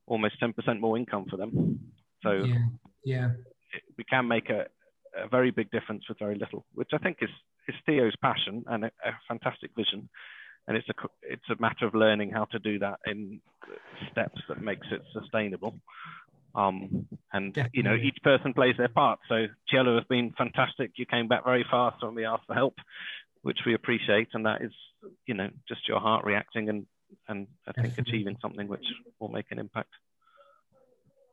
almost 0.05 0.35
10% 0.41 0.79
more 0.79 0.97
income 0.97 1.25
for 1.29 1.37
them. 1.37 1.79
So 2.23 2.43
Yeah. 2.43 2.65
Yeah. 3.03 3.29
we 3.97 4.03
can 4.03 4.27
make 4.27 4.49
a, 4.49 4.67
a 5.17 5.27
very 5.27 5.51
big 5.51 5.71
difference 5.71 6.03
with 6.07 6.19
very 6.19 6.35
little, 6.35 6.65
which 6.75 6.89
I 6.93 6.97
think 6.99 7.17
is, 7.21 7.29
is 7.67 7.75
Theo's 7.85 8.15
passion 8.21 8.63
and 8.67 8.85
a, 8.85 8.91
a 9.03 9.11
fantastic 9.27 9.71
vision. 9.75 10.09
And 10.67 10.77
it's 10.77 10.87
a 10.89 10.93
it's 11.23 11.49
a 11.49 11.59
matter 11.59 11.87
of 11.87 11.95
learning 11.95 12.29
how 12.29 12.45
to 12.45 12.59
do 12.59 12.77
that 12.79 12.99
in 13.07 13.41
steps 14.11 14.39
that 14.49 14.61
makes 14.61 14.85
it 14.91 15.01
sustainable. 15.13 15.73
Um, 16.55 17.07
and 17.31 17.55
you 17.73 17.83
know, 17.83 17.95
each 17.95 18.17
person 18.23 18.53
plays 18.53 18.75
their 18.77 18.89
part. 18.89 19.19
So 19.29 19.47
Cielo 19.69 19.95
has 19.95 20.05
been 20.09 20.33
fantastic. 20.37 20.91
You 20.95 21.05
came 21.05 21.27
back 21.27 21.43
very 21.45 21.65
fast 21.69 22.03
when 22.03 22.15
we 22.15 22.25
asked 22.25 22.45
for 22.47 22.55
help. 22.55 22.75
which 23.41 23.59
we 23.65 23.73
appreciate, 23.73 24.29
and 24.33 24.45
that 24.45 24.61
is, 24.61 24.71
you 25.25 25.33
know, 25.33 25.49
just 25.67 25.87
your 25.87 25.99
heart 25.99 26.25
reacting 26.25 26.69
and 26.69 26.85
and 27.27 27.47
I 27.67 27.71
think 27.71 27.97
achieving 27.97 28.37
something 28.39 28.67
which 28.67 28.85
will 29.19 29.29
make 29.29 29.47
an 29.49 29.57
impact. 29.57 29.89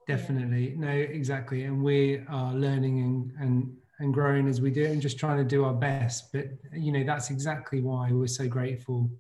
Definitely. 0.07 0.75
No, 0.75 0.89
exactly. 0.89 1.64
And 1.64 1.83
we 1.83 2.23
are 2.29 2.55
learning 2.55 3.01
and, 3.01 3.33
and, 3.39 3.77
and 3.99 4.14
growing 4.14 4.49
as 4.49 4.59
we 4.59 4.71
do 4.71 4.87
and 4.87 5.03
just 5.03 5.19
trying 5.19 5.37
to 5.37 5.45
do 5.45 5.64
our 5.64 5.75
best. 5.75 6.33
But, 6.33 6.47
you 6.73 6.93
know, 6.93 7.05
that's 7.05 7.29
exactly 7.29 7.83
why 7.83 8.11
we're 8.11 8.27
so 8.27 8.49
grateful 8.49 9.11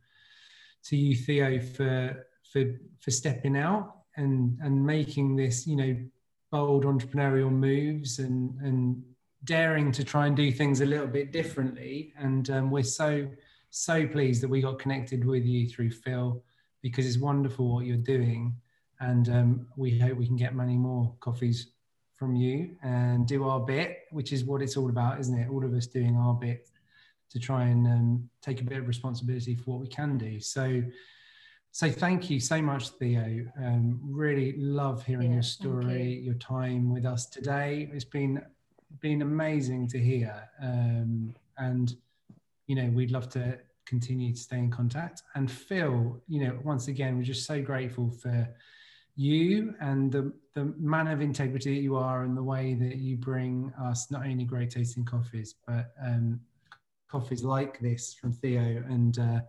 to 0.84 0.96
you, 0.96 1.14
Theo, 1.14 1.60
for, 1.60 2.26
for, 2.50 2.64
for 3.00 3.10
stepping 3.10 3.58
out 3.58 3.96
and, 4.16 4.58
and 4.62 4.84
making 4.84 5.36
this, 5.36 5.66
you 5.66 5.76
know, 5.76 5.96
bold 6.50 6.84
entrepreneurial 6.84 7.50
moves 7.50 8.18
and, 8.18 8.58
and 8.60 9.02
daring 9.44 9.92
to 9.92 10.04
try 10.04 10.26
and 10.26 10.36
do 10.36 10.50
things 10.50 10.80
a 10.80 10.86
little 10.86 11.06
bit 11.06 11.32
differently. 11.32 12.12
And 12.18 12.48
um, 12.50 12.70
we're 12.70 12.82
so, 12.82 13.28
so 13.70 14.06
pleased 14.06 14.42
that 14.42 14.48
we 14.48 14.60
got 14.60 14.78
connected 14.78 15.24
with 15.24 15.44
you 15.44 15.68
through 15.68 15.90
Phil 15.90 16.42
because 16.82 17.06
it's 17.06 17.18
wonderful 17.18 17.74
what 17.74 17.86
you're 17.86 17.96
doing 17.96 18.54
and 19.00 19.28
um, 19.28 19.66
we 19.76 19.98
hope 19.98 20.16
we 20.16 20.26
can 20.26 20.36
get 20.36 20.54
many 20.54 20.76
more 20.76 21.12
coffees 21.20 21.68
from 22.16 22.34
you 22.34 22.76
and 22.82 23.26
do 23.26 23.46
our 23.46 23.60
bit, 23.60 24.04
which 24.10 24.32
is 24.32 24.44
what 24.44 24.62
it's 24.62 24.76
all 24.76 24.88
about, 24.88 25.20
isn't 25.20 25.38
it? 25.38 25.50
All 25.50 25.64
of 25.64 25.74
us 25.74 25.86
doing 25.86 26.16
our 26.16 26.34
bit 26.34 26.70
to 27.30 27.38
try 27.38 27.64
and 27.64 27.86
um, 27.86 28.30
take 28.40 28.60
a 28.60 28.64
bit 28.64 28.78
of 28.78 28.88
responsibility 28.88 29.54
for 29.54 29.72
what 29.72 29.80
we 29.80 29.88
can 29.88 30.16
do. 30.16 30.40
So, 30.40 30.82
so 31.76 31.90
thank 31.90 32.30
you 32.30 32.40
so 32.40 32.62
much, 32.62 32.88
Theo. 32.88 33.44
Um, 33.62 34.00
really 34.02 34.54
love 34.56 35.04
hearing 35.04 35.28
Yeah, 35.28 35.34
your 35.34 35.42
story, 35.42 36.14
you. 36.14 36.20
your 36.22 36.34
time 36.36 36.90
with 36.90 37.04
us 37.04 37.26
today. 37.26 37.90
It's 37.92 38.02
been 38.02 38.40
been 39.02 39.20
amazing 39.20 39.86
to 39.88 39.98
hear, 39.98 40.48
um, 40.62 41.34
and 41.58 41.94
you 42.66 42.76
know 42.76 42.88
we'd 42.94 43.10
love 43.10 43.28
to 43.32 43.58
continue 43.84 44.32
to 44.32 44.40
stay 44.40 44.56
in 44.56 44.70
contact. 44.70 45.22
And 45.34 45.50
Phil, 45.50 46.18
you 46.28 46.44
know, 46.44 46.58
once 46.64 46.88
again, 46.88 47.18
we're 47.18 47.24
just 47.24 47.44
so 47.44 47.60
grateful 47.60 48.10
for 48.10 48.48
you 49.14 49.74
and 49.80 50.10
the, 50.10 50.32
the 50.54 50.72
man 50.78 51.08
of 51.08 51.20
integrity 51.20 51.74
that 51.74 51.82
you 51.82 51.96
are 51.96 52.24
and 52.24 52.34
the 52.34 52.42
way 52.42 52.72
that 52.72 52.96
you 52.96 53.18
bring 53.18 53.70
us 53.78 54.10
not 54.10 54.24
only 54.24 54.44
great 54.44 54.70
tasting 54.70 55.04
coffees, 55.04 55.56
but 55.66 55.92
um, 56.02 56.40
coffees 57.10 57.44
like 57.44 57.78
this 57.80 58.14
from 58.14 58.32
Theo 58.32 58.82
and 58.88 59.18
uh, 59.18 59.40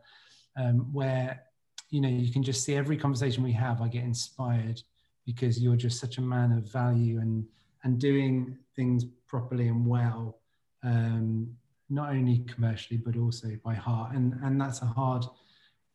um, 0.57 0.91
where, 0.91 1.41
you 1.90 2.02
know, 2.02 2.10
you 2.10 2.32
can 2.32 2.44
just 2.44 2.64
see 2.64 2.76
every 2.76 2.98
conversation 2.98 3.44
we 3.44 3.54
have, 3.54 3.82
I 3.82 3.88
get 3.88 4.04
inspired 4.04 4.82
because 5.26 5.60
you're 5.60 5.76
just 5.76 6.00
such 6.00 6.18
a 6.18 6.22
man 6.22 6.52
of 6.52 6.72
value 6.72 7.20
and, 7.20 7.46
and 7.84 8.00
doing 8.00 8.58
things 8.76 9.06
properly 9.28 9.68
and 9.68 9.86
well, 9.86 10.40
um, 10.84 11.50
not 11.90 12.10
only 12.10 12.40
commercially, 12.40 12.98
but 12.98 13.16
also 13.18 13.50
by 13.64 13.74
heart. 13.74 14.14
And, 14.14 14.38
and 14.44 14.60
that's 14.60 14.82
a 14.82 14.86
hard 14.86 15.26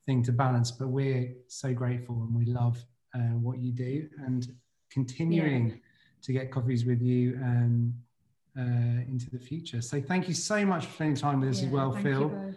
thing 0.06 0.22
to 0.24 0.32
balance, 0.32 0.70
but 0.70 0.88
we're 0.88 1.32
so 1.48 1.72
grateful 1.72 2.22
and 2.22 2.34
we 2.34 2.46
love 2.46 2.82
uh, 3.14 3.36
what 3.40 3.58
you 3.58 3.72
do 3.72 4.08
and 4.24 4.54
continuing 4.90 5.80
to 6.22 6.32
get 6.32 6.50
coffees 6.50 6.84
with 6.84 7.00
you 7.02 7.38
um, 7.42 7.94
uh, 8.58 8.62
into 9.08 9.30
the 9.30 9.38
future. 9.38 9.80
So 9.80 10.00
thank 10.00 10.28
you 10.28 10.34
so 10.34 10.64
much 10.64 10.86
for 10.86 10.92
spending 10.92 11.16
time 11.16 11.40
with 11.40 11.50
us 11.50 11.62
as 11.62 11.68
well, 11.68 11.94
you 11.96 12.02
Phil. 12.02 12.28
both. 12.28 12.54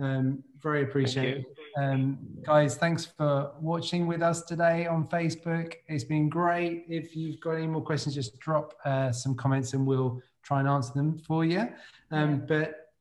Um, 0.00 0.42
very 0.60 0.82
appreciated. 0.82 1.46
Um, 1.76 2.18
guys, 2.44 2.76
thanks 2.76 3.04
for 3.04 3.52
watching 3.60 4.06
with 4.06 4.22
us 4.22 4.42
today 4.42 4.86
on 4.86 5.06
Facebook. 5.06 5.74
It's 5.88 6.04
been 6.04 6.28
great. 6.28 6.84
If 6.88 7.16
you've 7.16 7.40
got 7.40 7.52
any 7.52 7.66
more 7.66 7.82
questions, 7.82 8.14
just 8.14 8.38
drop 8.38 8.74
uh, 8.84 9.12
some 9.12 9.34
comments 9.34 9.72
and 9.72 9.86
we'll 9.86 10.22
try 10.42 10.60
and 10.60 10.68
answer 10.68 10.92
them 10.94 11.18
for 11.18 11.44
you. 11.44 11.68
Um, 12.10 12.44
But 12.46 12.92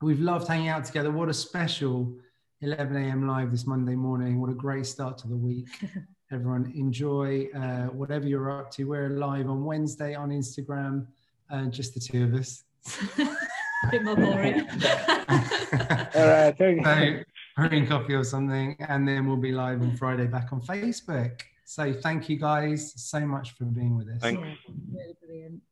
we've 0.00 0.20
loved 0.20 0.48
hanging 0.48 0.68
out 0.68 0.84
together. 0.84 1.10
What 1.10 1.28
a 1.28 1.34
special 1.34 2.12
11 2.60 2.96
a.m. 2.96 3.26
live 3.26 3.50
this 3.50 3.66
Monday 3.66 3.94
morning. 3.94 4.40
What 4.40 4.50
a 4.50 4.54
great 4.54 4.86
start 4.86 5.16
to 5.18 5.28
the 5.28 5.36
week. 5.36 5.68
Everyone 6.32 6.70
enjoy 6.74 7.48
uh, 7.54 7.86
whatever 7.86 8.26
you're 8.26 8.50
up 8.60 8.70
to. 8.72 8.84
We're 8.84 9.08
live 9.10 9.48
on 9.48 9.64
Wednesday 9.64 10.14
on 10.14 10.30
Instagram, 10.30 11.06
uh, 11.50 11.66
just 11.66 11.94
the 11.94 12.00
two 12.00 12.24
of 12.24 12.34
us. 12.34 12.64
A 13.84 13.90
bit 13.90 14.02
more 14.04 14.16
boring. 14.16 14.60
All 14.60 16.26
right, 16.26 16.54
thank 16.56 16.78
you. 16.78 16.84
so 16.84 17.22
brewing 17.56 17.86
coffee 17.86 18.14
or 18.14 18.24
something, 18.24 18.76
and 18.88 19.06
then 19.06 19.26
we'll 19.26 19.36
be 19.36 19.52
live 19.52 19.80
on 19.82 19.96
Friday 19.96 20.26
back 20.26 20.52
on 20.52 20.60
Facebook. 20.60 21.40
So 21.64 21.92
thank 21.92 22.28
you 22.28 22.38
guys 22.38 22.92
so 22.96 23.20
much 23.20 23.52
for 23.52 23.64
being 23.64 23.96
with 23.96 24.08
us. 24.08 24.20
Thanks. 24.22 24.40
Yeah, 24.42 24.54
really 24.92 25.14
brilliant. 25.24 25.62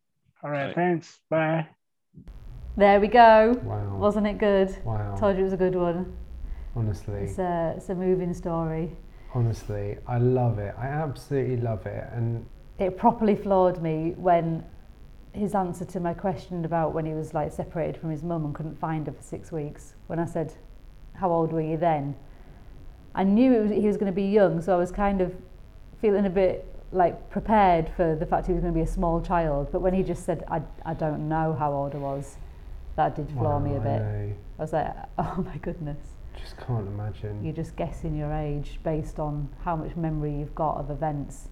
All 0.43 0.51
right, 0.51 0.75
thanks. 0.75 1.21
Bye. 1.31 1.67
There 2.77 3.01
we 3.01 3.09
go. 3.09 3.59
Wow. 3.65 3.97
Wasn't 3.97 4.27
it 4.27 4.39
good? 4.39 4.77
Wow. 4.85 5.17
Told 5.19 5.37
you 5.37 5.41
it 5.43 5.45
was 5.45 5.53
a 5.55 5.57
good 5.57 5.75
one. 5.75 6.15
Honestly, 6.77 7.15
It's 7.23 7.39
a, 7.39 7.73
it's 7.77 7.89
a 7.89 7.95
moving 7.95 8.35
story. 8.35 8.95
honestly, 9.35 9.97
I 10.07 10.19
love 10.19 10.59
it. 10.59 10.75
I 10.79 10.87
absolutely 10.87 11.57
love 11.57 11.87
it. 11.87 12.05
And 12.13 12.45
It 12.79 12.99
properly 12.99 13.35
floored 13.35 13.83
me 13.83 14.13
when 14.19 14.63
his 15.37 15.55
answer 15.55 15.85
to 15.85 16.01
my 16.01 16.15
question 16.15 16.65
about 16.65 16.93
when 16.93 17.07
he 17.07 17.13
was 17.13 17.35
like 17.35 17.53
separated 17.53 18.01
from 18.01 18.11
his 18.11 18.23
mum 18.23 18.45
and 18.45 18.55
couldn't 18.55 18.79
find 18.79 19.07
her 19.07 19.13
for 19.13 19.23
six 19.23 19.53
weeks. 19.53 19.95
When 20.07 20.19
I 20.19 20.27
said, 20.27 20.55
"How 21.15 21.31
old 21.31 21.53
were 21.53 21.61
you 21.61 21.77
then?" 21.77 22.17
I 23.15 23.25
knew 23.25 23.53
it 23.53 23.63
was, 23.63 23.71
he 23.71 23.87
was 23.87 23.97
going 23.97 24.13
to 24.13 24.17
be 24.17 24.25
young, 24.25 24.61
so 24.61 24.75
I 24.75 24.79
was 24.79 24.93
kind 24.93 25.21
of 25.21 25.35
feeling 26.01 26.27
a 26.27 26.31
bit 26.31 26.67
like 26.93 27.31
prepared 27.31 27.91
for 27.97 28.15
the 28.15 28.27
fact 28.27 28.47
he 28.47 28.53
was 28.53 28.63
going 28.63 28.73
to 28.73 28.79
be 28.79 28.85
a 28.85 28.87
small 28.87 29.21
child. 29.21 29.69
But 29.73 29.81
when 29.81 29.95
he 29.95 30.03
just 30.03 30.25
said, 30.25 30.45
"I, 30.49 30.63
I 30.85 30.95
don't 30.95 31.29
know 31.29 31.55
how 31.59 31.73
old 31.73 31.95
I 31.95 31.99
was," 31.99 32.37
that 32.97 33.17
did 33.17 33.31
floor 33.31 33.61
me 33.61 33.77
a 33.77 33.81
bit. 33.81 34.03
I. 34.03 34.05
Eh. 34.05 34.33
I 34.59 34.63
was 34.63 34.73
like, 34.73 34.95
"Oh 35.19 35.45
my 35.45 35.57
goodness." 35.59 36.17
just 36.47 36.57
can't 36.59 36.87
imagine. 36.87 37.43
You're 37.45 37.55
just 37.55 37.77
guessing 37.77 38.17
your 38.17 38.33
age 38.33 38.79
based 38.85 39.19
on 39.19 39.49
how 39.65 39.77
much 39.77 39.97
memory 39.97 40.33
you've 40.33 40.55
got 40.55 40.77
of 40.77 40.91
events. 40.91 41.49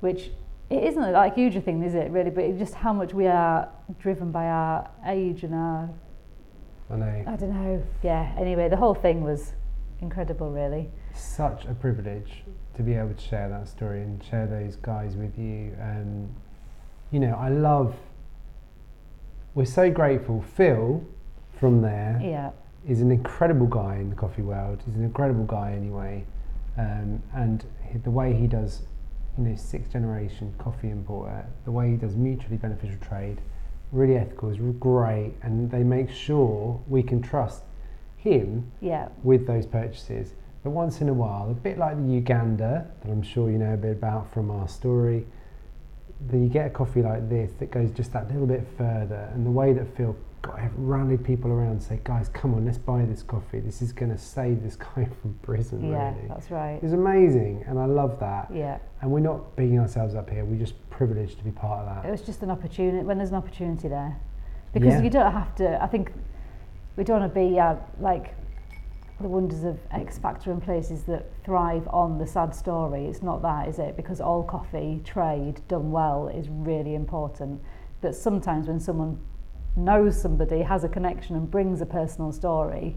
Which 0.00 0.30
it 0.70 0.84
isn't 0.84 1.12
like 1.12 1.32
a 1.32 1.34
huge 1.34 1.56
a 1.56 1.60
thing, 1.60 1.82
is 1.82 1.94
it 1.94 2.10
really? 2.10 2.30
But 2.30 2.44
it's 2.44 2.58
just 2.58 2.74
how 2.74 2.92
much 2.92 3.14
we 3.14 3.26
are 3.26 3.68
driven 3.98 4.30
by 4.30 4.46
our 4.46 4.90
age 5.06 5.42
and 5.44 5.54
our 5.54 5.90
I 6.90 6.96
know. 6.96 7.24
I 7.26 7.36
don't 7.36 7.50
know. 7.50 7.82
Yeah. 8.02 8.34
Anyway, 8.38 8.68
the 8.68 8.76
whole 8.76 8.94
thing 8.94 9.22
was 9.22 9.52
incredible, 10.00 10.50
really. 10.50 10.88
Such 11.14 11.66
a 11.66 11.74
privilege 11.74 12.44
to 12.76 12.82
be 12.82 12.94
able 12.94 13.12
to 13.12 13.20
share 13.20 13.48
that 13.50 13.68
story 13.68 14.02
and 14.02 14.22
share 14.24 14.46
those 14.46 14.76
guys 14.76 15.14
with 15.16 15.38
you. 15.38 15.76
Um, 15.82 16.28
you 17.10 17.20
know, 17.20 17.34
I 17.34 17.48
love. 17.50 17.94
We're 19.54 19.64
so 19.64 19.90
grateful. 19.90 20.40
Phil, 20.40 21.04
from 21.58 21.82
there, 21.82 22.20
Yeah. 22.22 22.50
is 22.86 23.00
an 23.00 23.10
incredible 23.10 23.66
guy 23.66 23.96
in 23.96 24.08
the 24.10 24.16
coffee 24.16 24.42
world. 24.42 24.82
He's 24.86 24.94
an 24.96 25.04
incredible 25.04 25.44
guy 25.44 25.72
anyway, 25.72 26.24
um, 26.78 27.22
and 27.34 27.64
the 28.04 28.10
way 28.10 28.32
he 28.34 28.46
does, 28.46 28.82
you 29.38 29.44
know, 29.44 29.56
sixth 29.56 29.92
generation 29.92 30.52
coffee 30.58 30.90
importer, 30.90 31.46
the 31.64 31.70
way 31.70 31.90
he 31.90 31.96
does 31.96 32.16
mutually 32.16 32.56
beneficial 32.56 32.98
trade, 33.00 33.40
really 33.92 34.16
ethical, 34.16 34.50
is 34.50 34.58
great, 34.78 35.32
and 35.42 35.70
they 35.70 35.82
make 35.84 36.10
sure 36.10 36.80
we 36.88 37.02
can 37.02 37.22
trust 37.22 37.62
him 38.16 38.70
Yeah. 38.80 39.08
with 39.22 39.46
those 39.46 39.64
purchases. 39.64 40.34
But 40.64 40.70
once 40.70 41.00
in 41.00 41.08
a 41.08 41.14
while, 41.14 41.48
a 41.50 41.54
bit 41.54 41.78
like 41.78 41.96
the 41.96 42.12
Uganda 42.12 42.86
that 43.00 43.10
I'm 43.10 43.22
sure 43.22 43.48
you 43.50 43.58
know 43.58 43.74
a 43.74 43.76
bit 43.76 43.92
about 43.92 44.28
from 44.32 44.50
our 44.50 44.66
story, 44.66 45.24
that 46.28 46.36
you 46.36 46.48
get 46.48 46.66
a 46.66 46.70
coffee 46.70 47.00
like 47.00 47.28
this 47.28 47.52
that 47.60 47.70
goes 47.70 47.92
just 47.92 48.12
that 48.12 48.28
little 48.28 48.46
bit 48.46 48.66
further, 48.76 49.30
and 49.32 49.46
the 49.46 49.50
way 49.52 49.72
that 49.72 49.86
Phil 49.96 50.16
got 50.42 50.58
rallied 50.76 51.24
people 51.24 51.50
around 51.50 51.70
and 51.72 51.82
say, 51.82 52.00
guys, 52.04 52.28
come 52.28 52.54
on, 52.54 52.64
let's 52.64 52.78
buy 52.78 53.04
this 53.04 53.22
coffee. 53.22 53.60
This 53.60 53.82
is 53.82 53.92
going 53.92 54.10
to 54.10 54.18
save 54.18 54.62
this 54.62 54.76
guy 54.94 55.08
from 55.20 55.38
prison. 55.42 55.90
Yeah. 55.90 56.14
really, 56.14 56.28
That's 56.28 56.50
right. 56.50 56.78
it's 56.82 56.92
amazing, 56.92 57.64
and 57.66 57.78
I 57.78 57.86
love 57.86 58.18
that. 58.20 58.48
Yeah. 58.54 58.78
And 59.00 59.10
we're 59.10 59.20
not 59.20 59.56
bigging 59.56 59.78
ourselves 59.78 60.14
up 60.14 60.30
here. 60.30 60.44
We're 60.44 60.58
just 60.58 60.74
privileged 60.90 61.38
to 61.38 61.44
be 61.44 61.50
part 61.50 61.80
of 61.86 61.94
that. 62.02 62.08
It 62.08 62.10
was 62.10 62.22
just 62.22 62.42
an 62.42 62.50
opportunity 62.50 63.04
when 63.04 63.18
there's 63.18 63.30
an 63.30 63.36
opportunity 63.36 63.88
there, 63.88 64.16
because 64.72 64.94
Yeah. 64.94 65.02
you 65.02 65.10
don't 65.10 65.32
have 65.32 65.54
to. 65.56 65.82
I 65.82 65.86
think 65.86 66.12
we 66.96 67.04
don't 67.04 67.20
want 67.20 67.32
to 67.34 67.40
be 67.40 67.58
uh, 67.58 67.76
like 68.00 68.34
the 69.20 69.26
wonders 69.28 69.64
of 69.64 69.78
X 69.90 70.16
Factor 70.18 70.52
and 70.52 70.62
places 70.62 71.02
that 71.04 71.26
thrive 71.44 71.88
on 71.88 72.18
the 72.18 72.26
sad 72.26 72.54
story. 72.54 73.06
It's 73.06 73.22
not 73.22 73.42
that, 73.42 73.68
is 73.68 73.78
it? 73.80 73.96
Because 73.96 74.20
all 74.20 74.44
coffee 74.44 75.00
trade 75.04 75.60
done 75.66 75.90
well 75.90 76.28
is 76.28 76.48
really 76.48 76.94
important. 76.94 77.60
But 78.00 78.14
sometimes 78.14 78.68
when 78.68 78.78
someone 78.78 79.18
knows 79.78 80.20
somebody, 80.20 80.62
has 80.62 80.84
a 80.84 80.88
connection, 80.88 81.36
and 81.36 81.50
brings 81.50 81.80
a 81.80 81.86
personal 81.86 82.32
story, 82.32 82.96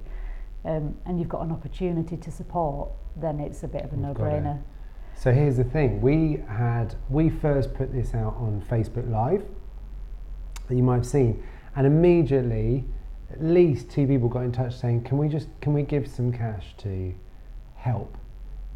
um, 0.65 0.95
and 1.05 1.19
you've 1.19 1.29
got 1.29 1.41
an 1.41 1.51
opportunity 1.51 2.17
to 2.17 2.32
support, 2.32 2.89
then 3.15 3.39
it's 3.39 3.63
a 3.63 3.67
bit 3.67 3.84
of 3.84 3.91
a 3.91 3.95
it. 3.95 3.99
no-brainer. 3.99 4.61
So 5.15 5.32
here's 5.32 5.57
the 5.57 5.63
thing: 5.63 6.01
we 6.01 6.43
had 6.47 6.95
we 7.09 7.29
first 7.29 7.73
put 7.73 7.93
this 7.93 8.13
out 8.13 8.36
on 8.38 8.63
Facebook 8.69 9.09
Live 9.09 9.43
that 10.67 10.75
you 10.75 10.84
might 10.84 10.95
have 10.95 11.05
seen, 11.05 11.43
and 11.75 11.86
immediately 11.86 12.86
at 13.32 13.43
least 13.43 13.89
two 13.89 14.07
people 14.07 14.27
got 14.29 14.43
in 14.43 14.51
touch 14.51 14.75
saying, 14.75 15.03
"Can 15.03 15.17
we 15.17 15.29
just 15.29 15.47
can 15.61 15.73
we 15.73 15.84
give 15.84 16.07
some 16.07 16.32
cash 16.32 16.73
to 16.77 17.13
help 17.75 18.17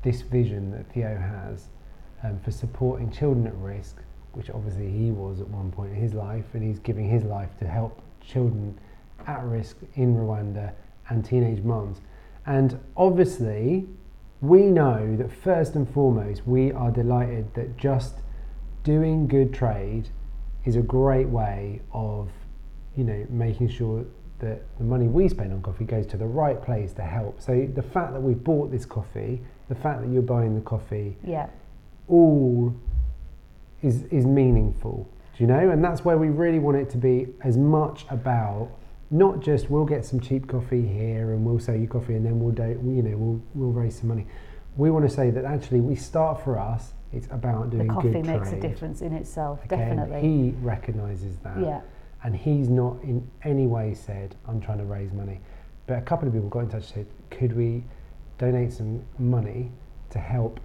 this 0.04 0.22
vision 0.22 0.72
that 0.72 0.92
Theo 0.94 1.18
has 1.18 1.68
um, 2.24 2.40
for 2.40 2.52
supporting 2.52 3.12
children 3.12 3.48
at 3.48 3.56
risk?" 3.56 4.02
Which 4.36 4.50
obviously 4.50 4.92
he 4.92 5.12
was 5.12 5.40
at 5.40 5.48
one 5.48 5.72
point 5.72 5.92
in 5.92 5.96
his 5.98 6.14
life, 6.14 6.46
and 6.54 6.62
he's 6.62 6.80
giving 6.80 7.10
his 7.10 7.24
life 7.24 7.58
to 7.60 7.68
help 7.68 8.02
children 8.22 8.78
at 9.28 9.44
risk 9.44 9.78
in 9.96 10.16
Rwanda 10.16 10.74
and 11.10 11.24
teenage 11.24 11.64
moms. 11.64 12.02
And 12.46 12.80
obviously, 12.98 13.88
we 14.42 14.64
know 14.64 15.16
that 15.16 15.32
first 15.32 15.76
and 15.76 15.90
foremost, 15.90 16.46
we 16.46 16.72
are 16.72 16.92
delighted 16.92 17.54
that 17.56 17.78
just 17.78 18.16
doing 18.84 19.28
good 19.28 19.54
trade 19.54 20.10
is 20.66 20.76
a 20.76 20.82
great 20.82 21.28
way 21.30 21.82
of, 21.94 22.30
you 22.96 23.04
know, 23.04 23.26
making 23.30 23.70
sure 23.70 24.06
that 24.40 24.62
the 24.78 24.84
money 24.84 25.08
we 25.08 25.30
spend 25.30 25.54
on 25.54 25.62
coffee 25.62 25.86
goes 25.86 26.06
to 26.08 26.18
the 26.18 26.28
right 26.28 26.62
place 26.62 26.92
to 26.94 27.02
help. 27.02 27.42
So 27.42 27.68
the 27.74 27.82
fact 27.82 28.14
that 28.14 28.22
we 28.22 28.34
bought 28.34 28.70
this 28.70 28.86
coffee, 28.86 29.42
the 29.70 29.76
fact 29.76 30.02
that 30.02 30.10
you're 30.10 30.22
buying 30.22 30.56
the 30.56 30.62
coffee, 30.62 31.16
Yeah. 31.24 31.48
all 32.10 32.74
is 33.82 34.04
is 34.06 34.26
meaningful. 34.26 35.08
Do 35.38 35.44
you 35.44 35.48
know? 35.48 35.70
And 35.70 35.84
that's 35.84 36.06
where 36.06 36.18
we 36.18 36.30
really 36.30 36.60
want 36.60 36.78
it 36.78 36.90
to 36.92 36.98
be 36.98 37.28
as 37.44 37.58
much 37.58 38.06
about 38.10 38.70
not 39.12 39.40
just 39.40 39.70
we'll 39.70 39.86
get 39.86 40.04
some 40.06 40.20
cheap 40.20 40.48
coffee 40.48 40.86
here 40.88 41.34
and 41.34 41.46
we'll 41.46 41.60
sell 41.60 41.76
you 41.76 41.88
coffee 41.88 42.16
and 42.16 42.26
then 42.26 42.40
we'll 42.40 42.54
do 42.54 42.64
you 42.84 43.04
know 43.04 43.18
we'll 43.18 43.42
we'll 43.54 43.72
raise 43.72 44.00
some 44.00 44.08
money. 44.10 44.26
We 44.78 44.92
want 44.92 45.08
to 45.08 45.14
say 45.14 45.30
that 45.30 45.46
actually 45.46 45.80
we 45.82 45.96
start 45.96 46.44
for 46.44 46.58
us. 46.60 46.94
It's 47.14 47.28
about 47.28 47.70
The 47.72 47.78
doing 47.78 47.88
coffee 47.90 48.12
good 48.12 48.26
makes 48.26 48.52
a 48.52 48.60
difference 48.60 49.02
in 49.02 49.14
itself, 49.14 49.60
Okay, 49.66 49.82
and 49.82 49.98
definitely. 50.00 50.28
he 50.30 50.54
recognises 50.62 51.38
that. 51.44 51.58
Yeah. 51.60 51.82
And 52.24 52.36
he's 52.36 52.68
not 52.68 52.98
in 53.04 53.26
any 53.44 53.68
way 53.68 53.94
said, 53.94 54.36
I'm 54.48 54.60
trying 54.60 54.80
to 54.80 54.86
raise 54.86 55.14
money. 55.14 55.40
But 55.88 56.00
a 56.00 56.02
couple 56.02 56.28
of 56.28 56.34
people 56.34 56.50
got 56.50 56.62
in 56.62 56.70
touch 56.70 56.86
and 56.88 56.94
said, 56.94 57.08
could 57.30 57.56
we 57.56 57.84
donate 58.38 58.74
some 58.74 59.04
money 59.18 59.72
to 60.10 60.20
help 60.20 60.60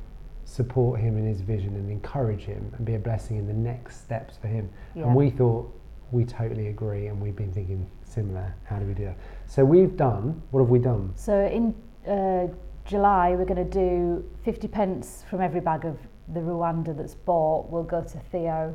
support 0.51 1.01
him 1.01 1.17
in 1.17 1.25
his 1.25 1.41
vision 1.41 1.75
and 1.77 1.91
encourage 1.91 2.43
him 2.43 2.73
and 2.77 2.85
be 2.85 2.95
a 2.95 2.99
blessing 2.99 3.37
in 3.37 3.47
the 3.47 3.53
next 3.53 4.01
steps 4.01 4.37
for 4.37 4.49
him? 4.49 4.69
Yeah. 4.95 5.05
And 5.05 5.15
we 5.15 5.31
thought, 5.31 5.73
we 6.11 6.25
totally 6.25 6.69
agree 6.69 7.07
and 7.07 7.21
we've 7.21 7.37
been 7.37 7.53
thinking 7.53 7.89
similar. 8.03 8.53
How 8.65 8.79
do 8.79 8.87
we 8.87 8.95
do 8.95 9.05
that? 9.05 9.17
So 9.47 9.65
we've 9.65 9.97
done, 9.97 10.43
what 10.51 10.61
have 10.61 10.69
we 10.69 10.81
done? 10.81 11.13
So 11.15 11.47
in 11.47 11.75
uh, 12.11 12.49
July, 12.85 13.31
we're 13.31 13.45
going 13.45 13.65
to 13.65 13.79
do 13.79 14.29
50 14.45 14.67
pence 14.67 15.25
from 15.31 15.41
every 15.41 15.61
bag 15.61 15.85
of 15.85 15.97
the 16.35 16.41
Rwanda 16.41 16.97
that's 16.97 17.15
bought 17.15 17.71
will 17.71 17.85
go 17.85 18.03
to 18.03 18.19
Theo 18.33 18.75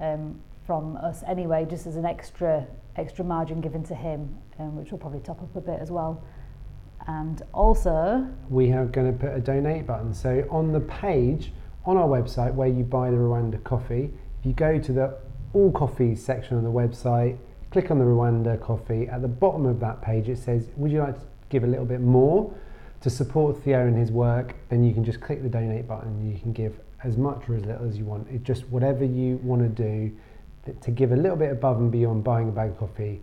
um, 0.00 0.40
from 0.64 0.96
us 0.98 1.24
anyway, 1.26 1.66
just 1.68 1.86
as 1.86 1.96
an 1.96 2.06
extra 2.06 2.66
extra 2.96 3.24
margin 3.24 3.60
given 3.60 3.82
to 3.84 3.94
him, 3.94 4.36
um, 4.58 4.76
which 4.76 4.90
will 4.90 4.98
probably 4.98 5.20
top 5.20 5.40
up 5.42 5.54
a 5.56 5.60
bit 5.60 5.78
as 5.80 5.90
well. 5.90 6.22
And 7.06 7.42
also, 7.52 8.26
we 8.48 8.72
are 8.72 8.84
going 8.84 9.12
to 9.12 9.18
put 9.18 9.34
a 9.34 9.40
donate 9.40 9.86
button. 9.86 10.12
So 10.14 10.46
on 10.50 10.72
the 10.72 10.80
page 10.80 11.52
on 11.84 11.96
our 11.96 12.08
website 12.08 12.54
where 12.54 12.68
you 12.68 12.84
buy 12.84 13.10
the 13.10 13.16
Rwanda 13.16 13.62
coffee, 13.64 14.12
if 14.38 14.46
you 14.46 14.52
go 14.52 14.78
to 14.78 14.92
the 14.92 15.16
all 15.52 15.72
coffees 15.72 16.24
section 16.24 16.56
on 16.56 16.64
the 16.64 16.70
website, 16.70 17.36
click 17.70 17.90
on 17.90 17.98
the 17.98 18.04
Rwanda 18.04 18.60
coffee. 18.60 19.08
At 19.08 19.22
the 19.22 19.28
bottom 19.28 19.66
of 19.66 19.80
that 19.80 20.02
page, 20.02 20.28
it 20.28 20.38
says, 20.38 20.68
"Would 20.76 20.92
you 20.92 21.00
like 21.00 21.18
to 21.18 21.26
give 21.48 21.64
a 21.64 21.66
little 21.66 21.86
bit 21.86 22.00
more 22.00 22.52
to 23.00 23.10
support 23.10 23.56
Theo 23.58 23.86
and 23.86 23.96
his 23.96 24.12
work?" 24.12 24.54
Then 24.68 24.84
you 24.84 24.92
can 24.92 25.04
just 25.04 25.20
click 25.20 25.42
the 25.42 25.48
donate 25.48 25.88
button. 25.88 26.24
You 26.30 26.38
can 26.38 26.52
give 26.52 26.78
as 27.02 27.16
much 27.16 27.48
or 27.48 27.56
as 27.56 27.64
little 27.64 27.88
as 27.88 27.98
you 27.98 28.04
want. 28.04 28.28
It 28.28 28.44
just 28.44 28.68
whatever 28.70 29.04
you 29.04 29.40
want 29.42 29.62
to 29.62 29.68
do 29.68 30.12
to 30.80 30.90
give 30.90 31.10
a 31.12 31.16
little 31.16 31.38
bit 31.38 31.50
above 31.50 31.78
and 31.78 31.90
beyond 31.90 32.22
buying 32.22 32.48
a 32.48 32.52
bag 32.52 32.70
of 32.70 32.78
coffee 32.78 33.22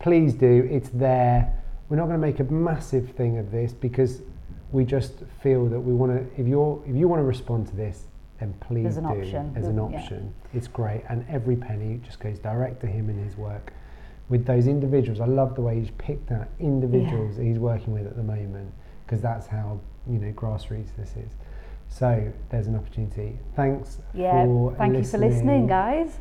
please 0.00 0.34
do. 0.34 0.66
It's 0.70 0.88
there. 0.88 1.59
We're 1.90 1.96
not 1.96 2.06
going 2.06 2.20
to 2.20 2.26
make 2.26 2.38
a 2.38 2.44
massive 2.44 3.10
thing 3.10 3.38
of 3.38 3.50
this 3.50 3.72
because 3.72 4.22
we 4.70 4.84
just 4.84 5.24
feel 5.42 5.66
that 5.66 5.80
we 5.80 5.92
want 5.92 6.12
to. 6.12 6.40
If 6.40 6.46
you're 6.46 6.80
if 6.86 6.94
you 6.94 7.08
want 7.08 7.18
to 7.18 7.24
respond 7.24 7.66
to 7.66 7.76
this, 7.76 8.04
then 8.38 8.54
please 8.60 8.84
There's 8.84 8.96
an 8.96 9.02
do. 9.04 9.10
option. 9.10 9.52
As 9.56 9.66
an 9.66 9.74
Yeah. 9.74 9.82
option, 9.82 10.32
it's 10.54 10.68
great, 10.68 11.02
and 11.08 11.24
every 11.28 11.56
penny 11.56 12.00
just 12.04 12.20
goes 12.20 12.38
direct 12.38 12.80
to 12.82 12.86
him 12.86 13.08
and 13.08 13.18
his 13.22 13.36
work. 13.36 13.72
With 14.28 14.46
those 14.46 14.68
individuals, 14.68 15.20
I 15.20 15.24
love 15.26 15.56
the 15.56 15.62
way 15.62 15.80
he's 15.80 15.90
picked 15.98 16.30
out 16.30 16.46
individuals 16.60 17.36
that 17.36 17.42
he's 17.42 17.58
working 17.58 17.92
with 17.92 18.06
at 18.06 18.14
the 18.16 18.22
moment 18.22 18.72
because 19.04 19.20
that's 19.20 19.48
how 19.48 19.80
you 20.08 20.18
know 20.20 20.30
grassroots 20.32 20.94
this 20.96 21.16
is. 21.16 21.32
So 21.88 22.32
there's 22.50 22.68
an 22.68 22.76
opportunity. 22.76 23.36
Thanks 23.56 23.98
yeah, 24.14 24.44
for 24.44 24.72
thank 24.76 24.96
you 24.96 25.02
for 25.02 25.18
listening, 25.18 25.66
guys. 25.66 26.20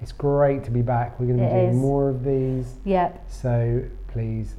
It's 0.00 0.12
great 0.12 0.64
to 0.64 0.70
be 0.70 0.80
back. 0.80 1.20
We're 1.20 1.26
going 1.26 1.40
to 1.40 1.44
be 1.44 1.50
It 1.50 1.54
doing 1.60 1.70
is. 1.72 1.76
more 1.76 2.08
of 2.08 2.24
these. 2.24 2.78
Yep. 2.86 3.30
So 3.30 3.82
please 4.08 4.54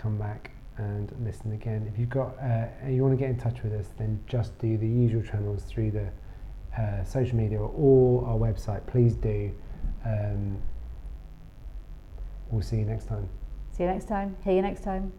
come 0.00 0.16
back 0.16 0.50
and 0.78 1.12
listen 1.22 1.52
again. 1.52 1.86
If 1.92 1.98
you've 1.98 2.08
got 2.08 2.36
uh, 2.42 2.66
you 2.88 3.02
want 3.02 3.12
to 3.12 3.18
get 3.18 3.30
in 3.30 3.38
touch 3.38 3.62
with 3.62 3.72
us, 3.74 3.86
then 3.98 4.18
just 4.26 4.58
do 4.58 4.78
the 4.78 4.86
usual 4.86 5.22
channels 5.22 5.64
through 5.64 5.90
the 5.90 6.08
uh, 6.80 7.04
social 7.04 7.36
media 7.36 7.60
or 7.60 8.26
our 8.26 8.36
website. 8.36 8.86
Please 8.86 9.14
do. 9.14 9.52
Um, 10.04 10.56
we'll 12.50 12.62
see 12.62 12.76
you 12.76 12.86
next 12.86 13.06
time. 13.06 13.28
See 13.72 13.82
you 13.82 13.90
next 13.90 14.06
time. 14.06 14.36
Hear 14.42 14.54
you 14.54 14.62
next 14.62 14.82
time. 14.82 15.12